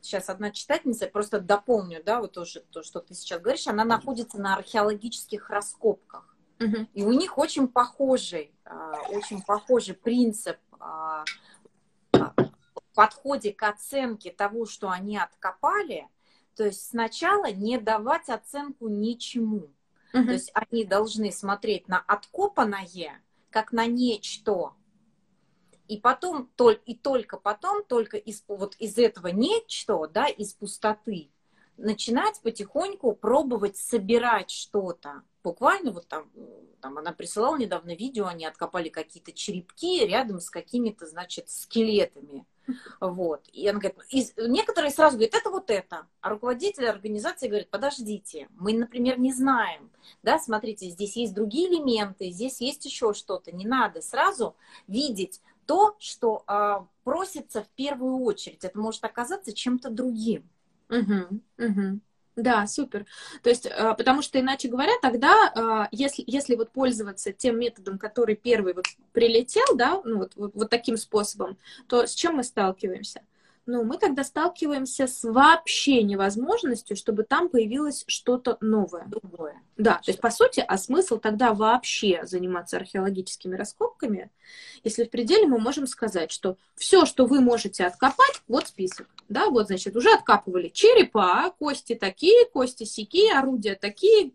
сейчас 0.00 0.28
одна 0.28 0.50
читательница, 0.50 1.06
просто 1.06 1.40
дополню, 1.40 2.02
да, 2.04 2.20
вот 2.20 2.32
тоже 2.32 2.62
то, 2.70 2.82
что 2.82 3.00
ты 3.00 3.14
сейчас 3.14 3.40
говоришь, 3.40 3.66
она 3.66 3.84
находится 3.84 4.38
на 4.38 4.54
археологических 4.54 5.48
раскопках. 5.50 6.36
Угу. 6.60 6.86
И 6.94 7.02
у 7.02 7.12
них 7.12 7.38
очень 7.38 7.66
похожий, 7.66 8.52
а, 8.64 8.94
очень 9.08 9.42
похожий 9.42 9.94
принцип 9.94 10.56
а, 10.78 11.24
подходе 12.94 13.52
к 13.52 13.62
оценке 13.62 14.30
того, 14.30 14.66
что 14.66 14.88
они 14.88 15.18
откопали, 15.18 16.08
то 16.56 16.64
есть 16.64 16.88
сначала 16.88 17.50
не 17.50 17.78
давать 17.78 18.28
оценку 18.28 18.88
ничему. 18.88 19.72
Угу. 20.12 20.24
То 20.24 20.32
есть 20.32 20.50
они 20.54 20.84
должны 20.84 21.32
смотреть 21.32 21.88
на 21.88 21.98
откопанное, 21.98 23.20
как 23.50 23.72
на 23.72 23.86
нечто. 23.86 24.72
И 25.88 25.98
потом, 25.98 26.50
и 26.86 26.94
только 26.94 27.36
потом, 27.36 27.84
только 27.84 28.16
из, 28.16 28.42
вот 28.48 28.74
из 28.76 28.96
этого 28.96 29.28
нечто, 29.28 30.06
да, 30.06 30.26
из 30.28 30.54
пустоты, 30.54 31.30
начинать 31.76 32.40
потихоньку 32.40 33.14
пробовать 33.14 33.76
собирать 33.76 34.50
что-то. 34.50 35.22
Буквально 35.44 35.92
вот 35.92 36.08
там, 36.08 36.30
там 36.80 36.96
она 36.96 37.12
присылала 37.12 37.58
недавно 37.58 37.94
видео, 37.94 38.26
они 38.26 38.46
откопали 38.46 38.88
какие-то 38.88 39.30
черепки 39.30 40.04
рядом 40.06 40.40
с 40.40 40.48
какими-то, 40.48 41.06
значит, 41.06 41.50
скелетами. 41.50 42.46
Вот. 42.98 43.46
И 43.52 43.68
она 43.68 43.78
говорит, 43.78 43.98
и 44.08 44.26
некоторые 44.38 44.90
сразу 44.90 45.18
говорят, 45.18 45.34
это 45.34 45.50
вот 45.50 45.70
это. 45.70 46.06
А 46.22 46.30
руководитель 46.30 46.86
организации 46.86 47.48
говорит, 47.48 47.68
подождите, 47.68 48.48
мы, 48.52 48.72
например, 48.72 49.18
не 49.18 49.34
знаем. 49.34 49.90
Да, 50.22 50.38
смотрите, 50.38 50.88
здесь 50.88 51.14
есть 51.14 51.34
другие 51.34 51.68
элементы, 51.68 52.30
здесь 52.30 52.62
есть 52.62 52.86
еще 52.86 53.12
что-то. 53.12 53.52
Не 53.52 53.66
надо 53.66 54.00
сразу 54.00 54.56
видеть 54.86 55.42
то, 55.66 55.94
что 55.98 56.42
а, 56.46 56.86
просится 57.04 57.62
в 57.62 57.68
первую 57.68 58.20
очередь. 58.20 58.64
Это 58.64 58.78
может 58.78 59.04
оказаться 59.04 59.52
чем-то 59.52 59.90
другим. 59.90 60.48
Угу, 60.88 61.40
угу. 61.58 62.00
Да, 62.36 62.66
супер. 62.66 63.06
То 63.42 63.50
есть, 63.50 63.66
а, 63.66 63.94
потому 63.94 64.20
что, 64.20 64.40
иначе 64.40 64.68
говоря, 64.68 64.92
тогда, 65.00 65.52
а, 65.54 65.88
если, 65.92 66.24
если 66.26 66.56
вот 66.56 66.72
пользоваться 66.72 67.32
тем 67.32 67.60
методом, 67.60 67.96
который 67.96 68.34
первый 68.34 68.74
вот 68.74 68.86
прилетел, 69.12 69.76
да, 69.76 70.00
ну 70.04 70.18
вот, 70.18 70.32
вот, 70.34 70.50
вот 70.54 70.68
таким 70.70 70.96
способом, 70.96 71.56
то 71.86 72.06
с 72.06 72.14
чем 72.14 72.36
мы 72.36 72.42
сталкиваемся? 72.42 73.22
Ну, 73.66 73.84
мы 73.84 73.98
тогда 73.98 74.24
сталкиваемся 74.24 75.06
с 75.06 75.24
вообще 75.24 76.02
невозможностью, 76.02 76.96
чтобы 76.96 77.22
там 77.22 77.48
появилось 77.48 78.04
что-то 78.06 78.58
новое. 78.60 79.06
Другое. 79.06 79.60
Да, 79.76 79.94
то 79.94 80.10
есть, 80.10 80.20
по 80.20 80.30
сути, 80.30 80.64
а 80.66 80.76
смысл 80.76 81.18
тогда 81.18 81.54
вообще 81.54 82.26
заниматься 82.26 82.76
археологическими 82.76 83.56
раскопками, 83.56 84.30
если 84.82 85.04
в 85.04 85.10
пределе 85.10 85.46
мы 85.46 85.58
можем 85.58 85.86
сказать, 85.86 86.30
что 86.30 86.58
все, 86.76 87.06
что 87.06 87.26
вы 87.26 87.40
можете 87.40 87.86
откопать, 87.86 88.42
вот 88.48 88.68
список. 88.68 89.08
Да, 89.28 89.48
вот, 89.48 89.68
значит, 89.68 89.96
уже 89.96 90.12
откапывали 90.12 90.68
черепа, 90.68 91.50
кости 91.58 91.94
такие, 91.94 92.44
кости 92.46 92.84
сякие, 92.84 93.32
орудия 93.32 93.74
такие, 93.74 94.32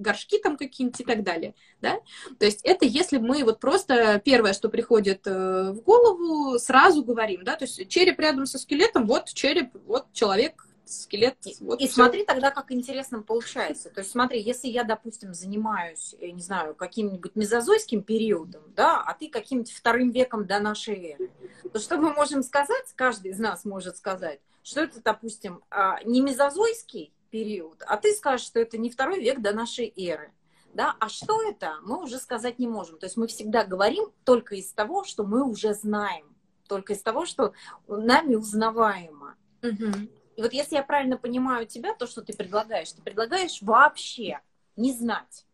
горшки 0.00 0.38
там 0.38 0.56
какие-нибудь 0.56 1.00
и 1.00 1.04
так 1.04 1.22
далее, 1.22 1.54
да. 1.80 2.00
То 2.38 2.46
есть 2.46 2.60
это 2.64 2.84
если 2.84 3.18
мы 3.18 3.44
вот 3.44 3.60
просто 3.60 4.20
первое, 4.24 4.52
что 4.52 4.68
приходит 4.68 5.26
э, 5.26 5.72
в 5.72 5.82
голову, 5.82 6.58
сразу 6.58 7.04
говорим, 7.04 7.44
да, 7.44 7.56
то 7.56 7.64
есть 7.64 7.88
череп 7.88 8.18
рядом 8.20 8.46
со 8.46 8.58
скелетом, 8.58 9.06
вот 9.06 9.28
череп, 9.32 9.70
вот 9.86 10.12
человек, 10.12 10.66
скелет. 10.90 11.36
Вот 11.60 11.80
и 11.80 11.86
все. 11.86 11.94
смотри 11.94 12.24
тогда, 12.24 12.50
как 12.50 12.72
интересно 12.72 13.22
получается. 13.22 13.90
То 13.90 14.00
есть 14.00 14.10
смотри, 14.10 14.40
если 14.40 14.68
я, 14.68 14.84
допустим, 14.84 15.34
занимаюсь, 15.34 16.14
я 16.20 16.32
не 16.32 16.42
знаю, 16.42 16.74
каким-нибудь 16.74 17.36
мезозойским 17.36 18.02
периодом, 18.02 18.62
да, 18.74 19.02
а 19.02 19.14
ты 19.14 19.28
каким-нибудь 19.28 19.72
вторым 19.72 20.10
веком 20.10 20.46
до 20.46 20.58
нашей 20.60 21.12
эры, 21.12 21.30
то 21.72 21.78
что 21.78 21.96
мы 21.96 22.12
можем 22.12 22.42
сказать, 22.42 22.84
каждый 22.96 23.30
из 23.30 23.38
нас 23.38 23.64
может 23.64 23.96
сказать, 23.96 24.40
что 24.62 24.82
это, 24.82 25.00
допустим, 25.02 25.62
а, 25.70 26.02
не 26.04 26.20
мезозойский, 26.20 27.12
период, 27.30 27.82
а 27.86 27.96
ты 27.96 28.12
скажешь, 28.12 28.46
что 28.46 28.60
это 28.60 28.76
не 28.78 28.90
второй 28.90 29.20
век 29.20 29.40
до 29.40 29.52
нашей 29.54 29.92
эры. 29.96 30.32
Да? 30.74 30.94
А 31.00 31.08
что 31.08 31.42
это, 31.42 31.78
мы 31.82 32.02
уже 32.02 32.18
сказать 32.18 32.58
не 32.58 32.68
можем. 32.68 32.98
То 32.98 33.06
есть 33.06 33.16
мы 33.16 33.26
всегда 33.26 33.64
говорим 33.64 34.12
только 34.24 34.54
из 34.54 34.72
того, 34.72 35.04
что 35.04 35.24
мы 35.24 35.42
уже 35.42 35.74
знаем. 35.74 36.26
только 36.68 36.92
из 36.92 37.02
того, 37.02 37.26
что 37.26 37.52
нами 37.88 38.36
узнаваемо. 38.36 39.34
Угу. 39.62 40.08
И 40.36 40.42
вот 40.42 40.52
если 40.52 40.76
я 40.76 40.82
правильно 40.84 41.16
понимаю 41.16 41.66
тебя, 41.66 41.94
то, 41.94 42.06
что 42.06 42.22
ты 42.22 42.32
предлагаешь, 42.32 42.92
ты 42.92 43.02
предлагаешь 43.02 43.60
вообще 43.60 44.40
не 44.76 44.92
знать. 44.92 45.44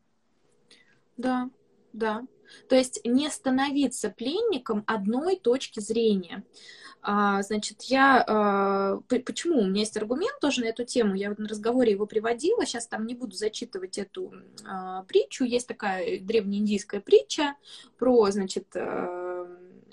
Да, 1.17 1.49
да. 1.93 2.27
То 2.69 2.77
есть 2.77 3.01
не 3.05 3.29
становиться 3.31 4.11
пленником 4.11 4.85
одной 4.87 5.37
точки 5.37 5.81
зрения. 5.81 6.45
А, 7.03 7.41
значит, 7.43 7.83
я... 7.83 8.25
А, 8.27 8.99
почему? 9.09 9.61
У 9.61 9.67
меня 9.67 9.81
есть 9.81 9.97
аргумент 9.97 10.41
тоже 10.41 10.63
на 10.63 10.67
эту 10.67 10.85
тему. 10.85 11.15
Я 11.15 11.29
вот 11.29 11.39
на 11.39 11.49
разговоре 11.49 11.93
его 11.93 12.05
приводила. 12.07 12.67
Сейчас 12.67 12.89
там 12.89 13.07
не 13.07 13.15
буду 13.15 13.37
зачитывать 13.37 13.97
эту 13.97 14.33
а, 14.65 15.05
притчу. 15.05 15.45
Есть 15.45 15.69
такая 15.69 16.19
древнеиндийская 16.19 17.01
притча 17.01 17.55
про, 17.97 18.31
значит, 18.33 18.67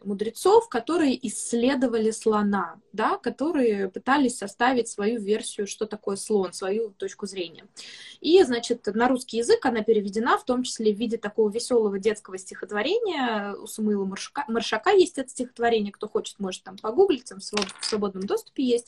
мудрецов, 0.04 0.70
которые 0.70 1.28
исследовали 1.28 2.12
слона, 2.12 2.80
да, 2.92 3.18
которые 3.18 3.90
пытались 3.90 4.38
составить 4.38 4.88
свою 4.88 5.22
версию, 5.22 5.68
что 5.68 5.86
такое 5.86 6.16
слон, 6.16 6.54
свою 6.54 6.92
точку 6.92 7.26
зрения. 7.26 7.66
И, 8.22 8.42
значит, 8.44 8.86
на 8.88 9.08
русский 9.08 9.38
язык 9.38 9.66
она 9.66 9.82
переведена, 9.82 10.38
в 10.38 10.46
том 10.46 10.64
числе 10.64 10.94
в 10.94 10.98
виде 10.98 11.18
такого 11.18 11.50
веселого 11.50 12.00
детского 12.00 12.38
стихотворения. 12.38 13.56
У 13.56 13.68
Самуила 13.68 14.06
Маршака, 14.06 14.46
Маршака 14.48 14.92
есть 14.92 15.18
это 15.18 15.30
стихотворение, 15.30 15.92
кто 15.92 16.08
хочет, 16.08 16.40
может 16.40 16.64
там 16.64 16.78
погуглить, 16.78 17.26
там 17.26 17.40
в 17.40 17.86
свободном 17.86 18.26
доступе 18.26 18.64
есть. 18.64 18.88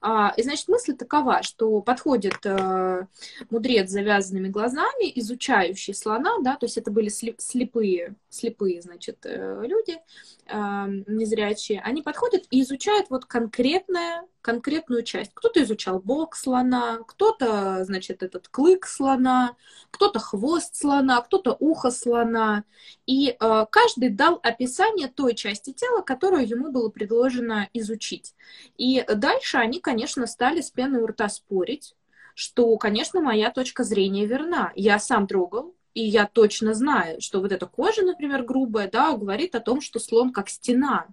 А, 0.00 0.32
и, 0.36 0.42
значит, 0.42 0.68
мысль 0.68 0.94
такова, 0.94 1.42
что 1.42 1.80
подходит 1.80 2.38
э, 2.44 3.06
мудрец 3.50 3.88
с 3.88 3.92
завязанными 3.92 4.48
глазами, 4.48 5.10
изучающий 5.16 5.94
слона, 5.94 6.36
да, 6.42 6.56
то 6.56 6.66
есть 6.66 6.78
это 6.78 6.90
были 6.90 7.08
слепые, 7.08 8.14
слепые, 8.28 8.80
значит, 8.80 9.18
э, 9.24 9.62
люди, 9.66 9.98
э, 10.46 11.04
незрячие, 11.08 11.80
они 11.80 12.02
подходят 12.02 12.44
и 12.50 12.62
изучают 12.62 13.10
вот 13.10 13.24
конкретное, 13.24 14.22
конкретную 14.42 15.02
часть. 15.02 15.32
Кто-то 15.34 15.62
изучал 15.62 16.00
бок 16.00 16.36
слона, 16.36 16.98
кто-то, 17.06 17.84
значит, 17.84 18.22
этот 18.22 18.48
клык 18.48 18.86
слона, 18.86 19.56
кто-то 19.90 20.18
хвост 20.18 20.76
слона, 20.76 21.20
кто-то 21.20 21.56
ухо 21.58 21.90
слона. 21.90 22.64
И 23.06 23.36
э, 23.38 23.66
каждый 23.70 24.10
дал 24.10 24.40
описание 24.42 25.08
той 25.08 25.34
части 25.34 25.72
тела, 25.72 26.02
которую 26.02 26.48
ему 26.48 26.70
было 26.70 26.88
предложено 26.88 27.68
изучить. 27.72 28.34
И 28.76 29.04
дальше 29.14 29.58
они, 29.58 29.80
конечно, 29.80 30.26
стали 30.26 30.60
с 30.60 30.70
пеной 30.70 31.02
у 31.02 31.06
рта 31.06 31.28
спорить, 31.28 31.94
что, 32.34 32.76
конечно, 32.76 33.20
моя 33.20 33.50
точка 33.50 33.84
зрения 33.84 34.26
верна. 34.26 34.72
Я 34.76 34.98
сам 34.98 35.26
трогал, 35.26 35.74
и 35.98 36.02
я 36.02 36.26
точно 36.26 36.74
знаю, 36.74 37.20
что 37.20 37.40
вот 37.40 37.50
эта 37.50 37.66
кожа, 37.66 38.02
например, 38.02 38.44
грубая, 38.44 38.88
да, 38.88 39.16
говорит 39.16 39.56
о 39.56 39.60
том, 39.60 39.80
что 39.80 39.98
слон 39.98 40.32
как 40.32 40.48
стена. 40.48 41.08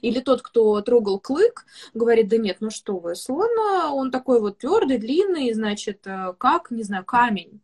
Или 0.00 0.20
тот, 0.20 0.40
кто 0.40 0.80
трогал 0.80 1.20
клык, 1.20 1.66
говорит, 1.92 2.28
да 2.28 2.38
нет, 2.38 2.56
ну 2.60 2.70
что 2.70 2.96
вы, 2.96 3.16
слон, 3.16 3.50
он 3.92 4.10
такой 4.10 4.40
вот 4.40 4.56
твердый, 4.56 4.96
длинный, 4.96 5.52
значит, 5.52 6.06
э, 6.06 6.32
как, 6.38 6.70
не 6.70 6.82
знаю, 6.84 7.04
камень. 7.04 7.60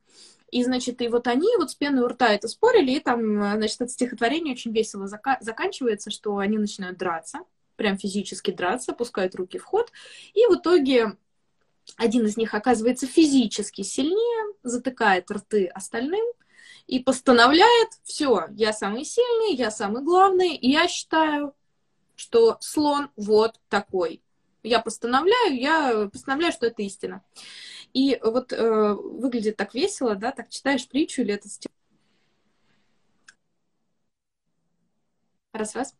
И, 0.51 0.63
значит, 0.65 1.01
и 1.01 1.09
вот 1.09 1.29
они 1.29 1.49
вот 1.57 1.71
с 1.71 1.75
пеной 1.75 2.05
у 2.05 2.09
рта 2.09 2.35
это 2.35 2.47
спорили, 2.47 2.91
и 2.91 3.01
там, 3.01 3.57
значит, 3.57 3.81
это 3.81 3.91
стихотворение 3.91 4.53
очень 4.53 4.73
весело 4.73 5.07
зака- 5.07 5.39
заканчивается, 5.41 6.11
что 6.11 6.37
они 6.37 6.59
начинают 6.59 6.99
драться, 6.99 7.39
прям 7.77 7.97
физически 7.97 8.51
драться, 8.51 8.93
пускают 8.93 9.35
руки 9.35 9.57
в 9.57 9.65
ход, 9.65 9.91
и 10.35 10.45
в 10.51 10.57
итоге 10.57 11.17
один 11.97 12.27
из 12.27 12.37
них 12.37 12.53
оказывается 12.53 13.07
физически 13.07 13.81
сильнее, 13.81 14.55
затыкает 14.63 15.31
рты 15.31 15.69
остальным, 15.69 16.36
и 16.87 17.01
постановляет, 17.01 17.89
все, 18.05 18.47
я 18.53 18.73
самый 18.73 19.05
сильный, 19.05 19.55
я 19.55 19.71
самый 19.71 20.03
главный, 20.03 20.55
и 20.55 20.71
я 20.71 20.89
считаю, 20.89 21.55
что 22.15 22.59
слон 22.61 23.11
вот 23.17 23.61
такой. 23.69 24.23
Я 24.63 24.81
постановляю, 24.81 25.57
я 25.57 26.09
постановляю, 26.13 26.53
что 26.53 26.67
это 26.67 26.83
истина. 26.83 27.23
И 27.93 28.19
вот 28.23 28.53
э, 28.53 28.95
выглядит 28.95 29.57
так 29.57 29.75
весело, 29.75 30.17
да, 30.17 30.33
так 30.33 30.49
читаешь 30.49 30.89
притчу 30.89 31.23
или 31.23 31.35
это 31.35 31.49
раз-раз. 35.57 35.95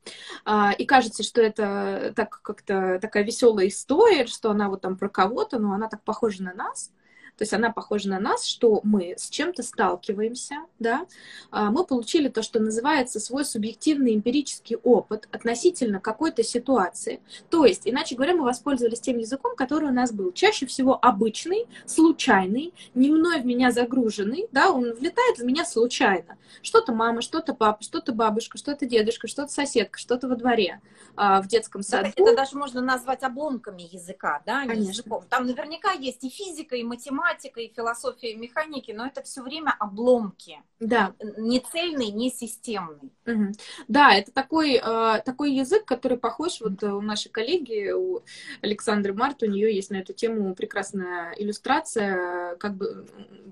А, 0.45 0.73
и 0.73 0.85
кажется, 0.85 1.23
что 1.23 1.41
это 1.41 2.13
так 2.15 2.41
как-то 2.43 2.99
такая 3.01 3.25
веселая 3.25 3.69
история, 3.69 4.27
что 4.27 4.51
она 4.51 4.69
вот 4.69 4.83
там 4.83 4.97
про 4.97 5.09
кого-то, 5.09 5.59
но 5.59 5.73
она 5.73 5.89
так 5.89 6.03
похожа 6.03 6.43
на 6.43 6.55
нас. 6.55 6.93
То 7.37 7.43
есть 7.43 7.53
она 7.53 7.71
похожа 7.71 8.09
на 8.09 8.19
нас, 8.19 8.45
что 8.47 8.81
мы 8.83 9.15
с 9.17 9.29
чем-то 9.29 9.63
сталкиваемся, 9.63 10.57
да, 10.79 11.07
а, 11.51 11.71
мы 11.71 11.85
получили 11.85 12.29
то, 12.29 12.43
что 12.43 12.61
называется 12.61 13.21
свой 13.21 13.45
субъективный 13.45 14.15
эмпирический 14.15 14.77
опыт 14.77 15.29
относительно 15.33 16.01
какой-то 16.01 16.43
ситуации. 16.43 17.21
То 17.51 17.67
есть, 17.67 17.83
иначе 17.85 18.15
говоря, 18.15 18.35
мы 18.35 18.45
воспользовались 18.45 19.01
тем 19.01 19.19
языком, 19.19 19.55
который 19.55 19.91
у 19.91 19.93
нас 19.93 20.13
был. 20.13 20.33
Чаще 20.33 20.65
всего 20.67 20.99
обычный, 21.01 21.67
случайный, 21.85 22.73
не 22.95 23.11
мной 23.11 23.41
в 23.41 23.47
меня 23.47 23.71
загруженный, 23.71 24.49
да, 24.53 24.71
он 24.71 24.95
влетает 24.95 25.39
в 25.39 25.45
меня 25.45 25.67
случайно. 25.67 26.39
Что-то 26.63 26.93
мама, 26.93 27.21
что-то 27.21 27.53
папа, 27.55 27.83
что-то 27.83 28.13
бабушка, 28.13 28.57
что-то 28.57 28.87
дедушка, 28.87 29.29
что-то 29.29 29.53
соседка, 29.53 29.99
что-то 29.99 30.27
во 30.29 30.37
дворе, 30.37 30.81
а, 31.17 31.43
в 31.43 31.49
детском 31.49 31.83
саду. 31.83 32.09
Это, 32.09 32.23
это 32.23 32.37
даже 32.37 32.57
можно 32.57 32.81
назвать 32.81 33.23
обломками 33.23 33.83
языка, 33.83 34.43
да, 34.47 34.63
а 34.63 34.75
не 34.75 34.87
языком. 34.87 35.23
Там 35.29 35.47
наверняка 35.47 35.93
есть 35.93 36.25
и 36.25 36.31
физика, 36.31 36.77
и 36.77 36.83
математика, 36.83 37.26
математика 37.27 37.61
и 37.61 37.73
философия 37.75 38.35
механики, 38.35 38.93
но 38.93 39.07
это 39.07 39.23
все 39.23 39.43
время 39.43 39.75
обломки. 39.79 40.63
Да. 40.81 41.15
Не 41.39 41.61
цельный, 41.61 42.11
не 42.11 42.31
системный. 42.31 43.13
Угу. 43.27 43.53
Да, 43.89 44.15
это 44.15 44.33
такой, 44.33 44.75
э, 44.75 45.23
такой 45.25 45.53
язык, 45.53 45.85
который 45.85 46.19
похож, 46.19 46.61
вот 46.61 46.83
у 46.83 47.01
нашей 47.01 47.31
коллеги, 47.31 47.91
у 47.91 48.23
Александры 48.63 49.15
Март, 49.15 49.43
у 49.43 49.47
нее 49.47 49.75
есть 49.75 49.91
на 49.91 49.97
эту 49.97 50.13
тему 50.13 50.55
прекрасная 50.55 51.35
иллюстрация, 51.37 52.57
как 52.57 52.77
бы 52.77 53.07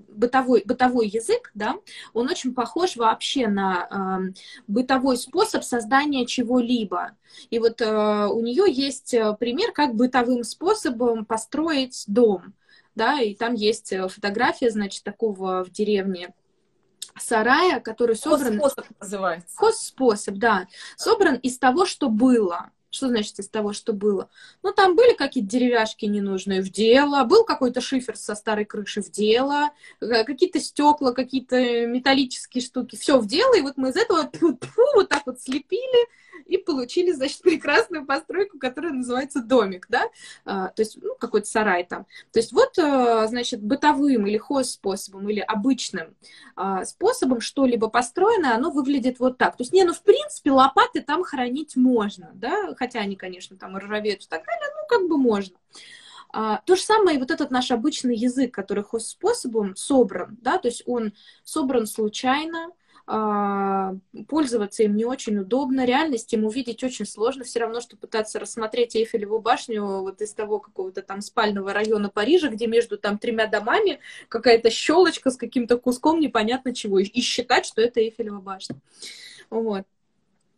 бытовой, 0.09 0.63
бытовой 0.65 1.07
язык, 1.07 1.51
да, 1.53 1.75
он 2.13 2.29
очень 2.29 2.53
похож 2.53 2.95
вообще 2.95 3.47
на 3.47 4.29
э, 4.29 4.33
бытовой 4.67 5.17
способ 5.17 5.63
создания 5.63 6.25
чего-либо. 6.25 7.11
И 7.49 7.59
вот 7.59 7.81
э, 7.81 8.27
у 8.27 8.41
нее 8.41 8.71
есть 8.71 9.13
э, 9.13 9.35
пример, 9.39 9.71
как 9.71 9.95
бытовым 9.95 10.43
способом 10.43 11.25
построить 11.25 12.05
дом 12.07 12.53
да, 12.95 13.19
и 13.19 13.35
там 13.35 13.53
есть 13.53 13.91
э, 13.91 14.07
фотография, 14.07 14.71
значит, 14.71 15.03
такого 15.03 15.63
в 15.63 15.71
деревне 15.71 16.33
сарая, 17.17 17.79
который 17.79 18.15
собран... 18.15 18.59
Хозспособ 18.59 18.85
называется. 18.99 19.55
Хозспособ, 19.55 20.35
да. 20.35 20.67
Собран 20.97 21.35
из 21.35 21.57
того, 21.57 21.85
что 21.85 22.09
было. 22.09 22.71
Что 22.95 23.09
значит 23.09 23.37
из 23.39 23.49
того, 23.49 23.73
что 23.73 23.91
было? 23.91 24.29
Ну, 24.63 24.71
там 24.71 24.95
были 24.95 25.15
какие-то 25.15 25.49
деревяшки 25.49 26.05
ненужные 26.05 26.61
в 26.61 26.69
дело, 26.69 27.25
был 27.25 27.43
какой-то 27.43 27.81
шифер 27.81 28.15
со 28.15 28.35
старой 28.35 28.63
крыши 28.63 29.01
в 29.01 29.11
дело, 29.11 29.71
э, 29.99 30.23
какие-то 30.23 30.61
стекла, 30.61 31.11
какие-то 31.11 31.85
металлические 31.87 32.61
штуки, 32.61 32.95
все 32.95 33.19
в 33.19 33.27
дело, 33.27 33.53
и 33.55 33.61
вот 33.61 33.73
мы 33.75 33.89
из 33.89 33.97
этого 33.97 34.31
вот 34.95 35.09
так 35.09 35.23
вот 35.25 35.41
слепили, 35.41 36.07
и 36.45 36.57
получили, 36.57 37.11
значит, 37.11 37.41
прекрасную 37.43 38.05
постройку, 38.05 38.57
которая 38.57 38.93
называется 38.93 39.41
домик, 39.41 39.87
да, 39.89 40.09
а, 40.45 40.67
то 40.69 40.81
есть, 40.81 40.97
ну, 41.01 41.15
какой-то 41.19 41.47
сарай 41.47 41.83
там. 41.83 42.05
То 42.31 42.39
есть 42.39 42.51
вот, 42.51 42.77
а, 42.77 43.27
значит, 43.27 43.61
бытовым 43.61 44.27
или 44.27 44.37
хоз-способом, 44.37 45.29
или 45.29 45.39
обычным 45.39 46.15
а, 46.55 46.85
способом 46.85 47.41
что-либо 47.41 47.89
построено, 47.89 48.55
оно 48.55 48.71
выглядит 48.71 49.19
вот 49.19 49.37
так. 49.37 49.57
То 49.57 49.63
есть, 49.63 49.73
не, 49.73 49.83
ну, 49.83 49.93
в 49.93 50.01
принципе, 50.01 50.51
лопаты 50.51 51.01
там 51.01 51.23
хранить 51.23 51.75
можно, 51.75 52.31
да, 52.35 52.73
хотя 52.85 52.99
они, 52.99 53.15
конечно, 53.15 53.57
там 53.57 53.77
ржавеют 53.77 54.23
и 54.23 54.27
так 54.27 54.45
далее, 54.45 54.67
ну, 54.75 54.87
как 54.87 55.09
бы 55.09 55.17
можно. 55.17 55.57
А, 56.31 56.61
то 56.65 56.75
же 56.75 56.81
самое 56.81 57.17
и 57.17 57.19
вот 57.19 57.31
этот 57.31 57.49
наш 57.49 57.71
обычный 57.71 58.15
язык, 58.15 58.53
который 58.53 58.83
хоз-способом 58.83 59.75
собран, 59.75 60.37
да, 60.41 60.57
то 60.57 60.67
есть 60.67 60.83
он 60.85 61.13
собран 61.43 61.87
случайно, 61.87 62.71
а, 63.07 63.95
пользоваться 64.27 64.83
им 64.83 64.95
не 64.95 65.05
очень 65.05 65.37
удобно, 65.37 65.85
реальность 65.85 66.31
им 66.33 66.45
увидеть 66.45 66.83
очень 66.83 67.05
сложно, 67.05 67.43
все 67.43 67.59
равно, 67.59 67.79
что 67.81 67.97
пытаться 67.97 68.39
рассмотреть 68.39 68.95
Эйфелеву 68.95 69.39
башню 69.39 70.01
вот 70.01 70.21
из 70.21 70.33
того 70.33 70.59
какого-то 70.59 71.01
там 71.01 71.21
спального 71.21 71.73
района 71.73 72.09
Парижа, 72.09 72.49
где 72.49 72.67
между 72.67 72.97
там 72.97 73.17
тремя 73.17 73.47
домами 73.47 73.99
какая-то 74.27 74.69
щелочка 74.69 75.31
с 75.31 75.37
каким-то 75.37 75.77
куском 75.77 76.19
непонятно 76.19 76.75
чего, 76.75 76.99
и 76.99 77.21
считать, 77.21 77.65
что 77.65 77.81
это 77.81 77.99
Эйфелева 77.99 78.41
башня. 78.41 78.75
Вот. 79.49 79.85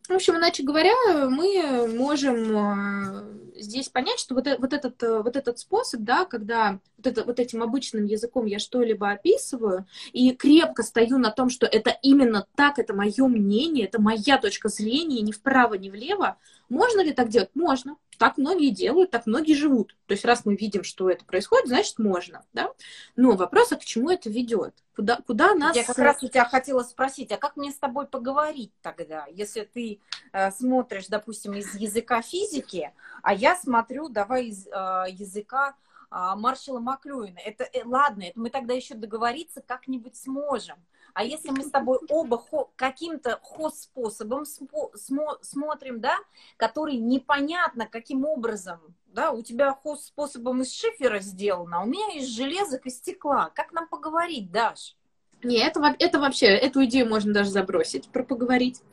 В 0.08 0.14
общем, 0.14 0.38
иначе 0.38 0.64
говоря, 0.64 0.94
мы 1.30 1.86
можем 1.98 2.58
а, 2.58 3.24
здесь 3.56 3.90
понять, 3.90 4.20
что 4.20 4.36
вот, 4.36 4.48
вот, 4.58 4.72
этот, 4.72 5.02
э, 5.04 5.22
вот 5.22 5.36
этот 5.36 5.60
способ, 5.60 6.02
да, 6.02 6.24
когда 6.24 6.80
вот, 6.98 7.08
это, 7.08 7.24
вот 7.26 7.40
этим 7.40 7.62
обычным 7.62 8.06
языком 8.06 8.46
я 8.46 8.60
что-либо 8.60 9.12
описываю 9.12 9.86
и 10.14 10.32
крепко 10.32 10.84
стою 10.84 11.18
на 11.18 11.32
том, 11.32 11.50
что 11.50 11.66
это 11.66 11.98
именно 12.02 12.48
так, 12.56 12.80
это 12.80 12.94
мое 12.94 13.28
мнение, 13.28 13.86
это 13.86 14.02
моя 14.02 14.38
точка 14.38 14.70
зрения, 14.70 15.22
ни 15.22 15.34
вправо, 15.34 15.74
ни 15.74 15.90
влево, 15.90 16.38
Можно 16.70 17.02
ли 17.02 17.14
так 17.14 17.30
делать? 17.30 17.50
Можно. 17.54 17.98
Так 18.18 18.38
многие 18.38 18.72
делают, 18.72 19.12
так 19.12 19.28
многие 19.28 19.54
живут. 19.54 19.96
То 20.08 20.14
есть 20.14 20.26
раз 20.26 20.44
мы 20.46 20.56
видим, 20.56 20.84
что 20.84 21.10
это 21.10 21.24
происходит, 21.24 21.68
значит 21.68 22.00
можно, 22.00 22.44
да? 22.54 22.72
Но 23.16 23.34
вопрос, 23.34 23.72
а 23.72 23.76
к 23.76 23.86
чему 23.86 24.10
это 24.10 24.30
ведет? 24.30 24.74
Куда, 24.96 25.18
куда 25.18 25.54
нас... 25.54 25.76
Я 25.76 25.84
как 25.84 26.00
раз 26.00 26.24
у 26.24 26.28
тебя 26.28 26.46
хотела 26.46 26.82
спросить, 26.82 27.32
а 27.32 27.38
как 27.38 27.56
мне 27.58 27.72
с 27.72 27.78
тобой 27.78 28.08
поговорить 28.08 28.72
тогда, 28.82 29.28
если 29.30 29.62
ты 29.62 30.00
э, 30.34 30.52
смотришь, 30.52 31.08
допустим, 31.08 31.54
из 31.54 31.76
языка 31.76 32.24
физики, 32.24 32.92
а 33.22 33.34
я 33.34 33.56
смотрю, 33.56 34.10
давай 34.10 34.48
из 34.48 34.66
э, 34.66 34.72
языка 35.10 35.76
э, 36.10 36.16
Маршала 36.36 36.80
Маклюина. 36.80 37.38
Это, 37.38 37.66
э, 37.66 37.84
ладно, 37.86 38.24
это 38.24 38.40
мы 38.40 38.50
тогда 38.50 38.74
еще 38.74 38.96
договориться 38.96 39.62
как-нибудь 39.62 40.16
сможем. 40.16 40.78
А 41.18 41.24
если 41.24 41.50
мы 41.50 41.64
с 41.64 41.72
тобой 41.72 41.98
оба 42.10 42.46
каким-то 42.76 43.40
хост-способом 43.42 44.46
смотрим, 44.46 46.00
да, 46.00 46.16
который 46.58 46.98
непонятно 46.98 47.88
каким 47.88 48.24
образом, 48.24 48.96
да, 49.08 49.32
у 49.32 49.42
тебя 49.42 49.74
хост-способом 49.74 50.62
из 50.62 50.72
шифера 50.72 51.18
сделано, 51.18 51.80
а 51.80 51.82
у 51.82 51.88
меня 51.88 52.14
из 52.14 52.28
железок 52.28 52.86
и 52.86 52.92
стекла. 52.92 53.50
Как 53.56 53.74
нам 53.74 53.88
поговорить, 53.88 54.52
Даш? 54.52 54.96
Не, 55.42 55.58
это, 55.58 55.96
это 55.98 56.20
вообще, 56.20 56.46
эту 56.46 56.86
идею 56.86 57.10
можно 57.10 57.34
даже 57.34 57.50
забросить, 57.50 58.10
про 58.10 58.24
поговорить. 58.24 58.84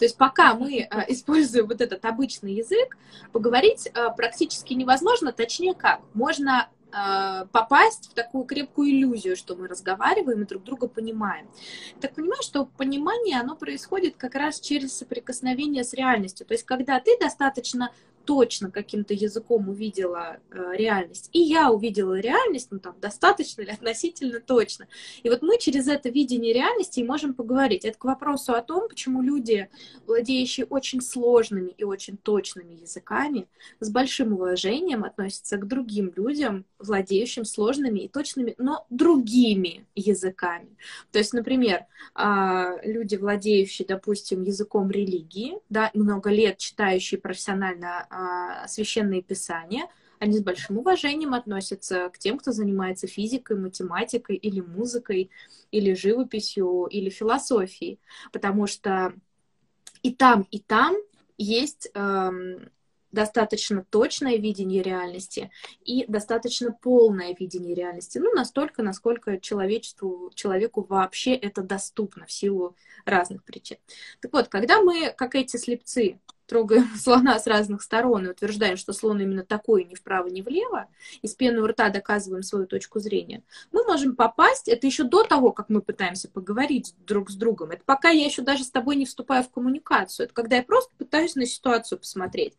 То 0.00 0.04
есть 0.04 0.16
пока 0.16 0.54
мы 0.54 0.80
э, 0.80 0.88
используем 1.12 1.68
вот 1.68 1.80
этот 1.80 2.04
обычный 2.04 2.54
язык, 2.54 2.96
поговорить 3.30 3.86
э, 3.86 4.08
практически 4.16 4.74
невозможно, 4.74 5.30
точнее 5.30 5.74
как, 5.74 6.00
можно 6.12 6.70
попасть 6.90 8.10
в 8.10 8.14
такую 8.14 8.44
крепкую 8.44 8.90
иллюзию, 8.90 9.36
что 9.36 9.56
мы 9.56 9.68
разговариваем 9.68 10.42
и 10.42 10.46
друг 10.46 10.64
друга 10.64 10.88
понимаем. 10.88 11.46
Так 12.00 12.14
понимаю, 12.14 12.42
что 12.42 12.64
понимание, 12.64 13.38
оно 13.38 13.56
происходит 13.56 14.16
как 14.16 14.34
раз 14.34 14.60
через 14.60 14.96
соприкосновение 14.96 15.84
с 15.84 15.92
реальностью. 15.92 16.46
То 16.46 16.54
есть, 16.54 16.64
когда 16.64 16.98
ты 17.00 17.18
достаточно 17.18 17.90
точно 18.28 18.70
каким-то 18.70 19.14
языком 19.14 19.70
увидела 19.70 20.36
э, 20.50 20.72
реальность, 20.74 21.30
и 21.32 21.40
я 21.40 21.72
увидела 21.72 22.20
реальность, 22.20 22.68
ну 22.70 22.78
там 22.78 22.94
достаточно 23.00 23.62
или 23.62 23.70
относительно 23.78 24.38
точно. 24.38 24.86
И 25.22 25.30
вот 25.30 25.40
мы 25.40 25.56
через 25.56 25.88
это 25.88 26.10
видение 26.10 26.52
реальности 26.52 27.00
и 27.00 27.04
можем 27.04 27.32
поговорить. 27.32 27.86
Это 27.86 27.96
к 27.96 28.04
вопросу 28.04 28.52
о 28.52 28.60
том, 28.60 28.86
почему 28.86 29.22
люди, 29.22 29.70
владеющие 30.06 30.66
очень 30.66 31.00
сложными 31.00 31.70
и 31.70 31.84
очень 31.84 32.18
точными 32.18 32.74
языками, 32.74 33.48
с 33.80 33.88
большим 33.88 34.34
уважением 34.34 35.04
относятся 35.04 35.56
к 35.56 35.66
другим 35.66 36.12
людям, 36.14 36.66
владеющим 36.78 37.46
сложными 37.46 38.00
и 38.00 38.08
точными, 38.08 38.54
но 38.58 38.84
другими 38.90 39.86
языками. 39.94 40.76
То 41.12 41.18
есть, 41.18 41.32
например, 41.32 41.86
э, 42.14 42.64
люди, 42.82 43.16
владеющие, 43.16 43.88
допустим, 43.88 44.42
языком 44.42 44.90
религии, 44.90 45.54
да, 45.70 45.90
много 45.94 46.28
лет 46.28 46.58
читающие 46.58 47.18
профессионально 47.18 48.06
а, 48.10 48.17
священные 48.66 49.22
писания, 49.22 49.88
они 50.18 50.38
с 50.38 50.42
большим 50.42 50.78
уважением 50.78 51.34
относятся 51.34 52.08
к 52.10 52.18
тем, 52.18 52.38
кто 52.38 52.52
занимается 52.52 53.06
физикой, 53.06 53.56
математикой 53.56 54.36
или 54.36 54.60
музыкой, 54.60 55.30
или 55.70 55.94
живописью, 55.94 56.86
или 56.90 57.08
философией, 57.08 58.00
потому 58.32 58.66
что 58.66 59.12
и 60.02 60.12
там, 60.12 60.46
и 60.50 60.58
там 60.58 60.96
есть 61.36 61.90
эм, 61.94 62.70
достаточно 63.12 63.84
точное 63.90 64.36
видение 64.36 64.82
реальности 64.82 65.50
и 65.84 66.04
достаточно 66.08 66.72
полное 66.72 67.34
видение 67.38 67.74
реальности. 67.74 68.18
Ну, 68.18 68.32
настолько, 68.34 68.82
насколько 68.82 69.38
человечеству, 69.38 70.30
человеку 70.34 70.84
вообще 70.88 71.34
это 71.34 71.62
доступно 71.62 72.26
в 72.26 72.32
силу 72.32 72.76
разных 73.04 73.44
причин. 73.44 73.78
Так 74.20 74.32
вот, 74.32 74.48
когда 74.48 74.80
мы, 74.80 75.12
как 75.16 75.34
эти 75.34 75.56
слепцы, 75.56 76.18
трогаем 76.48 76.88
слона 76.96 77.38
с 77.38 77.46
разных 77.46 77.82
сторон 77.82 78.26
и 78.26 78.30
утверждаем, 78.30 78.76
что 78.76 78.92
слон 78.92 79.20
именно 79.20 79.44
такой, 79.44 79.84
ни 79.84 79.94
вправо, 79.94 80.26
ни 80.28 80.40
влево, 80.40 80.88
и 81.22 81.28
с 81.28 81.34
пены 81.34 81.60
у 81.60 81.66
рта 81.66 81.90
доказываем 81.90 82.42
свою 82.42 82.66
точку 82.66 82.98
зрения, 82.98 83.44
мы 83.70 83.84
можем 83.84 84.16
попасть, 84.16 84.68
это 84.68 84.86
еще 84.86 85.04
до 85.04 85.22
того, 85.22 85.52
как 85.52 85.68
мы 85.68 85.82
пытаемся 85.82 86.28
поговорить 86.28 86.94
друг 87.06 87.30
с 87.30 87.34
другом, 87.34 87.70
это 87.70 87.82
пока 87.84 88.08
я 88.08 88.24
еще 88.24 88.42
даже 88.42 88.64
с 88.64 88.70
тобой 88.70 88.96
не 88.96 89.06
вступаю 89.06 89.44
в 89.44 89.50
коммуникацию, 89.50 90.24
это 90.24 90.34
когда 90.34 90.56
я 90.56 90.62
просто 90.62 90.90
пытаюсь 90.98 91.36
на 91.36 91.46
ситуацию 91.46 91.98
посмотреть. 91.98 92.54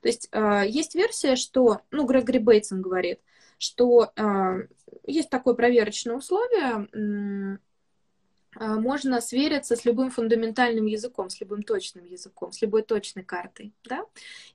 То 0.00 0.08
есть 0.08 0.28
э, 0.32 0.62
есть 0.66 0.94
версия, 0.94 1.36
что, 1.36 1.82
ну, 1.90 2.04
Грегори 2.06 2.38
Бейтсон 2.38 2.82
говорит, 2.82 3.20
что 3.58 4.12
э, 4.16 4.66
есть 5.06 5.30
такое 5.30 5.54
проверочное 5.54 6.16
условие, 6.16 6.88
а, 7.54 7.58
можно 8.56 9.20
свериться 9.20 9.76
с 9.76 9.84
любым 9.84 10.10
фундаментальным 10.10 10.86
языком, 10.86 11.30
с 11.30 11.40
любым 11.40 11.62
точным 11.62 12.04
языком, 12.04 12.52
с 12.52 12.62
любой 12.62 12.82
точной 12.82 13.24
картой, 13.24 13.72
да? 13.84 14.04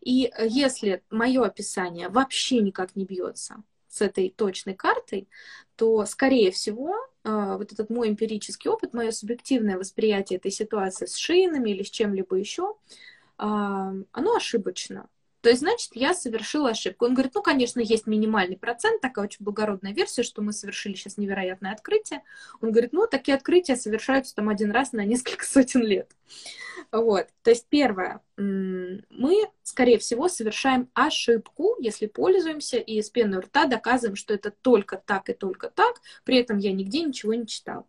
И 0.02 0.26
э, 0.26 0.48
если 0.48 1.04
мое 1.10 1.44
описание 1.44 2.10
вообще 2.10 2.60
никак 2.62 2.96
не 2.96 3.06
бьется 3.06 3.64
с 3.88 4.02
этой 4.02 4.30
точной 4.30 4.76
картой, 4.76 5.28
то, 5.76 6.06
скорее 6.06 6.52
всего, 6.52 6.96
а, 7.24 7.58
вот 7.58 7.72
этот 7.72 7.90
мой 7.90 8.10
эмпирический 8.10 8.70
опыт, 8.70 8.94
мое 8.94 9.12
субъективное 9.12 9.78
восприятие 9.78 10.38
этой 10.38 10.52
ситуации 10.52 11.06
с 11.06 11.16
шинами 11.16 11.72
или 11.72 11.84
с 11.84 11.90
чем-либо 11.90 12.36
еще, 12.36 12.76
а, 13.38 13.94
оно 14.12 14.36
ошибочно. 14.36 15.10
То 15.42 15.50
есть, 15.50 15.62
значит, 15.62 15.92
я 15.94 16.14
совершила 16.14 16.72
ошибку. 16.72 17.06
Он 17.06 17.14
говорит, 17.14 17.34
ну, 17.36 17.42
конечно, 17.42 17.80
есть 17.80 18.08
минимальный 18.08 18.58
процент, 18.58 19.02
такая 19.02 19.26
очень 19.26 19.44
благородная 19.46 19.94
версия, 19.94 20.24
что 20.24 20.42
мы 20.42 20.52
совершили 20.52 20.94
сейчас 20.96 21.18
невероятное 21.18 21.72
открытие. 21.72 22.24
Он 22.62 22.72
говорит, 22.72 22.92
ну, 22.92 23.08
такие 23.08 23.36
открытия 23.36 23.76
совершаются 23.76 24.36
там 24.36 24.50
один 24.50 24.72
раз 24.72 24.92
на 24.92 25.06
несколько 25.06 25.46
сотен 25.50 25.84
лет. 25.84 26.12
Вот. 26.92 27.28
То 27.44 27.52
есть, 27.52 27.68
первое, 27.70 28.22
мы, 28.38 29.50
скорее 29.64 29.98
всего, 30.00 30.28
совершаем 30.28 30.90
ошибку, 30.94 31.76
если 31.80 32.08
пользуемся 32.08 32.78
и 32.78 33.02
с 33.02 33.10
пены 33.10 33.40
рта 33.40 33.66
доказываем, 33.66 34.16
что 34.16 34.34
это 34.34 34.52
только 34.52 34.98
так 34.98 35.30
и 35.30 35.34
только 35.34 35.70
так, 35.70 36.02
при 36.24 36.38
этом 36.38 36.58
я 36.58 36.72
нигде 36.72 37.02
ничего 37.02 37.34
не 37.34 37.48
читал. 37.48 37.88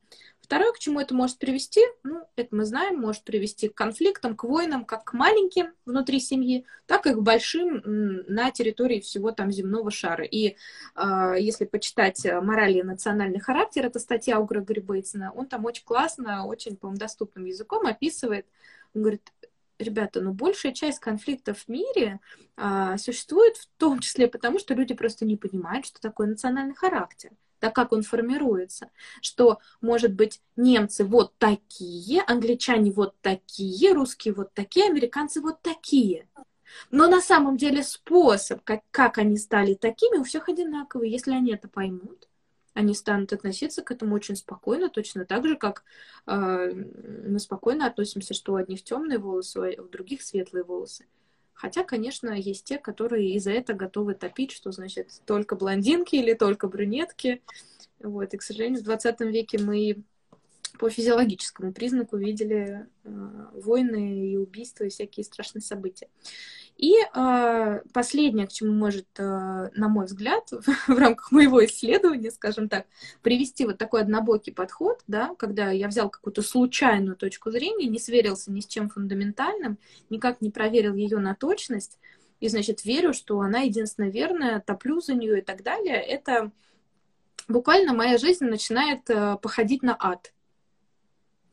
Второе, 0.51 0.73
к 0.73 0.81
чему 0.81 0.99
это 0.99 1.15
может 1.15 1.39
привести, 1.39 1.81
ну, 2.03 2.27
это 2.35 2.57
мы 2.57 2.65
знаем, 2.65 2.99
может 2.99 3.23
привести 3.23 3.69
к 3.69 3.75
конфликтам, 3.77 4.35
к 4.35 4.43
войнам, 4.43 4.85
как 4.85 5.05
к 5.05 5.13
маленьким 5.13 5.75
внутри 5.87 6.19
семьи, 6.19 6.67
так 6.87 7.07
и 7.07 7.15
к 7.15 7.19
большим 7.19 7.83
на 8.27 8.51
территории 8.51 8.99
всего 8.99 9.31
там 9.31 9.53
земного 9.53 9.93
шара. 9.93 10.25
И 10.25 10.57
э, 10.97 11.35
если 11.39 11.67
почитать 11.67 12.27
«Мораль 12.43 12.79
и 12.79 12.83
национальный 12.83 13.39
характер», 13.39 13.87
это 13.87 14.01
статья 14.01 14.41
у 14.41 14.45
Грегори 14.45 14.81
Бейтсона, 14.81 15.31
он 15.31 15.47
там 15.47 15.67
очень 15.67 15.85
классно, 15.85 16.45
очень, 16.45 16.77
по-моему, 16.77 16.99
доступным 16.99 17.45
языком 17.45 17.87
описывает, 17.87 18.45
он 18.93 19.03
говорит, 19.03 19.33
ребята, 19.79 20.21
ну 20.21 20.33
большая 20.33 20.73
часть 20.73 20.99
конфликтов 20.99 21.59
в 21.59 21.69
мире 21.69 22.19
а, 22.57 22.99
существует 22.99 23.57
в 23.57 23.69
том 23.79 24.01
числе 24.01 24.27
потому, 24.27 24.59
что 24.59 24.75
люди 24.75 24.95
просто 24.95 25.25
не 25.25 25.37
понимают, 25.37 25.87
что 25.87 26.01
такое 26.01 26.27
национальный 26.27 26.75
характер 26.75 27.31
так 27.61 27.75
как 27.75 27.93
он 27.93 28.03
формируется, 28.03 28.91
что, 29.23 29.61
может 29.81 30.15
быть, 30.15 30.41
немцы 30.57 31.05
вот 31.05 31.35
такие, 31.39 32.23
англичане 32.23 32.91
вот 32.91 33.15
такие, 33.21 33.93
русские 33.93 34.35
вот 34.35 34.53
такие, 34.55 34.87
американцы 34.87 35.41
вот 35.41 35.63
такие. 35.63 36.27
Но 36.91 37.07
на 37.09 37.21
самом 37.21 37.57
деле 37.57 37.83
способ, 37.83 38.63
как, 38.65 38.83
как 38.91 39.19
они 39.19 39.37
стали 39.37 39.75
такими, 39.75 40.19
у 40.19 40.25
всех 40.25 40.49
одинаковый. 40.49 41.11
Если 41.11 41.33
они 41.33 41.53
это 41.53 41.69
поймут, 41.69 42.29
они 42.75 42.95
станут 42.95 43.33
относиться 43.33 43.83
к 43.83 43.91
этому 43.91 44.15
очень 44.15 44.37
спокойно, 44.37 44.89
точно 44.89 45.25
так 45.25 45.47
же, 45.47 45.57
как 45.57 45.85
э, 46.27 46.73
мы 46.73 47.39
спокойно 47.39 47.87
относимся, 47.87 48.35
что 48.35 48.53
у 48.53 48.57
одних 48.57 48.85
темные 48.85 49.19
волосы, 49.19 49.57
а 49.57 49.83
у 49.83 49.89
других 49.89 50.23
светлые 50.23 50.65
волосы. 50.65 51.07
Хотя, 51.61 51.85
конечно, 51.85 52.31
есть 52.31 52.65
те, 52.65 52.79
которые 52.79 53.35
из-за 53.35 53.51
этого 53.51 53.77
готовы 53.77 54.15
топить, 54.15 54.51
что 54.51 54.73
значит 54.73 55.21
только 55.27 55.57
блондинки 55.57 56.17
или 56.17 56.33
только 56.33 56.69
брюнетки. 56.69 57.43
Вот. 57.99 58.33
И, 58.33 58.39
к 58.39 58.43
сожалению, 58.43 58.81
в 58.81 58.85
20 58.85 59.21
веке 59.21 59.59
мы 59.59 60.03
по 60.79 60.89
физиологическому 60.89 61.75
признаку 61.75 62.17
видели 62.17 62.87
э, 63.05 63.11
войны 63.53 64.31
и 64.31 64.37
убийства 64.39 64.85
и 64.85 64.89
всякие 64.89 65.23
страшные 65.23 65.61
события. 65.61 66.09
И 66.81 66.95
э, 66.95 67.81
последнее, 67.93 68.47
к 68.47 68.53
чему 68.53 68.73
может, 68.73 69.07
э, 69.19 69.23
на 69.23 69.89
мой 69.89 70.07
взгляд, 70.07 70.49
в 70.89 70.99
рамках 70.99 71.31
моего 71.31 71.63
исследования, 71.67 72.31
скажем 72.31 72.71
так, 72.71 72.87
привести 73.21 73.67
вот 73.67 73.77
такой 73.77 74.01
однобокий 74.01 74.51
подход, 74.51 75.03
да, 75.07 75.35
когда 75.39 75.71
я 75.73 75.89
взял 75.89 76.09
какую-то 76.09 76.41
случайную 76.41 77.17
точку 77.17 77.51
зрения, 77.51 77.87
не 77.87 77.99
сверился 77.99 78.51
ни 78.51 78.61
с 78.61 78.67
чем 78.67 78.89
фундаментальным, 78.89 79.77
никак 80.09 80.41
не 80.41 80.51
проверил 80.51 80.95
ее 80.95 81.19
на 81.19 81.35
точность, 81.35 81.99
и, 82.41 82.49
значит, 82.49 82.87
верю, 82.87 83.13
что 83.13 83.41
она 83.41 83.61
единственно 83.61 84.09
верная, 84.09 84.61
топлю 84.61 85.03
за 85.03 85.13
нее 85.13 85.41
и 85.41 85.43
так 85.43 85.63
далее, 85.63 86.01
это 86.01 86.51
буквально 87.47 87.93
моя 87.93 88.17
жизнь 88.17 88.47
начинает 88.47 89.11
э, 89.11 89.37
походить 89.43 89.83
на 89.83 89.95
ад 90.01 90.33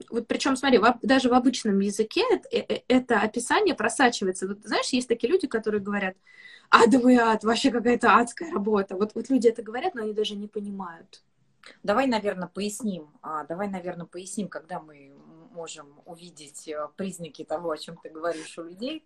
вот 0.09 0.27
причем, 0.27 0.55
смотри, 0.55 0.77
в, 0.77 0.99
даже 1.01 1.29
в 1.29 1.33
обычном 1.33 1.79
языке 1.79 2.21
это, 2.31 2.47
э, 2.51 2.65
э, 2.67 2.81
это 2.87 3.21
описание 3.21 3.75
просачивается. 3.75 4.47
Вот 4.47 4.59
знаешь, 4.63 4.89
есть 4.89 5.07
такие 5.07 5.31
люди, 5.31 5.47
которые 5.47 5.81
говорят, 5.81 6.15
адовый 6.69 7.17
ад, 7.17 7.43
вообще 7.43 7.71
какая-то 7.71 8.15
адская 8.15 8.51
работа. 8.51 8.95
Вот, 8.95 9.15
вот 9.15 9.29
люди 9.29 9.47
это 9.47 9.61
говорят, 9.61 9.95
но 9.95 10.03
они 10.03 10.13
даже 10.13 10.35
не 10.35 10.47
понимают. 10.47 11.23
Давай, 11.83 12.07
наверное, 12.07 12.47
поясним. 12.47 13.09
А, 13.21 13.43
давай, 13.43 13.67
наверное, 13.67 14.05
поясним, 14.05 14.47
когда 14.47 14.79
мы 14.79 15.11
можем 15.57 16.01
увидеть 16.05 16.67
э, 16.67 16.87
признаки 16.95 17.43
того, 17.43 17.71
о 17.71 17.77
чем 17.77 17.97
ты 17.97 18.09
говоришь 18.09 18.57
у 18.59 18.63
людей, 18.63 19.03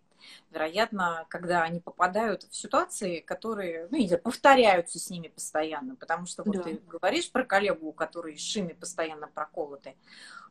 вероятно, 0.52 1.26
когда 1.30 1.64
они 1.64 1.80
попадают 1.80 2.43
в 2.43 2.56
ситуации, 2.56 3.22
которые, 3.22 3.88
ну, 3.89 3.97
или 3.97 4.18
повторяются 4.18 4.99
с 4.99 5.10
ними 5.10 5.30
постоянно, 5.30 5.95
потому 5.95 6.26
что 6.26 6.43
вот 6.43 6.58
да. 6.58 6.64
ты 6.64 6.82
говоришь 6.86 7.32
про 7.32 7.45
коллегу, 7.45 7.88
у 7.88 7.93
которой 7.93 8.38
шины 8.38 8.76
постоянно 8.76 9.28
проколоты 9.28 9.95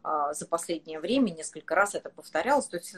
а, 0.03 0.33
за 0.33 0.47
последнее 0.47 1.01
время, 1.01 1.31
несколько 1.31 1.75
раз 1.75 1.95
это 1.95 2.11
повторялось, 2.11 2.67
то 2.67 2.79
есть 2.79 2.97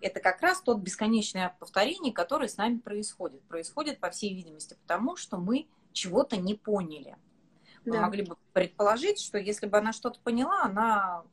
это 0.00 0.20
как 0.20 0.40
раз 0.40 0.60
тот 0.62 0.78
бесконечный 0.78 1.50
повторение, 1.58 2.12
которое 2.12 2.48
с 2.48 2.56
нами 2.56 2.78
происходит. 2.78 3.42
Происходит, 3.42 4.00
по 4.00 4.10
всей 4.10 4.34
видимости, 4.34 4.76
потому 4.86 5.16
что 5.16 5.38
мы 5.38 5.66
чего-то 5.92 6.36
не 6.36 6.54
поняли. 6.54 7.16
Мы 7.86 7.92
да. 7.92 8.00
могли 8.02 8.22
бы 8.22 8.36
предположить, 8.52 9.20
что 9.20 9.38
если 9.38 9.66
бы 9.66 9.78
она 9.78 9.92
что-то 9.92 10.18
поняла, 10.20 10.62
она 10.62 11.24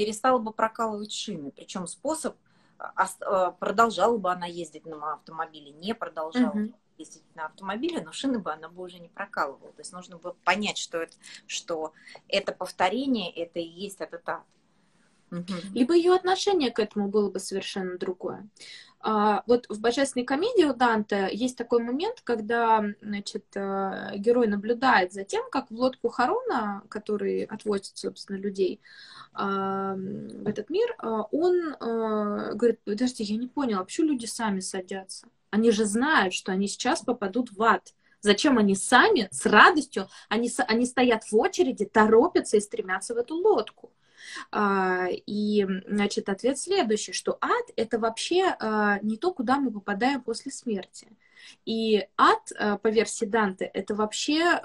перестала 0.00 0.38
бы 0.38 0.50
прокалывать 0.50 1.12
шины. 1.12 1.50
Причем 1.50 1.86
способ 1.86 2.34
а, 2.78 3.06
а, 3.20 3.50
продолжала 3.50 4.16
бы 4.16 4.32
она 4.32 4.46
ездить 4.46 4.86
на 4.86 5.12
автомобиле, 5.12 5.72
не 5.72 5.94
продолжала 5.94 6.52
угу. 6.52 6.72
ездить 6.96 7.22
на 7.34 7.44
автомобиле, 7.44 8.00
но 8.00 8.10
шины 8.10 8.38
бы 8.38 8.50
она 8.50 8.70
бы 8.70 8.82
уже 8.82 8.98
не 8.98 9.08
прокалывала. 9.08 9.72
То 9.72 9.80
есть 9.80 9.92
нужно 9.92 10.16
было 10.16 10.34
понять, 10.42 10.78
что 10.78 10.96
это, 11.02 11.14
что 11.46 11.92
это 12.28 12.52
повторение, 12.52 13.30
это 13.30 13.58
и 13.58 13.66
есть 13.66 14.00
этот 14.00 14.26
ад. 14.26 14.42
Угу. 15.30 15.52
Либо 15.74 15.94
ее 15.94 16.14
отношение 16.14 16.70
к 16.70 16.78
этому 16.78 17.08
было 17.08 17.30
бы 17.30 17.38
совершенно 17.38 17.96
другое. 17.98 18.48
А, 19.02 19.42
вот 19.46 19.66
в 19.70 19.80
«Божественной 19.80 20.26
комедии» 20.26 20.64
у 20.64 20.74
Данте 20.74 21.30
есть 21.32 21.56
такой 21.56 21.82
момент, 21.82 22.20
когда 22.22 22.84
значит, 23.00 23.46
э, 23.54 24.12
герой 24.16 24.46
наблюдает 24.46 25.12
за 25.12 25.24
тем, 25.24 25.42
как 25.50 25.70
в 25.70 25.74
лодку 25.74 26.10
Харона, 26.10 26.82
который 26.90 27.44
отвозит, 27.44 27.96
собственно, 27.96 28.36
людей 28.36 28.80
а, 29.32 29.94
в 29.94 30.46
этот 30.46 30.68
мир, 30.68 30.94
а, 30.98 31.22
он 31.30 31.74
э, 31.80 32.54
говорит, 32.54 32.80
подожди, 32.84 33.22
я 33.24 33.38
не 33.38 33.46
понял, 33.46 33.80
а 33.80 33.84
почему 33.84 34.08
люди 34.08 34.26
сами 34.26 34.60
садятся? 34.60 35.28
Они 35.48 35.70
же 35.70 35.86
знают, 35.86 36.34
что 36.34 36.52
они 36.52 36.68
сейчас 36.68 37.00
попадут 37.00 37.52
в 37.52 37.62
ад. 37.62 37.94
Зачем 38.20 38.58
они 38.58 38.74
сами 38.74 39.28
с 39.30 39.46
радостью, 39.46 40.08
они, 40.28 40.50
они 40.68 40.84
стоят 40.84 41.24
в 41.24 41.34
очереди, 41.36 41.86
торопятся 41.86 42.58
и 42.58 42.60
стремятся 42.60 43.14
в 43.14 43.16
эту 43.16 43.36
лодку? 43.36 43.90
А, 44.50 45.06
и, 45.10 45.66
значит, 45.86 46.28
ответ 46.28 46.58
следующий, 46.58 47.12
что 47.12 47.38
ад— 47.40 47.70
это 47.76 47.98
вообще 47.98 48.56
а, 48.58 48.98
не 49.00 49.16
то, 49.16 49.32
куда 49.32 49.58
мы 49.58 49.70
попадаем 49.70 50.22
после 50.22 50.52
смерти. 50.52 51.08
И 51.64 52.06
ад, 52.16 52.52
а, 52.58 52.78
по 52.78 52.88
версии 52.88 53.24
Данте, 53.24 53.64
это 53.64 53.94
вообще 53.94 54.60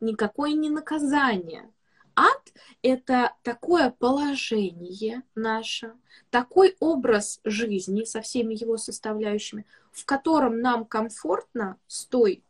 никакое 0.00 0.52
не 0.52 0.70
наказание. 0.70 1.70
Ад— 2.16 2.52
это 2.82 3.34
такое 3.42 3.90
положение 3.90 5.22
наше, 5.34 5.94
такой 6.30 6.76
образ 6.78 7.40
жизни 7.44 8.04
со 8.04 8.20
всеми 8.20 8.54
его 8.54 8.76
составляющими, 8.76 9.66
в 9.90 10.04
котором 10.04 10.60
нам 10.60 10.84
комфортно 10.84 11.76
с 11.88 12.04
той 12.04 12.42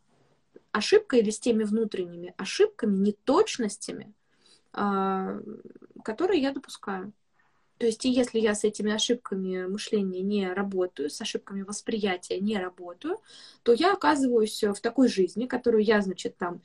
ошибкой 0.71 1.19
или 1.21 1.31
с 1.31 1.39
теми 1.39 1.63
внутренними 1.63 2.33
ошибками, 2.37 2.97
неточностями, 2.97 4.13
которые 6.05 6.41
я 6.41 6.51
допускаю. 6.51 7.11
То 7.77 7.85
есть, 7.85 8.05
и 8.05 8.09
если 8.09 8.39
я 8.39 8.55
с 8.55 8.63
этими 8.63 8.93
ошибками 8.93 9.65
мышления 9.65 10.21
не 10.21 10.53
работаю, 10.53 11.09
с 11.09 11.19
ошибками 11.19 11.63
восприятия 11.63 12.39
не 12.39 12.57
работаю, 12.57 13.19
то 13.63 13.73
я 13.73 13.91
оказываюсь 13.91 14.63
в 14.63 14.79
такой 14.79 15.09
жизни, 15.09 15.45
которую 15.45 15.83
я, 15.83 15.99
значит, 16.01 16.37
там 16.37 16.61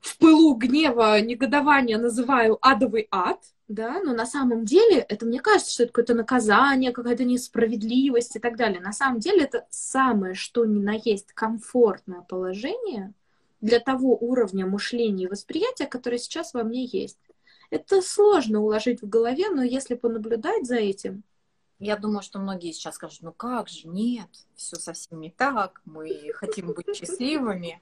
в 0.00 0.18
пылу 0.18 0.54
гнева, 0.54 1.20
негодования 1.20 1.98
называю 1.98 2.58
адовый 2.60 3.06
ад, 3.12 3.40
да, 3.68 4.00
но 4.02 4.14
на 4.14 4.26
самом 4.26 4.64
деле 4.64 4.98
это 4.98 5.26
мне 5.26 5.40
кажется, 5.40 5.72
что 5.72 5.82
это 5.84 5.92
какое-то 5.92 6.14
наказание, 6.14 6.92
какая-то 6.92 7.24
несправедливость 7.24 8.36
и 8.36 8.38
так 8.38 8.56
далее. 8.56 8.80
На 8.80 8.92
самом 8.92 9.20
деле 9.20 9.44
это 9.44 9.66
самое, 9.70 10.34
что 10.34 10.64
ни 10.64 10.80
на 10.80 10.94
есть 10.94 11.32
комфортное 11.32 12.22
положение 12.22 13.12
для 13.60 13.80
того 13.80 14.16
уровня 14.16 14.66
мышления 14.66 15.24
и 15.24 15.28
восприятия, 15.28 15.86
которое 15.86 16.18
сейчас 16.18 16.54
во 16.54 16.62
мне 16.62 16.84
есть. 16.84 17.18
Это 17.70 18.02
сложно 18.02 18.60
уложить 18.60 19.02
в 19.02 19.08
голове, 19.08 19.50
но 19.50 19.62
если 19.62 19.94
понаблюдать 19.94 20.66
за 20.66 20.76
этим, 20.76 21.24
я 21.78 21.96
думаю, 21.96 22.22
что 22.22 22.38
многие 22.38 22.72
сейчас 22.72 22.94
скажут, 22.94 23.22
ну 23.22 23.32
как 23.32 23.68
же, 23.68 23.88
нет, 23.88 24.28
все 24.54 24.76
совсем 24.76 25.20
не 25.20 25.30
так, 25.30 25.82
мы 25.84 26.32
хотим 26.34 26.72
быть 26.72 26.96
счастливыми, 26.96 27.80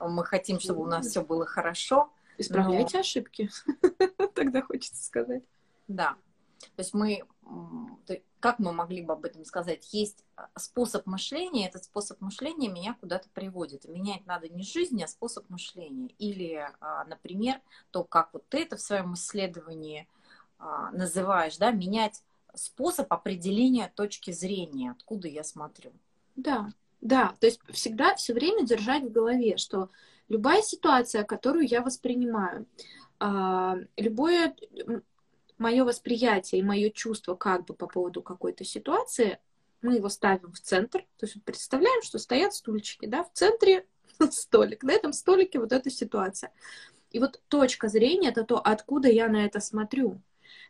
мы 0.00 0.24
хотим, 0.24 0.60
чтобы 0.60 0.82
у 0.82 0.86
нас 0.86 1.06
все 1.06 1.22
было 1.22 1.44
хорошо. 1.44 2.10
Исправляйте 2.38 2.98
но... 2.98 3.00
ошибки, 3.00 3.50
тогда 4.34 4.62
хочется 4.62 5.04
сказать. 5.04 5.42
Да, 5.88 6.16
то 6.76 6.82
есть 6.82 6.94
мы, 6.94 7.24
как 8.40 8.58
мы 8.58 8.72
могли 8.72 9.02
бы 9.02 9.12
об 9.14 9.24
этом 9.24 9.44
сказать? 9.44 9.92
Есть 9.92 10.24
а, 10.36 10.48
способ 10.56 11.06
мышления, 11.06 11.66
этот 11.66 11.84
способ 11.84 12.20
мышления 12.20 12.68
меня 12.68 12.96
куда-то 13.00 13.28
приводит. 13.30 13.84
И 13.84 13.88
менять 13.88 14.26
надо 14.26 14.48
не 14.48 14.62
жизнь, 14.62 15.02
а 15.02 15.08
способ 15.08 15.48
мышления. 15.50 16.10
Или, 16.18 16.68
а, 16.80 17.04
например, 17.04 17.60
то, 17.90 18.04
как 18.04 18.32
вот 18.32 18.48
ты 18.48 18.62
это 18.62 18.76
в 18.76 18.80
своем 18.80 19.14
исследовании 19.14 20.08
а, 20.58 20.90
называешь, 20.92 21.56
да, 21.58 21.70
менять 21.70 22.22
способ 22.54 23.12
определения 23.12 23.92
точки 23.94 24.30
зрения, 24.30 24.92
откуда 24.92 25.28
я 25.28 25.44
смотрю. 25.44 25.92
Да, 26.36 26.70
да, 27.00 27.34
то 27.40 27.46
есть 27.46 27.60
всегда, 27.70 28.14
все 28.14 28.34
время 28.34 28.64
держать 28.64 29.02
в 29.04 29.12
голове, 29.12 29.56
что 29.56 29.90
любая 30.28 30.62
ситуация, 30.62 31.24
которую 31.24 31.66
я 31.66 31.82
воспринимаю, 31.82 32.66
любое 33.96 34.54
мое 35.58 35.84
восприятие 35.84 36.60
и 36.60 36.64
мое 36.64 36.90
чувство 36.90 37.34
как 37.34 37.64
бы 37.66 37.74
по 37.74 37.86
поводу 37.86 38.22
какой-то 38.22 38.64
ситуации, 38.64 39.38
мы 39.82 39.96
его 39.96 40.08
ставим 40.08 40.52
в 40.52 40.60
центр. 40.60 41.00
То 41.18 41.26
есть 41.26 41.42
представляем, 41.44 42.02
что 42.02 42.18
стоят 42.18 42.54
стульчики, 42.54 43.06
да, 43.06 43.24
в 43.24 43.32
центре 43.32 43.86
столик. 44.30 44.82
На 44.82 44.92
этом 44.92 45.12
столике 45.12 45.58
вот 45.58 45.72
эта 45.72 45.90
ситуация. 45.90 46.52
И 47.10 47.18
вот 47.18 47.40
точка 47.48 47.88
зрения— 47.88 48.28
это 48.30 48.44
то, 48.44 48.58
откуда 48.58 49.08
я 49.08 49.28
на 49.28 49.44
это 49.44 49.60
смотрю. 49.60 50.20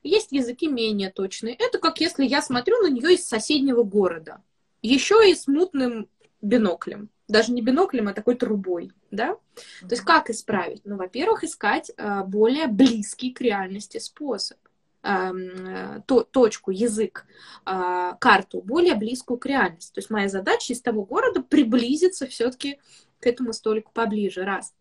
Есть 0.02 0.32
языки 0.32 0.68
менее 0.68 1.10
точные. 1.10 1.54
Это 1.54 1.78
как 1.78 2.00
если 2.00 2.24
я 2.24 2.42
смотрю 2.42 2.78
на 2.82 2.90
нее 2.90 3.14
из 3.14 3.26
соседнего 3.26 3.82
города. 3.82 4.42
Еще 4.82 5.30
и 5.30 5.34
с 5.34 5.48
мутным 5.48 6.08
биноклем. 6.40 7.10
Даже 7.26 7.52
не 7.52 7.62
биноклем, 7.62 8.08
а 8.08 8.14
такой 8.14 8.36
трубой, 8.36 8.92
да? 9.10 9.32
Mm-hmm. 9.32 9.88
То 9.88 9.90
есть 9.90 10.02
как 10.02 10.30
исправить? 10.30 10.82
Ну, 10.84 10.96
во-первых, 10.96 11.44
искать 11.44 11.90
э, 11.96 12.22
более 12.24 12.68
близкий 12.68 13.32
к 13.32 13.40
реальности 13.40 13.98
способ. 13.98 14.58
Эм, 15.02 16.02
то, 16.06 16.24
точку, 16.24 16.72
язык, 16.72 17.24
а, 17.64 18.14
карту 18.14 18.60
более 18.60 18.96
близкую 18.96 19.38
к 19.38 19.46
реальности. 19.46 19.92
То 19.92 20.00
есть 20.00 20.10
моя 20.10 20.28
задача 20.28 20.72
из 20.72 20.82
того 20.82 21.04
города 21.04 21.40
приблизиться 21.40 22.26
все-таки 22.26 22.80
к 23.20 23.26
этому 23.26 23.52
столику 23.52 23.92
поближе, 23.92 24.42
раз. 24.42 24.74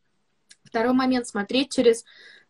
Второй 0.64 0.94
момент, 0.94 1.28
смотреть 1.28 1.72
через 1.72 2.04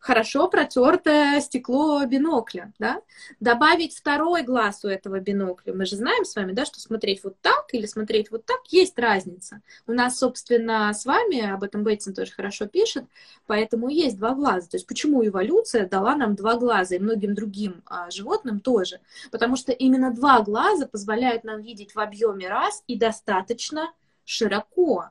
хорошо 0.08 0.48
протертое 0.48 1.42
стекло 1.42 2.06
бинокля, 2.06 2.72
да, 2.80 3.02
добавить 3.42 3.94
второй 3.94 4.44
глаз 4.44 4.86
у 4.86 4.88
этого 4.88 5.20
бинокля. 5.20 5.74
Мы 5.74 5.86
же 5.86 5.98
знаем 5.98 6.24
с 6.24 6.34
вами, 6.34 6.54
да, 6.54 6.64
что 6.64 6.80
смотреть 6.80 7.26
вот 7.26 7.36
так 7.42 7.66
или 7.74 7.86
смотреть 7.86 8.32
вот 8.32 8.46
так 8.46 8.62
есть 8.70 8.98
разница. 8.98 9.62
У 9.86 9.92
нас, 9.92 10.18
собственно, 10.18 10.94
с 10.94 11.06
вами, 11.06 11.42
об 11.42 11.62
этом 11.62 11.84
Бейтсон 11.84 12.14
тоже 12.14 12.32
хорошо 12.32 12.68
пишет, 12.68 13.04
поэтому 13.48 13.90
есть 13.90 14.18
два 14.18 14.34
глаза. 14.34 14.70
То 14.70 14.78
есть 14.78 14.88
почему 14.88 15.28
эволюция 15.28 15.86
дала 15.86 16.16
нам 16.16 16.36
два 16.36 16.56
глаза 16.56 16.96
и 16.96 17.00
многим 17.00 17.36
другим 17.36 17.84
а, 17.86 18.10
животным 18.10 18.62
тоже? 18.62 19.02
Потому 19.30 19.58
что 19.58 19.74
именно 19.74 20.14
два 20.14 20.42
глаза 20.42 20.88
позволяют 20.88 21.44
нам 21.44 21.62
видеть 21.62 21.96
в 21.96 22.00
объеме 22.00 22.48
раз 22.48 22.82
и 22.88 22.98
достаточно 22.98 23.92
широко. 24.24 25.10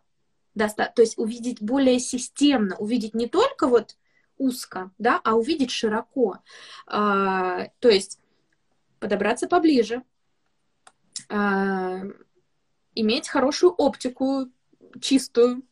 Доста- 0.55 0.91
то 0.97 1.03
есть 1.03 1.19
увидеть 1.19 1.61
более 1.61 2.01
системно, 2.01 2.77
увидеть 2.77 3.13
не 3.13 3.29
только 3.29 3.67
вот 3.67 3.95
узко, 4.39 4.91
да, 4.99 5.21
а 5.25 5.35
увидеть 5.35 5.71
широко. 5.71 6.39
А, 6.87 7.69
то 7.79 7.89
есть 7.89 8.19
подобраться 8.99 9.49
поближе, 9.49 10.03
а, 11.29 12.03
иметь 12.95 13.29
хорошую 13.29 13.73
оптику, 13.73 14.51
чистую, 15.01 15.63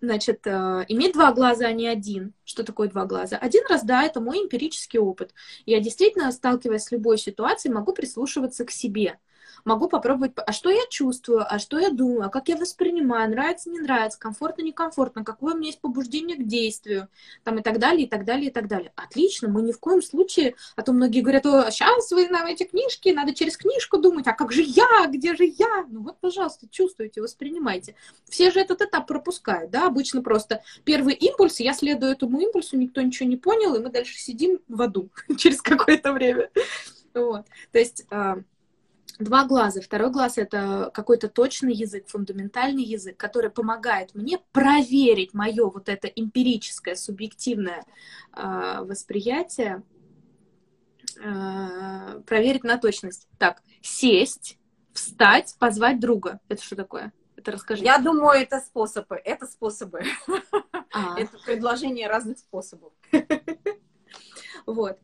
значит, 0.00 0.46
а, 0.46 0.84
иметь 0.88 1.12
два 1.14 1.32
глаза, 1.32 1.66
а 1.66 1.72
не 1.72 1.86
один. 1.86 2.34
Что 2.44 2.64
такое 2.64 2.88
два 2.88 3.06
глаза? 3.06 3.36
Один 3.36 3.64
раз, 3.68 3.84
да, 3.84 4.04
это 4.04 4.20
мой 4.20 4.38
эмпирический 4.38 4.98
опыт. 4.98 5.34
Я 5.64 5.80
действительно, 5.80 6.30
сталкиваясь 6.32 6.84
с 6.84 6.92
любой 6.92 7.18
ситуацией, 7.18 7.74
могу 7.74 7.92
прислушиваться 7.92 8.64
к 8.64 8.70
себе. 8.70 9.18
Могу 9.66 9.88
попробовать, 9.88 10.32
а 10.36 10.52
что 10.52 10.70
я 10.70 10.82
чувствую, 10.88 11.44
а 11.46 11.58
что 11.58 11.78
я 11.78 11.90
думаю, 11.90 12.26
а 12.26 12.28
как 12.30 12.48
я 12.48 12.56
воспринимаю, 12.56 13.28
нравится, 13.28 13.68
не 13.68 13.80
нравится, 13.80 14.18
комфортно, 14.18 14.62
некомфортно, 14.62 15.24
какое 15.24 15.54
у 15.54 15.56
меня 15.56 15.66
есть 15.66 15.80
побуждение 15.80 16.36
к 16.36 16.46
действию, 16.46 17.08
там 17.42 17.58
и 17.58 17.62
так 17.62 17.78
далее, 17.78 18.06
и 18.06 18.08
так 18.08 18.24
далее, 18.24 18.48
и 18.48 18.52
так 18.52 18.68
далее. 18.68 18.92
Отлично, 18.94 19.48
мы 19.48 19.62
ни 19.62 19.72
в 19.72 19.80
коем 19.80 20.02
случае, 20.02 20.54
а 20.76 20.82
то 20.82 20.92
многие 20.92 21.20
говорят, 21.20 21.44
о, 21.46 21.70
сейчас 21.70 22.10
вы 22.12 22.28
нам 22.28 22.46
эти 22.46 22.62
книжки, 22.62 23.08
надо 23.08 23.34
через 23.34 23.56
книжку 23.56 23.98
думать, 23.98 24.28
а 24.28 24.32
как 24.32 24.52
же 24.52 24.62
я, 24.62 25.06
где 25.08 25.34
же 25.34 25.44
я? 25.44 25.84
Ну 25.88 26.02
вот, 26.02 26.18
пожалуйста, 26.20 26.68
чувствуйте, 26.70 27.20
воспринимайте. 27.20 27.96
Все 28.28 28.52
же 28.52 28.60
этот 28.60 28.82
этап 28.82 29.08
пропускают, 29.08 29.72
да, 29.72 29.88
обычно 29.88 30.22
просто 30.22 30.62
первый 30.84 31.14
импульс, 31.14 31.58
я 31.58 31.74
следую 31.74 32.12
этому 32.12 32.40
импульсу, 32.40 32.76
никто 32.76 33.02
ничего 33.02 33.28
не 33.28 33.36
понял, 33.36 33.74
и 33.74 33.80
мы 33.80 33.90
дальше 33.90 34.16
сидим 34.16 34.60
в 34.68 34.80
аду 34.80 35.10
через 35.36 35.60
какое-то 35.60 36.12
время. 36.12 36.50
Вот. 37.14 37.46
То 37.72 37.78
есть 37.78 38.04
а, 38.10 38.38
два 39.18 39.44
глаза. 39.44 39.80
Второй 39.80 40.10
глаз— 40.10 40.36
это 40.38 40.90
какой-то 40.92 41.28
точный 41.28 41.74
язык, 41.74 42.08
фундаментальный 42.08 42.82
язык, 42.82 43.16
который 43.16 43.50
помогает 43.50 44.14
мне 44.14 44.38
проверить 44.52 45.34
мое 45.34 45.68
вот 45.70 45.88
это 45.88 46.08
эмпирическое, 46.08 46.94
субъективное 46.94 47.84
э, 48.34 48.78
восприятие, 48.80 49.82
э, 51.22 52.20
проверить 52.26 52.64
на 52.64 52.78
точность. 52.78 53.28
Так, 53.38 53.62
сесть, 53.82 54.58
встать, 54.92 55.56
позвать 55.58 56.00
друга. 56.00 56.40
Это 56.48 56.62
что 56.62 56.76
такое? 56.76 57.12
Это 57.36 57.52
расскажи. 57.52 57.84
Я 57.84 57.98
думаю, 57.98 58.40
это 58.40 58.60
способы. 58.60 59.20
Это 59.24 59.46
способы. 59.46 60.02
А. 60.92 61.18
Это 61.18 61.38
предложение 61.44 62.08
разных 62.08 62.38
способов. 62.38 62.92
Вот. 64.66 64.98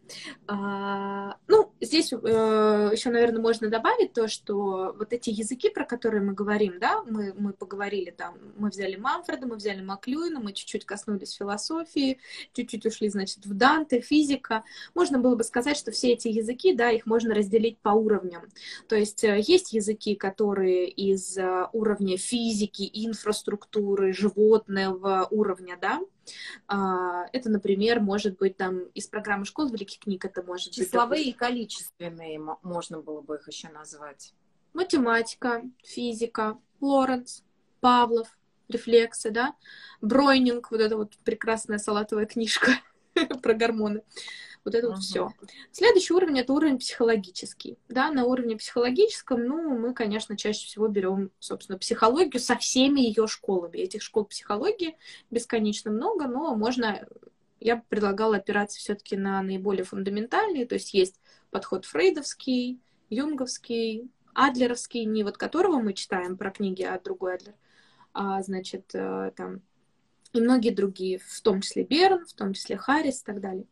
А, 0.48 1.36
ну, 1.46 1.72
здесь 1.80 2.12
э, 2.12 2.16
еще, 2.16 3.10
наверное, 3.10 3.40
можно 3.40 3.68
добавить 3.70 4.12
то, 4.12 4.26
что 4.26 4.92
вот 4.98 5.12
эти 5.12 5.30
языки, 5.30 5.70
про 5.70 5.84
которые 5.84 6.20
мы 6.20 6.32
говорим, 6.32 6.80
да, 6.80 7.02
мы, 7.04 7.32
мы 7.38 7.52
поговорили 7.52 8.10
там, 8.10 8.34
мы 8.56 8.70
взяли 8.70 8.96
Манфреда, 8.96 9.46
мы 9.46 9.54
взяли 9.54 9.80
Маклюина, 9.80 10.40
мы 10.40 10.52
чуть-чуть 10.52 10.84
коснулись 10.84 11.34
философии, 11.34 12.18
чуть-чуть 12.54 12.86
ушли, 12.86 13.08
значит, 13.08 13.46
в 13.46 13.54
Данте, 13.54 14.00
физика. 14.00 14.64
Можно 14.94 15.20
было 15.20 15.36
бы 15.36 15.44
сказать, 15.44 15.76
что 15.76 15.92
все 15.92 16.12
эти 16.12 16.26
языки, 16.26 16.74
да, 16.74 16.90
их 16.90 17.06
можно 17.06 17.32
разделить 17.32 17.78
по 17.78 17.90
уровням. 17.90 18.42
То 18.88 18.96
есть 18.96 19.22
э, 19.22 19.38
есть 19.38 19.72
языки, 19.72 20.16
которые 20.16 20.88
из 20.88 21.38
э, 21.38 21.68
уровня 21.72 22.18
физики, 22.18 22.90
инфраструктуры, 22.92 24.12
животного 24.12 25.28
уровня, 25.30 25.78
да, 25.80 26.00
это, 26.68 27.50
например, 27.50 28.00
может 28.00 28.38
быть 28.38 28.56
там 28.56 28.84
из 28.94 29.06
программы 29.06 29.44
школ 29.44 29.68
великих 29.68 30.00
книг, 30.00 30.24
это 30.24 30.42
может 30.42 30.72
Числовые 30.72 31.24
быть... 31.24 31.34
и 31.34 31.38
количественные, 31.38 32.40
можно 32.62 33.00
было 33.00 33.20
бы 33.20 33.36
их 33.36 33.48
еще 33.48 33.68
назвать. 33.68 34.32
Математика, 34.72 35.62
физика, 35.82 36.58
Лоренц, 36.80 37.42
Павлов, 37.80 38.28
рефлексы, 38.68 39.30
да, 39.30 39.54
Бройнинг, 40.00 40.70
вот 40.70 40.80
эта 40.80 40.96
вот 40.96 41.16
прекрасная 41.24 41.78
салатовая 41.78 42.26
книжка 42.26 42.72
про 43.42 43.54
гормоны. 43.54 44.02
Вот 44.64 44.74
это 44.74 44.86
uh-huh. 44.86 44.90
вот 44.90 45.00
все. 45.00 45.30
Следующий 45.72 46.14
уровень 46.14 46.38
это 46.38 46.52
уровень 46.52 46.78
психологический. 46.78 47.78
Да, 47.88 48.10
на 48.12 48.24
уровне 48.24 48.56
психологическом, 48.56 49.44
ну, 49.44 49.78
мы, 49.78 49.92
конечно, 49.92 50.36
чаще 50.36 50.66
всего 50.66 50.88
берем, 50.88 51.30
собственно, 51.38 51.78
психологию 51.78 52.40
со 52.40 52.56
всеми 52.56 53.00
ее 53.00 53.26
школами. 53.26 53.78
Этих 53.78 54.02
школ 54.02 54.24
психологии 54.24 54.96
бесконечно 55.30 55.90
много, 55.90 56.26
но 56.26 56.54
можно 56.54 57.06
я 57.62 57.76
бы 57.76 57.82
предлагала 57.88 58.36
опираться 58.36 58.78
все-таки 58.78 59.16
на 59.16 59.40
наиболее 59.42 59.84
фундаментальные, 59.84 60.66
то 60.66 60.74
есть 60.74 60.94
есть 60.94 61.20
подход 61.50 61.84
фрейдовский, 61.84 62.80
юнговский, 63.08 64.10
адлеровский, 64.34 65.04
не 65.04 65.22
вот 65.22 65.36
которого 65.36 65.78
мы 65.78 65.92
читаем 65.92 66.36
про 66.36 66.50
книги, 66.50 66.82
а 66.82 66.98
другой 66.98 67.34
Адлер, 67.36 67.54
а, 68.12 68.42
значит, 68.42 68.94
э, 68.94 69.32
там, 69.36 69.60
и 70.32 70.40
многие 70.40 70.70
другие, 70.70 71.18
в 71.18 71.40
том 71.40 71.60
числе 71.60 71.84
Берн, 71.84 72.24
в 72.26 72.32
том 72.32 72.54
числе 72.54 72.76
Харрис 72.76 73.22
и 73.22 73.24
так 73.24 73.40
далее. 73.40 73.66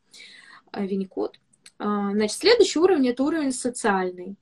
Винникот. 0.72 1.38
А, 1.78 2.12
значит, 2.12 2.38
следующий 2.38 2.78
уровень 2.78 3.08
это 3.08 3.22
уровень 3.22 3.52
социальный. 3.52 4.36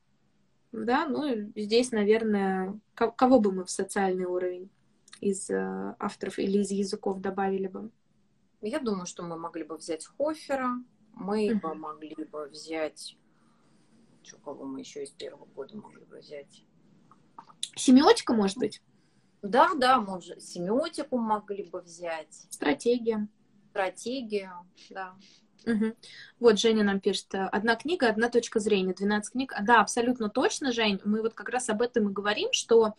Да, 0.72 1.06
ну, 1.06 1.50
здесь, 1.56 1.92
наверное, 1.92 2.78
кого 2.94 3.40
бы 3.40 3.52
мы 3.52 3.64
в 3.64 3.70
социальный 3.70 4.26
уровень 4.26 4.70
из 5.20 5.48
э, 5.50 5.94
авторов 5.98 6.38
или 6.38 6.58
из 6.58 6.70
языков 6.70 7.20
добавили 7.20 7.68
бы? 7.68 7.90
Я 8.60 8.80
думаю, 8.80 9.06
что 9.06 9.22
мы 9.22 9.38
могли 9.38 9.64
бы 9.64 9.76
взять 9.76 10.06
Хофера, 10.06 10.82
мы 11.14 11.48
uh-huh. 11.48 11.60
бы 11.60 11.74
могли 11.74 12.24
бы 12.24 12.48
взять... 12.48 13.16
Что, 14.22 14.36
кого 14.38 14.64
мы 14.64 14.80
еще 14.80 15.04
из 15.04 15.10
первого 15.10 15.46
года 15.46 15.76
могли 15.76 16.04
бы 16.04 16.18
взять? 16.18 16.64
Семиотика, 17.76 18.34
может 18.34 18.58
быть? 18.58 18.82
Да, 19.42 19.72
да, 19.74 20.00
может, 20.00 20.42
семиотику 20.42 21.16
могли 21.18 21.64
бы 21.64 21.80
взять. 21.80 22.46
Стратегия. 22.50 23.28
Стратегию, 23.70 24.50
да. 24.90 25.16
Угу. 25.66 25.94
Вот 26.40 26.58
Женя 26.58 26.84
нам 26.84 27.00
пишет, 27.00 27.26
одна 27.32 27.76
книга, 27.76 28.08
одна 28.08 28.28
точка 28.28 28.60
зрения, 28.60 28.94
12 28.94 29.32
книг. 29.32 29.54
Да, 29.62 29.80
абсолютно 29.80 30.28
точно, 30.28 30.72
Жень. 30.72 31.00
Мы 31.04 31.22
вот 31.22 31.34
как 31.34 31.48
раз 31.48 31.68
об 31.68 31.82
этом 31.82 32.08
и 32.08 32.12
говорим, 32.12 32.48
что 32.52 32.94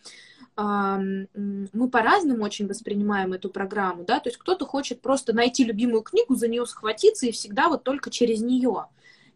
э, 0.56 0.60
мы 0.62 1.90
по-разному 1.90 2.44
очень 2.44 2.66
воспринимаем 2.68 3.32
эту 3.32 3.50
программу, 3.50 4.04
да, 4.04 4.20
то 4.20 4.28
есть 4.28 4.38
кто-то 4.38 4.66
хочет 4.66 5.00
просто 5.00 5.32
найти 5.32 5.64
любимую 5.64 6.02
книгу, 6.02 6.34
за 6.34 6.48
нее 6.48 6.66
схватиться 6.66 7.26
и 7.26 7.32
всегда 7.32 7.68
вот 7.68 7.82
только 7.82 8.10
через 8.10 8.40
нее. 8.40 8.86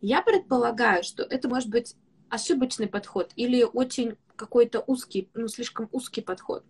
Я 0.00 0.22
предполагаю, 0.22 1.02
что 1.02 1.22
это 1.22 1.48
может 1.48 1.70
быть 1.70 1.96
ошибочный 2.28 2.88
подход 2.88 3.32
или 3.36 3.62
очень 3.62 4.16
какой-то 4.36 4.82
узкий, 4.86 5.28
ну, 5.34 5.48
слишком 5.48 5.88
узкий 5.92 6.20
подход. 6.20 6.64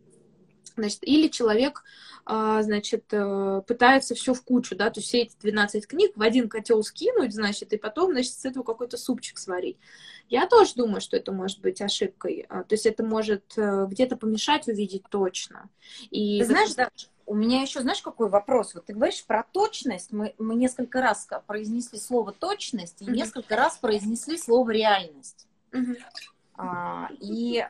Значит, 0.77 1.01
или 1.03 1.29
человек, 1.29 1.85
а, 2.27 2.63
значит, 2.63 3.05
э, 3.13 3.63
пытается 3.67 4.15
все 4.15 4.35
в 4.35 4.43
кучу, 4.43 4.75
да, 4.75 4.91
то 4.91 4.99
есть 4.99 5.09
все 5.09 5.23
эти 5.23 5.37
12 5.41 5.87
книг 5.87 6.13
в 6.17 6.23
один 6.23 6.49
котел 6.49 6.83
скинуть, 6.83 7.33
значит, 7.33 7.73
и 7.73 7.77
потом, 7.77 8.13
значит, 8.13 8.33
с 8.33 8.45
этого 8.45 8.65
какой-то 8.65 8.97
супчик 8.97 9.39
сварить. 9.39 9.77
Я 10.29 10.47
тоже 10.47 10.75
думаю, 10.75 11.01
что 11.01 11.17
это 11.17 11.33
может 11.33 11.61
быть 11.61 11.81
ошибкой. 11.81 12.47
А, 12.49 12.65
то 12.65 12.75
есть 12.75 12.87
это 12.87 13.05
может 13.05 13.53
э, 13.57 13.87
где-то 13.89 14.17
помешать 14.17 14.67
увидеть 14.69 15.05
точно. 15.11 15.69
И 16.11 16.41
ты 16.41 16.47
знаешь, 16.47 16.75
да, 16.75 16.89
у 17.27 17.35
меня 17.35 17.63
еще, 17.63 17.81
знаешь, 17.81 18.03
какой 18.03 18.29
вопрос? 18.29 18.75
Вот 18.75 18.87
ты 18.87 18.95
говоришь 18.95 19.25
про 19.25 19.45
точность. 19.53 20.13
Мы, 20.13 20.35
мы 20.39 20.55
несколько 20.55 21.01
раз 21.01 21.29
произнесли 21.47 21.99
слово 21.99 22.33
точность 22.33 23.03
и 23.03 23.05
mm-hmm. 23.05 23.13
несколько 23.13 23.57
раз 23.57 23.77
произнесли 23.77 24.39
слово 24.39 24.71
реальность. 24.71 25.47
Mm-hmm. 25.73 25.97
А, 26.57 27.09
и 27.21 27.67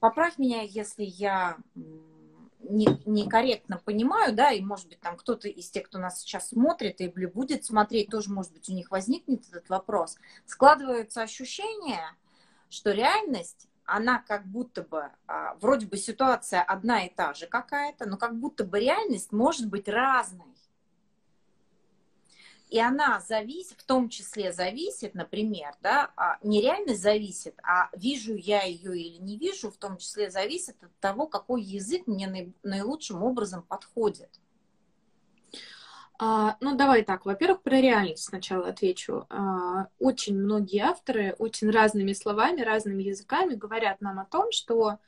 Поправь 0.00 0.38
меня, 0.38 0.62
если 0.62 1.04
я 1.04 1.56
некорректно 2.60 3.74
не 3.74 3.80
понимаю, 3.82 4.34
да, 4.34 4.50
и, 4.52 4.60
может 4.60 4.88
быть, 4.88 5.00
там 5.00 5.16
кто-то 5.16 5.48
из 5.48 5.70
тех, 5.70 5.84
кто 5.84 5.98
нас 5.98 6.20
сейчас 6.20 6.48
смотрит 6.48 7.00
или 7.00 7.26
будет 7.26 7.64
смотреть, 7.64 8.10
тоже, 8.10 8.30
может 8.30 8.52
быть, 8.52 8.68
у 8.68 8.72
них 8.74 8.90
возникнет 8.90 9.48
этот 9.48 9.68
вопрос. 9.68 10.16
Складывается 10.44 11.22
ощущение, 11.22 12.14
что 12.68 12.92
реальность, 12.92 13.68
она 13.84 14.18
как 14.20 14.46
будто 14.46 14.82
бы, 14.82 15.10
а, 15.26 15.54
вроде 15.60 15.86
бы 15.86 15.96
ситуация 15.96 16.62
одна 16.62 17.06
и 17.06 17.08
та 17.08 17.32
же 17.32 17.46
какая-то, 17.46 18.06
но 18.06 18.18
как 18.18 18.38
будто 18.38 18.64
бы 18.64 18.80
реальность 18.80 19.32
может 19.32 19.68
быть 19.68 19.88
разной. 19.88 20.54
И 22.68 22.78
она 22.78 23.20
зависит, 23.20 23.80
в 23.80 23.84
том 23.84 24.08
числе 24.08 24.52
зависит, 24.52 25.14
например, 25.14 25.74
да, 25.82 26.10
а, 26.16 26.38
не 26.42 26.60
реальность 26.60 27.02
зависит, 27.02 27.58
а 27.62 27.88
вижу 27.96 28.34
я 28.34 28.62
ее 28.62 28.98
или 28.98 29.16
не 29.22 29.38
вижу, 29.38 29.70
в 29.70 29.76
том 29.78 29.96
числе 29.96 30.30
зависит 30.30 30.76
от 30.82 30.94
того, 31.00 31.26
какой 31.26 31.62
язык 31.62 32.06
мне 32.06 32.52
наилучшим 32.62 33.22
образом 33.22 33.62
подходит. 33.62 34.28
А, 36.18 36.56
ну, 36.60 36.76
давай 36.76 37.04
так. 37.04 37.24
Во-первых, 37.24 37.62
про 37.62 37.80
реальность 37.80 38.24
сначала 38.24 38.68
отвечу. 38.68 39.26
А, 39.30 39.86
очень 39.98 40.36
многие 40.36 40.80
авторы 40.80 41.36
очень 41.38 41.70
разными 41.70 42.12
словами, 42.12 42.60
разными 42.60 43.04
языками 43.04 43.54
говорят 43.54 44.00
нам 44.00 44.18
о 44.18 44.24
том, 44.24 44.50
что 44.50 44.98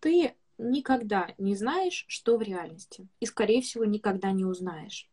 ты 0.00 0.34
никогда 0.56 1.34
не 1.36 1.54
знаешь, 1.54 2.06
что 2.08 2.38
в 2.38 2.42
реальности. 2.42 3.06
И, 3.20 3.26
скорее 3.26 3.60
всего, 3.60 3.84
никогда 3.84 4.32
не 4.32 4.44
узнаешь. 4.44 5.08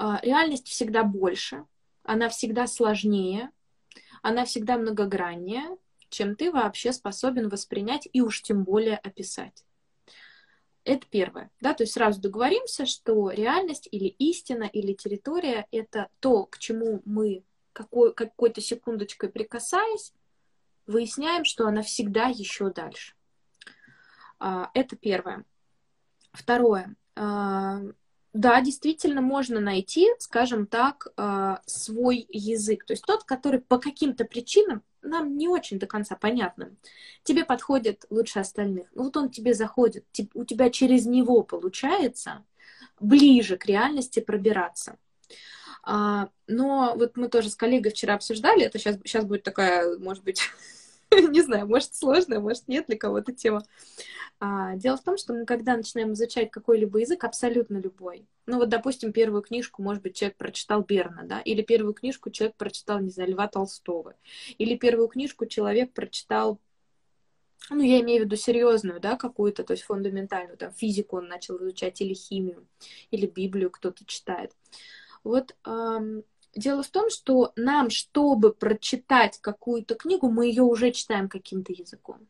А, 0.00 0.20
реальность 0.22 0.68
всегда 0.68 1.02
больше, 1.02 1.64
она 2.04 2.28
всегда 2.28 2.68
сложнее, 2.68 3.50
она 4.22 4.44
всегда 4.44 4.78
многограннее, 4.78 5.76
чем 6.08 6.36
ты 6.36 6.52
вообще 6.52 6.92
способен 6.92 7.48
воспринять 7.48 8.08
и 8.12 8.20
уж 8.20 8.42
тем 8.42 8.62
более 8.62 8.96
описать. 8.96 9.64
Это 10.84 11.04
первое. 11.10 11.50
Да? 11.60 11.74
То 11.74 11.82
есть 11.82 11.94
сразу 11.94 12.20
договоримся, 12.20 12.86
что 12.86 13.30
реальность 13.30 13.88
или 13.90 14.06
истина, 14.06 14.62
или 14.62 14.92
территория— 14.92 15.66
это 15.72 16.08
то, 16.20 16.46
к 16.46 16.58
чему 16.58 17.02
мы 17.04 17.42
какой, 17.72 18.14
какой-то 18.14 18.60
секундочкой 18.60 19.30
прикасаясь, 19.30 20.12
выясняем, 20.86 21.44
что 21.44 21.66
она 21.66 21.82
всегда 21.82 22.28
еще 22.28 22.70
дальше. 22.70 23.14
А, 24.38 24.70
это 24.74 24.94
первое. 24.94 25.44
Второе. 26.32 26.94
Да, 28.34 28.60
действительно 28.60 29.20
можно 29.20 29.58
найти, 29.58 30.08
скажем 30.18 30.66
так, 30.66 31.08
а, 31.16 31.60
свой 31.66 32.26
язык. 32.28 32.84
То 32.84 32.92
есть 32.92 33.04
тот, 33.04 33.24
который 33.24 33.60
по 33.60 33.78
каким-то 33.78 34.24
причинам 34.24 34.82
нам 35.02 35.36
не 35.36 35.48
очень 35.48 35.78
до 35.78 35.86
конца 35.86 36.14
понятно. 36.14 36.76
Тебе 37.22 37.44
подходит 37.44 38.04
лучше 38.10 38.40
остальных. 38.40 38.88
Ну 38.94 39.04
вот 39.04 39.16
он 39.16 39.30
тебе 39.30 39.54
заходит, 39.54 40.04
у 40.34 40.44
тебя 40.44 40.70
через 40.70 41.06
него 41.06 41.42
получается 41.42 42.44
ближе 43.00 43.56
к 43.56 43.66
реальности 43.66 44.20
пробираться. 44.20 44.98
А, 45.82 46.28
но 46.46 46.94
вот 46.96 47.16
мы 47.16 47.28
тоже 47.28 47.48
с 47.48 47.56
коллегой 47.56 47.92
вчера 47.92 48.14
обсуждали, 48.14 48.62
это 48.64 48.78
сейчас, 48.78 48.96
сейчас 49.04 49.24
будет 49.24 49.42
такая, 49.42 49.98
может 49.98 50.22
быть, 50.22 50.42
не 51.30 51.40
знаю, 51.42 51.66
может 51.66 51.94
сложная, 51.94 52.40
может 52.40 52.68
нет 52.68 52.86
для 52.86 52.96
кого-то 52.96 53.32
тема. 53.32 53.62
А, 54.40 54.76
дело 54.76 54.96
в 54.96 55.02
том, 55.02 55.16
что 55.16 55.32
мы 55.32 55.46
когда 55.46 55.76
начинаем 55.76 56.12
изучать 56.12 56.50
какой-либо 56.50 56.98
язык, 57.00 57.24
абсолютно 57.24 57.78
любой, 57.78 58.26
ну 58.46 58.58
вот, 58.58 58.68
допустим, 58.68 59.12
первую 59.12 59.42
книжку, 59.42 59.82
может 59.82 60.02
быть, 60.02 60.16
человек 60.16 60.36
прочитал 60.36 60.82
Берна, 60.82 61.24
да, 61.24 61.40
или 61.40 61.62
первую 61.62 61.94
книжку 61.94 62.30
человек 62.30 62.56
прочитал, 62.56 63.00
не 63.00 63.10
знаю, 63.10 63.30
Льва 63.30 63.48
Толстого, 63.48 64.14
или 64.58 64.76
первую 64.76 65.08
книжку 65.08 65.46
человек 65.46 65.92
прочитал 65.92 66.60
ну, 67.70 67.82
я 67.82 68.00
имею 68.00 68.22
в 68.22 68.24
виду 68.24 68.36
серьезную, 68.36 69.00
да, 69.00 69.16
какую-то, 69.16 69.62
то 69.64 69.72
есть 69.72 69.82
фундаментальную, 69.82 70.56
там, 70.56 70.72
физику 70.72 71.18
он 71.18 71.28
начал 71.28 71.58
изучать, 71.58 72.00
или 72.00 72.14
химию, 72.14 72.66
или 73.10 73.26
Библию 73.26 73.70
кто-то 73.70 74.04
читает. 74.06 74.52
Вот 75.24 75.54
эм, 75.66 76.22
дело 76.54 76.82
в 76.82 76.88
том, 76.88 77.10
что 77.10 77.52
нам, 77.56 77.90
чтобы 77.90 78.52
прочитать 78.52 79.38
какую-то 79.40 79.94
книгу, 79.94 80.30
мы 80.30 80.46
ее 80.46 80.62
уже 80.62 80.92
читаем 80.92 81.28
каким-то 81.28 81.72
языком. 81.72 82.26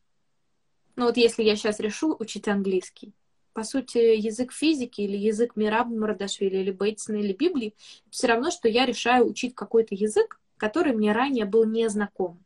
Ну 0.96 1.06
вот 1.06 1.16
если 1.16 1.42
я 1.42 1.56
сейчас 1.56 1.80
решу 1.80 2.16
учить 2.18 2.48
английский, 2.48 3.12
по 3.52 3.64
сути, 3.64 3.98
язык 3.98 4.52
физики 4.52 5.00
или 5.00 5.16
язык 5.16 5.56
Мираба 5.56 5.94
Мардашвили 5.94 6.58
или 6.58 6.70
Бейтсона 6.70 7.16
или 7.16 7.32
Библии, 7.32 7.74
все 8.10 8.28
равно, 8.28 8.50
что 8.50 8.68
я 8.68 8.86
решаю 8.86 9.26
учить 9.26 9.54
какой-то 9.54 9.94
язык, 9.94 10.40
который 10.56 10.92
мне 10.92 11.12
ранее 11.12 11.44
был 11.44 11.64
не 11.64 11.88
знаком. 11.88 12.42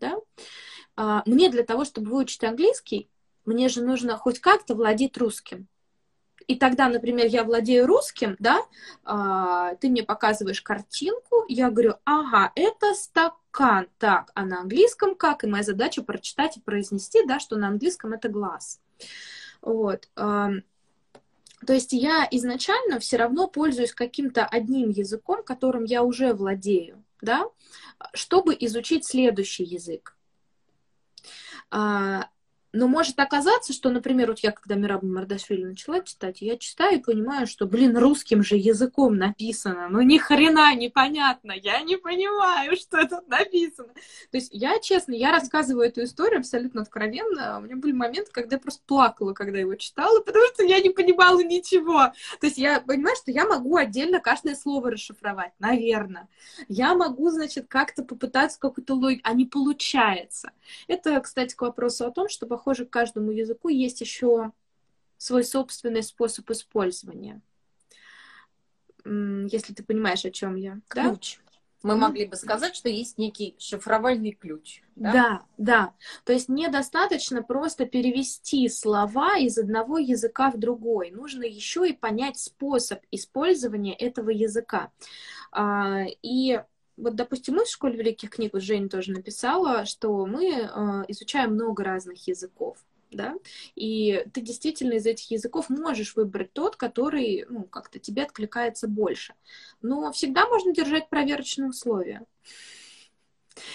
Да? 0.00 0.16
А, 0.96 1.22
мне 1.26 1.50
для 1.50 1.62
того, 1.62 1.84
чтобы 1.84 2.10
выучить 2.10 2.42
английский, 2.42 3.08
мне 3.44 3.68
же 3.68 3.82
нужно 3.82 4.16
хоть 4.16 4.40
как-то 4.40 4.74
владеть 4.74 5.16
русским. 5.18 5.68
И 6.46 6.54
тогда, 6.54 6.88
например, 6.88 7.26
я 7.26 7.42
владею 7.42 7.86
русским, 7.86 8.36
да, 8.38 8.60
а, 9.04 9.74
ты 9.76 9.88
мне 9.88 10.04
показываешь 10.04 10.62
картинку, 10.62 11.44
я 11.48 11.70
говорю, 11.70 11.94
ага, 12.04 12.52
это 12.54 12.94
стакан. 12.94 13.88
Так, 13.98 14.30
а 14.34 14.44
на 14.44 14.60
английском 14.60 15.14
как? 15.14 15.42
И 15.42 15.48
моя 15.48 15.64
задача 15.64 16.02
прочитать 16.02 16.56
и 16.56 16.60
произнести, 16.60 17.26
да, 17.26 17.40
что 17.40 17.56
на 17.56 17.68
английском 17.68 18.12
это 18.12 18.28
глаз. 18.28 18.80
Вот. 19.60 20.08
То 21.66 21.72
есть 21.72 21.92
я 21.92 22.28
изначально 22.30 23.00
все 23.00 23.16
равно 23.16 23.48
пользуюсь 23.48 23.92
каким-то 23.92 24.44
одним 24.44 24.90
языком, 24.90 25.42
которым 25.42 25.84
я 25.84 26.02
уже 26.02 26.32
владею, 26.32 27.02
да, 27.22 27.46
чтобы 28.12 28.56
изучить 28.60 29.06
следующий 29.06 29.64
язык. 29.64 30.16
А, 31.70 32.28
но 32.76 32.88
может 32.88 33.18
оказаться, 33.18 33.72
что, 33.72 33.90
например, 33.90 34.28
вот 34.28 34.40
я, 34.40 34.52
когда 34.52 34.74
Мираба 34.74 35.06
Мардашвили 35.06 35.64
начала 35.64 36.00
читать, 36.00 36.42
я 36.42 36.58
читаю 36.58 36.98
и 36.98 37.02
понимаю, 37.02 37.46
что, 37.46 37.66
блин, 37.66 37.96
русским 37.96 38.42
же 38.42 38.56
языком 38.56 39.16
написано, 39.16 39.88
ну 39.88 40.02
ни 40.02 40.18
хрена 40.18 40.74
непонятно, 40.74 41.52
я 41.52 41.80
не 41.80 41.96
понимаю, 41.96 42.76
что 42.80 43.06
тут 43.08 43.28
написано. 43.28 43.88
То 44.30 44.36
есть 44.36 44.50
я, 44.52 44.78
честно, 44.80 45.12
я 45.14 45.32
рассказываю 45.32 45.88
эту 45.88 46.04
историю 46.04 46.40
абсолютно 46.40 46.82
откровенно. 46.82 47.58
У 47.58 47.62
меня 47.62 47.76
были 47.76 47.92
моменты, 47.92 48.30
когда 48.30 48.56
я 48.56 48.60
просто 48.60 48.82
плакала, 48.86 49.32
когда 49.32 49.58
его 49.58 49.74
читала, 49.74 50.20
потому 50.20 50.44
что 50.52 50.64
я 50.64 50.80
не 50.80 50.90
понимала 50.90 51.42
ничего. 51.42 52.12
То 52.40 52.46
есть 52.46 52.58
я 52.58 52.80
понимаю, 52.80 53.16
что 53.16 53.30
я 53.30 53.46
могу 53.46 53.76
отдельно 53.76 54.20
каждое 54.20 54.54
слово 54.54 54.90
расшифровать, 54.90 55.52
наверное. 55.58 56.28
Я 56.68 56.94
могу, 56.94 57.30
значит, 57.30 57.66
как-то 57.68 58.04
попытаться 58.04 58.60
какую-то 58.60 58.94
логику, 58.94 59.22
а 59.24 59.32
не 59.32 59.46
получается. 59.46 60.50
Это, 60.88 61.18
кстати, 61.20 61.54
к 61.54 61.62
вопросу 61.62 62.06
о 62.06 62.10
том, 62.10 62.28
что, 62.28 62.46
похоже, 62.46 62.65
к 62.74 62.90
каждому 62.90 63.30
языку 63.30 63.68
есть 63.68 64.00
еще 64.00 64.52
свой 65.18 65.44
собственный 65.44 66.02
способ 66.02 66.50
использования. 66.50 67.40
Если 69.04 69.72
ты 69.72 69.84
понимаешь, 69.84 70.24
о 70.24 70.30
чем 70.30 70.56
я. 70.56 70.80
Ключ. 70.88 71.38
Да? 71.38 71.46
Мы 71.82 71.94
mm 71.94 71.98
могли 71.98 72.26
бы 72.26 72.34
сказать, 72.34 72.74
что 72.74 72.88
есть 72.88 73.16
некий 73.16 73.54
шифровальный 73.58 74.32
ключ. 74.32 74.82
Да? 74.96 75.12
да, 75.12 75.42
да. 75.56 75.94
То 76.24 76.32
есть 76.32 76.48
недостаточно 76.48 77.42
просто 77.42 77.86
перевести 77.86 78.68
слова 78.68 79.38
из 79.38 79.56
одного 79.56 79.98
языка 79.98 80.50
в 80.50 80.58
другой. 80.58 81.12
Нужно 81.12 81.44
еще 81.44 81.88
и 81.88 81.92
понять 81.92 82.38
способ 82.38 83.00
использования 83.12 83.94
этого 83.94 84.30
языка. 84.30 84.90
А, 85.52 86.06
и 86.22 86.60
вот, 86.96 87.14
допустим, 87.14 87.54
мы 87.56 87.64
в 87.64 87.68
школе 87.68 87.96
великих 87.96 88.30
книг, 88.30 88.52
вот 88.52 88.62
Женя 88.62 88.88
тоже 88.88 89.12
написала, 89.12 89.84
что 89.84 90.24
мы 90.26 90.46
э, 90.46 90.68
изучаем 91.08 91.54
много 91.54 91.84
разных 91.84 92.26
языков, 92.26 92.78
да, 93.10 93.34
и 93.74 94.24
ты 94.32 94.40
действительно 94.40 94.94
из 94.94 95.06
этих 95.06 95.30
языков 95.30 95.68
можешь 95.68 96.16
выбрать 96.16 96.52
тот, 96.52 96.76
который, 96.76 97.44
ну, 97.48 97.64
как-то 97.64 97.98
тебе 97.98 98.22
откликается 98.22 98.88
больше. 98.88 99.34
Но 99.82 100.10
всегда 100.12 100.46
можно 100.48 100.72
держать 100.72 101.08
проверочные 101.08 101.68
условия. 101.68 102.24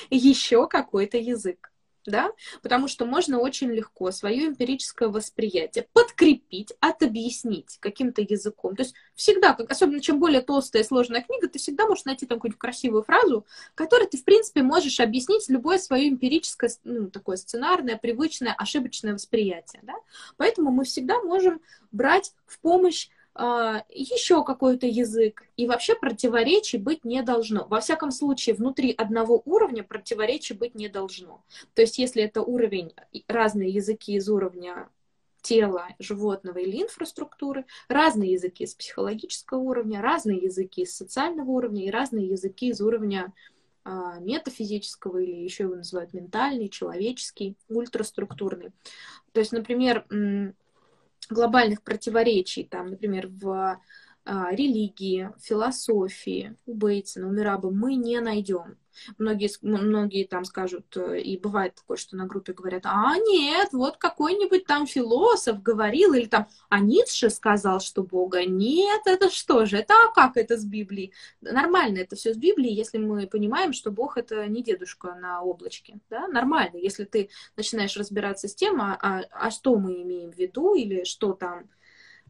Еще 0.10 0.68
какой-то 0.68 1.18
язык 1.18 1.71
да, 2.06 2.32
потому 2.62 2.88
что 2.88 3.06
можно 3.06 3.39
очень 3.39 3.72
легко 3.72 4.12
свое 4.12 4.47
эмпирическое 4.47 5.10
восприятие 5.10 5.88
подкрепить, 5.93 6.74
отобъяснить 6.80 7.78
каким-то 7.80 8.22
языком. 8.22 8.76
То 8.76 8.84
есть 8.84 8.95
всегда, 9.16 9.58
особенно 9.70 10.02
чем 10.02 10.20
более 10.20 10.41
толстая 10.41 10.84
и 10.84 10.86
сложная 10.86 11.22
книга, 11.22 11.47
ты 11.47 11.60
всегда 11.60 11.86
можешь 11.86 12.06
найти 12.06 12.26
там 12.26 12.38
какую-нибудь 12.38 12.60
красивую 12.60 13.04
фразу, 13.04 13.45
которой 13.76 14.08
ты, 14.08 14.18
в 14.18 14.24
принципе, 14.24 14.64
можешь 14.64 14.99
объяснить 14.99 15.47
любое 15.49 15.78
свое 15.78 16.10
эмпирическое, 16.10 16.72
ну, 16.84 17.10
такое 17.10 17.38
сценарное, 17.38 17.97
привычное, 17.97 18.54
ошибочное 18.54 19.14
восприятие, 19.14 19.82
да. 19.84 19.93
Поэтому 20.38 20.72
мы 20.72 20.84
всегда 20.86 21.22
можем 21.22 21.62
брать 21.91 22.34
в 22.45 22.60
помощь 22.60 23.10
еще 23.36 24.44
какой-то 24.44 24.88
язык. 24.88 25.44
И 25.56 25.68
вообще 25.68 25.96
противоречий 25.96 26.78
быть 26.78 27.06
не 27.06 27.22
должно. 27.22 27.66
Во 27.68 27.80
всяком 27.80 28.12
случае, 28.12 28.56
внутри 28.56 28.92
одного 28.92 29.42
уровня 29.46 29.84
противоречий 29.84 30.54
быть 30.54 30.76
не 30.76 30.90
должно. 30.90 31.44
То 31.74 31.82
есть, 31.82 31.98
если 31.98 32.24
это 32.24 32.42
уровень, 32.42 32.94
разные 33.28 33.70
языки 33.70 34.14
из 34.16 34.28
уровня 34.30 34.90
тела 35.42 35.88
животного 35.98 36.60
или 36.60 36.84
инфраструктуры, 36.84 37.66
разные 37.88 38.34
языки 38.34 38.66
с 38.66 38.76
психологического 38.76 39.60
уровня, 39.60 40.02
разные 40.02 40.38
языки 40.38 40.86
с 40.86 40.96
социального 40.96 41.50
уровня 41.50 41.86
и 41.86 41.92
разные 41.92 42.28
языки 42.28 42.68
из 42.70 42.82
уровня 42.82 43.34
а, 43.84 44.20
метафизического 44.20 45.18
или 45.18 45.44
еще 45.44 45.64
его 45.64 45.76
называют 45.76 46.14
ментальный, 46.14 46.70
человеческий, 46.70 47.56
ультраструктурный. 47.70 48.72
То 49.32 49.40
есть, 49.40 49.52
например, 49.52 50.06
глобальных 51.32 51.82
противоречий, 51.82 52.64
там, 52.64 52.92
например, 52.92 53.28
в 53.28 53.80
религии, 54.26 55.32
философии 55.40 56.56
у 56.66 56.74
Бейтсона, 56.74 57.28
у 57.28 57.32
Мираба 57.32 57.72
мы 57.72 57.96
не 57.96 58.20
найдем. 58.20 58.78
Многие, 59.18 59.50
многие 59.62 60.26
там 60.26 60.44
скажут, 60.44 60.98
э, 60.98 61.22
и 61.22 61.38
бывает 61.38 61.76
такое, 61.76 61.98
что 61.98 62.16
на 62.18 62.26
группе 62.26 62.54
говорят, 62.54 62.84
а 62.86 63.18
нет, 63.18 63.70
вот 63.72 63.98
какой-нибудь 63.98 64.66
там 64.66 64.86
философ 64.86 65.62
говорил, 65.62 66.14
или 66.14 66.26
там, 66.26 66.48
а 66.70 66.80
Ницше 66.80 67.30
сказал, 67.30 67.80
что 67.80 68.04
Бога 68.04 68.46
нет, 68.46 69.02
это 69.06 69.30
что 69.30 69.66
же, 69.66 69.78
это 69.78 69.94
а 69.94 70.14
как 70.14 70.38
это 70.38 70.58
с 70.58 70.66
Библией? 70.66 71.14
Нормально 71.40 72.00
это 72.00 72.16
все 72.16 72.34
с 72.34 72.38
Библией, 72.38 72.76
если 72.76 72.98
мы 72.98 73.28
понимаем, 73.28 73.74
что 73.74 73.92
Бог 73.92 74.18
это 74.18 74.46
не 74.48 74.62
дедушка 74.62 75.16
на 75.16 75.42
облачке, 75.42 76.00
да, 76.10 76.28
нормально, 76.28 76.78
если 76.78 77.06
ты 77.06 77.30
начинаешь 77.56 77.96
разбираться 77.96 78.48
с 78.48 78.56
тем, 78.56 78.82
а, 78.82 78.98
а, 79.02 79.24
а 79.32 79.52
что 79.52 79.78
мы 79.78 80.02
имеем 80.02 80.32
в 80.32 80.38
виду, 80.38 80.74
или 80.74 81.06
что 81.06 81.34
там, 81.34 81.70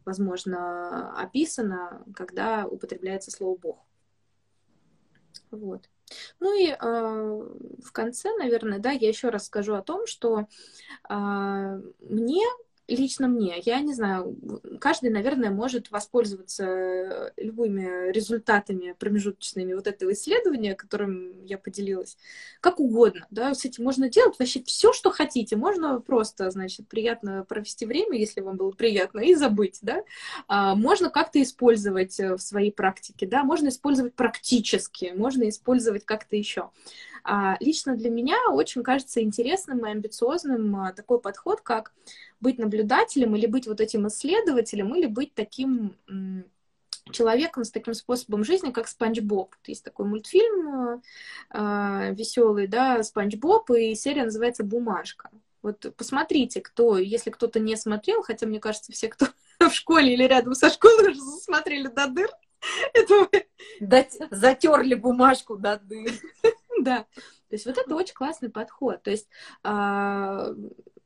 возможно, 0.04 1.12
описано, 1.20 2.04
когда 2.14 2.66
употребляется 2.66 3.30
слово 3.30 3.56
Бог. 3.56 3.78
Вот. 5.50 5.88
Ну 6.40 6.58
и 6.58 6.70
э, 6.70 6.76
в 6.78 7.92
конце, 7.92 8.36
наверное, 8.36 8.78
да, 8.78 8.90
я 8.90 9.08
еще 9.08 9.30
раз 9.30 9.46
скажу 9.46 9.74
о 9.74 9.82
том, 9.82 10.06
что 10.06 10.46
э, 11.08 11.14
мне 12.00 12.44
лично 12.88 13.28
мне, 13.28 13.60
я 13.64 13.80
не 13.80 13.94
знаю, 13.94 14.36
каждый, 14.80 15.10
наверное, 15.10 15.50
может 15.50 15.90
воспользоваться 15.90 16.64
э, 16.64 17.30
любыми 17.36 18.10
результатами 18.12 18.94
промежуточными 18.98 19.74
вот 19.74 19.86
этого 19.86 20.12
исследования, 20.12 20.74
которым 20.74 21.44
я 21.44 21.58
поделилась, 21.58 22.16
как 22.60 22.80
угодно, 22.80 23.26
да, 23.30 23.54
с 23.54 23.64
этим 23.64 23.84
можно 23.84 24.08
делать 24.08 24.38
вообще 24.38 24.62
все, 24.62 24.92
что 24.92 25.10
хотите, 25.10 25.56
можно 25.56 26.00
просто, 26.00 26.50
значит, 26.50 26.88
приятно 26.88 27.44
провести 27.44 27.86
время, 27.86 28.18
если 28.18 28.40
вам 28.40 28.56
было 28.56 28.72
приятно, 28.72 29.20
и 29.20 29.34
забыть, 29.34 29.78
да, 29.82 30.04
а, 30.48 30.74
можно 30.74 31.10
как-то 31.10 31.40
использовать 31.42 32.18
э, 32.20 32.36
в 32.36 32.40
своей 32.40 32.72
практике, 32.72 33.26
да, 33.26 33.44
можно 33.44 33.68
использовать 33.68 34.14
практически, 34.14 35.12
можно 35.14 35.48
использовать 35.48 36.04
как-то 36.04 36.36
еще. 36.36 36.70
А, 37.24 37.56
лично 37.60 37.96
для 37.96 38.10
меня 38.10 38.36
очень 38.50 38.82
кажется 38.82 39.22
интересным 39.22 39.86
и 39.86 39.90
амбициозным 39.90 40.74
а, 40.76 40.92
такой 40.92 41.20
подход, 41.20 41.60
как 41.60 41.92
быть 42.42 42.58
наблюдателем 42.58 43.34
или 43.36 43.46
быть 43.46 43.66
вот 43.66 43.80
этим 43.80 44.08
исследователем, 44.08 44.94
или 44.94 45.06
быть 45.06 45.34
таким 45.34 45.96
человеком 47.10 47.64
с 47.64 47.70
таким 47.70 47.94
способом 47.94 48.44
жизни, 48.44 48.70
как 48.70 48.88
Спанч 48.88 49.20
Боб. 49.20 49.54
Есть 49.66 49.84
такой 49.84 50.06
мультфильм 50.06 50.68
э, 50.68 51.00
э 51.50 52.14
веселый, 52.14 52.66
да, 52.66 53.02
Спанч 53.02 53.36
Боб, 53.36 53.70
и 53.70 53.94
серия 53.94 54.24
называется 54.24 54.64
«Бумажка». 54.64 55.30
Вот 55.62 55.94
посмотрите, 55.96 56.60
кто, 56.60 56.98
если 56.98 57.30
кто-то 57.30 57.60
не 57.60 57.76
смотрел, 57.76 58.22
хотя 58.22 58.46
мне 58.46 58.60
кажется, 58.60 58.92
все, 58.92 59.08
кто 59.08 59.26
в 59.60 59.70
школе 59.72 60.14
или 60.14 60.24
рядом 60.24 60.54
со 60.54 60.70
школой 60.70 61.10
уже 61.10 61.20
смотрели 61.20 61.88
до 61.88 62.06
дыр, 62.08 62.30
это 62.94 64.26
затерли 64.30 64.94
бумажку 64.94 65.56
до 65.56 65.78
дыр. 65.78 66.12
Да. 66.80 67.06
То 67.48 67.54
есть 67.54 67.64
вот 67.66 67.78
это 67.78 67.94
очень 67.94 68.14
классный 68.14 68.50
подход. 68.50 69.04
То 69.04 69.10
есть 69.12 69.28
э, 69.62 70.54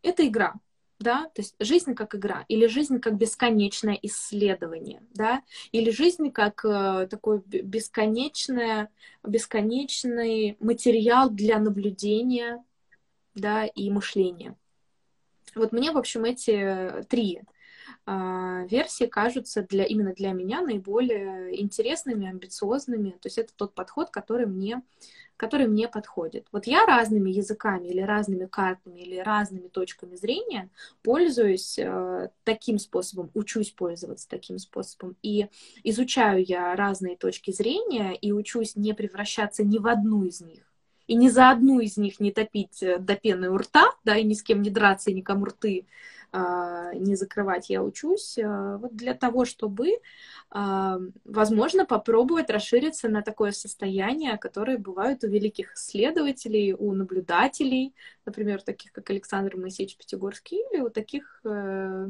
это 0.02 0.26
игра 0.26 0.54
да, 0.98 1.24
то 1.34 1.42
есть 1.42 1.54
жизнь 1.60 1.94
как 1.94 2.14
игра, 2.14 2.44
или 2.48 2.66
жизнь 2.66 3.00
как 3.00 3.16
бесконечное 3.16 3.98
исследование, 4.02 5.02
да, 5.14 5.42
или 5.72 5.90
жизнь 5.90 6.30
как 6.30 6.64
э, 6.64 7.06
такой 7.10 7.42
бесконечное, 7.44 8.90
бесконечный 9.22 10.56
материал 10.60 11.30
для 11.30 11.58
наблюдения, 11.58 12.64
да, 13.34 13.66
и 13.66 13.90
мышления. 13.90 14.56
Вот 15.54 15.72
мне, 15.72 15.90
в 15.90 15.98
общем, 15.98 16.24
эти 16.24 17.04
три 17.08 17.42
э, 18.06 18.66
версии 18.70 19.06
кажутся 19.06 19.62
для, 19.62 19.84
именно 19.84 20.14
для 20.14 20.32
меня 20.32 20.62
наиболее 20.62 21.60
интересными, 21.60 22.28
амбициозными. 22.28 23.10
То 23.10 23.26
есть 23.26 23.38
это 23.38 23.52
тот 23.54 23.74
подход, 23.74 24.10
который 24.10 24.46
мне 24.46 24.82
который 25.36 25.66
мне 25.66 25.88
подходит. 25.88 26.46
Вот 26.52 26.66
я 26.66 26.86
разными 26.86 27.30
языками 27.30 27.88
или 27.88 28.00
разными 28.00 28.46
картами 28.46 29.00
или 29.00 29.18
разными 29.18 29.68
точками 29.68 30.16
зрения 30.16 30.70
пользуюсь 31.02 31.78
э, 31.78 32.30
таким 32.44 32.78
способом, 32.78 33.30
учусь 33.34 33.70
пользоваться 33.70 34.28
таким 34.28 34.58
способом. 34.58 35.16
И 35.22 35.48
изучаю 35.84 36.44
я 36.44 36.74
разные 36.74 37.16
точки 37.16 37.50
зрения 37.50 38.14
и 38.14 38.32
учусь 38.32 38.76
не 38.76 38.94
превращаться 38.94 39.64
ни 39.64 39.78
в 39.78 39.86
одну 39.86 40.24
из 40.24 40.40
них. 40.40 40.62
И 41.06 41.14
ни 41.14 41.28
за 41.28 41.50
одну 41.50 41.78
из 41.78 41.96
них 41.96 42.18
не 42.18 42.32
топить 42.32 42.82
э, 42.82 42.98
до 42.98 43.14
пены 43.14 43.50
у 43.50 43.58
рта, 43.58 43.92
да, 44.04 44.16
и 44.16 44.24
ни 44.24 44.34
с 44.34 44.42
кем 44.42 44.62
не 44.62 44.70
драться, 44.70 45.10
и 45.10 45.14
никому 45.14 45.44
рты 45.44 45.86
не 46.32 47.14
закрывать, 47.16 47.70
я 47.70 47.82
учусь 47.82 48.38
а, 48.38 48.78
вот 48.78 48.94
для 48.94 49.14
того, 49.14 49.44
чтобы, 49.44 50.00
а, 50.50 50.98
возможно, 51.24 51.86
попробовать 51.86 52.50
расшириться 52.50 53.08
на 53.08 53.22
такое 53.22 53.52
состояние, 53.52 54.36
которое 54.38 54.78
бывают 54.78 55.24
у 55.24 55.28
великих 55.28 55.74
исследователей, 55.74 56.72
у 56.72 56.92
наблюдателей, 56.92 57.94
например, 58.24 58.62
таких 58.62 58.92
как 58.92 59.08
Александр 59.10 59.56
Моисеевич 59.56 59.96
Пятигорский, 59.96 60.58
или 60.72 60.80
у 60.80 60.90
таких, 60.90 61.40
э, 61.44 62.08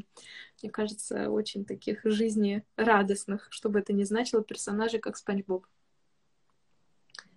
мне 0.63 0.71
кажется, 0.71 1.31
очень 1.31 1.65
таких 1.65 2.01
жизнерадостных, 2.05 3.49
чтобы 3.51 3.81
это 3.81 3.93
не 3.93 4.05
значило, 4.05 4.43
персонажей, 4.43 5.01
как 5.01 5.17
Спанч 5.17 5.45
Боб. 5.47 5.67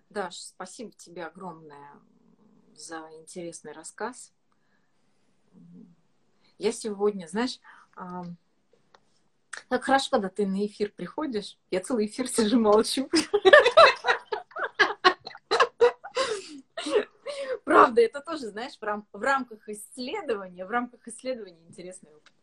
Даш, 0.10 0.36
спасибо 0.38 0.92
тебе 0.98 1.26
огромное 1.26 1.92
за 2.76 3.08
интересный 3.20 3.74
рассказ. 3.74 4.34
Я 6.60 6.72
сегодня, 6.74 7.26
знаешь, 7.28 7.60
так 9.70 9.84
хорошо, 9.84 10.10
когда 10.12 10.28
ты 10.30 10.46
на 10.46 10.66
эфир 10.66 10.92
приходишь, 10.92 11.58
я 11.72 11.80
целый 11.80 12.06
эфир 12.08 12.28
сижу 12.28 12.60
молчу. 12.60 13.10
Правда, 17.64 18.02
это 18.02 18.20
тоже, 18.20 18.50
знаешь, 18.50 18.74
в 18.80 19.22
рамках 19.22 19.70
исследования, 19.70 20.66
в 20.66 20.70
рамках 20.70 21.08
исследования 21.08 21.66
интересный 21.66 22.12
опыт. 22.12 22.34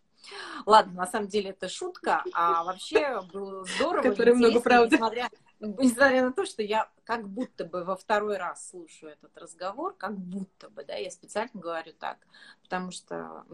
Ладно, 0.64 0.92
на 0.92 1.06
самом 1.06 1.28
деле 1.28 1.50
это 1.50 1.68
шутка, 1.68 2.24
а 2.32 2.64
вообще 2.64 3.22
было 3.32 3.64
здорово. 3.64 4.02
Который 4.02 4.34
много 4.34 4.60
правды. 4.60 4.96
Несмотря, 4.96 5.30
несмотря 5.60 6.22
на 6.22 6.32
то, 6.32 6.44
что 6.44 6.62
я 6.62 6.90
как 7.04 7.28
будто 7.28 7.64
бы 7.64 7.84
во 7.84 7.96
второй 7.96 8.36
раз 8.36 8.68
слушаю 8.70 9.12
этот 9.12 9.36
разговор, 9.38 9.94
как 9.94 10.16
будто 10.16 10.68
бы, 10.70 10.84
да, 10.84 10.94
я 10.94 11.10
специально 11.10 11.50
говорю 11.54 11.92
так, 11.92 12.18
потому 12.62 12.90
что 12.90 13.44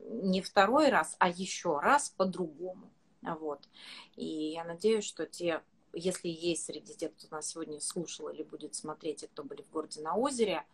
не 0.00 0.42
второй 0.42 0.90
раз, 0.90 1.16
а 1.18 1.28
еще 1.28 1.78
раз 1.78 2.10
по-другому. 2.10 2.90
Вот. 3.22 3.68
И 4.16 4.52
я 4.52 4.64
надеюсь, 4.64 5.04
что 5.04 5.26
те, 5.26 5.62
если 5.92 6.28
есть 6.28 6.66
среди 6.66 6.94
тех, 6.94 7.12
кто 7.14 7.34
нас 7.34 7.48
сегодня 7.48 7.80
слушал 7.80 8.28
или 8.28 8.42
будет 8.42 8.74
смотреть, 8.74 9.22
и 9.22 9.26
кто 9.26 9.44
были 9.44 9.62
в 9.62 9.70
городе 9.70 10.02
на 10.02 10.14
озере, 10.14 10.64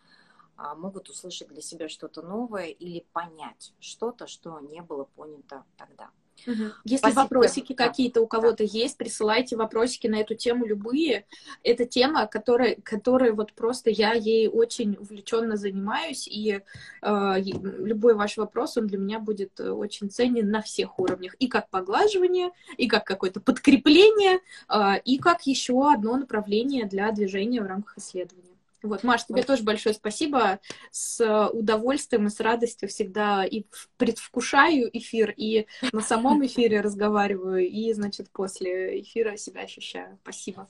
могут 0.76 1.08
услышать 1.08 1.48
для 1.48 1.62
себя 1.62 1.88
что-то 1.88 2.22
новое 2.22 2.66
или 2.66 3.04
понять 3.12 3.72
что-то, 3.80 4.26
что 4.26 4.60
не 4.60 4.82
было 4.82 5.04
понято 5.04 5.64
тогда. 5.76 6.10
Угу. 6.46 6.72
Если 6.84 6.96
Спасибо. 6.96 7.20
вопросики 7.20 7.74
да. 7.74 7.86
какие-то 7.86 8.20
у 8.20 8.26
кого-то 8.26 8.64
да. 8.64 8.70
есть, 8.70 8.96
присылайте 8.96 9.56
вопросики 9.56 10.06
на 10.06 10.16
эту 10.16 10.34
тему 10.34 10.66
любые. 10.66 11.26
Это 11.62 11.84
тема, 11.84 12.26
которая, 12.26 12.76
которая 12.82 13.32
вот 13.32 13.52
просто 13.52 13.90
я 13.90 14.12
ей 14.12 14.48
очень 14.48 14.96
увлеченно 14.98 15.56
занимаюсь, 15.56 16.26
и 16.28 16.60
э, 17.02 17.40
любой 17.42 18.14
ваш 18.14 18.36
вопрос, 18.36 18.76
он 18.76 18.86
для 18.86 18.98
меня 18.98 19.18
будет 19.18 19.60
очень 19.60 20.10
ценен 20.10 20.50
на 20.50 20.62
всех 20.62 20.98
уровнях. 20.98 21.34
И 21.34 21.48
как 21.48 21.68
поглаживание, 21.70 22.50
и 22.76 22.88
как 22.88 23.04
какое-то 23.04 23.40
подкрепление, 23.40 24.40
э, 24.68 25.00
и 25.04 25.18
как 25.18 25.46
еще 25.46 25.90
одно 25.92 26.16
направление 26.16 26.86
для 26.86 27.10
движения 27.12 27.60
в 27.60 27.66
рамках 27.66 27.98
исследования. 27.98 28.49
Вот, 28.82 29.04
Маш, 29.04 29.26
тебе 29.26 29.42
тоже 29.42 29.62
большое 29.62 29.94
спасибо. 29.94 30.60
С 30.90 31.48
удовольствием 31.50 32.26
и 32.26 32.30
с 32.30 32.40
радостью 32.40 32.88
всегда 32.88 33.44
и 33.44 33.64
предвкушаю 33.96 34.90
эфир, 34.96 35.34
и 35.36 35.66
на 35.92 36.00
самом 36.00 36.44
эфире 36.46 36.80
разговариваю, 36.80 37.68
и, 37.68 37.92
значит, 37.92 38.30
после 38.30 39.00
эфира 39.02 39.36
себя 39.36 39.62
ощущаю. 39.62 40.18
Спасибо. 40.22 40.68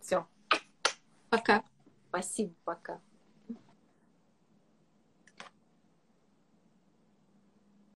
Все. 0.00 0.26
Пока. 1.30 1.62
Спасибо, 2.08 2.52
пока. 2.64 3.00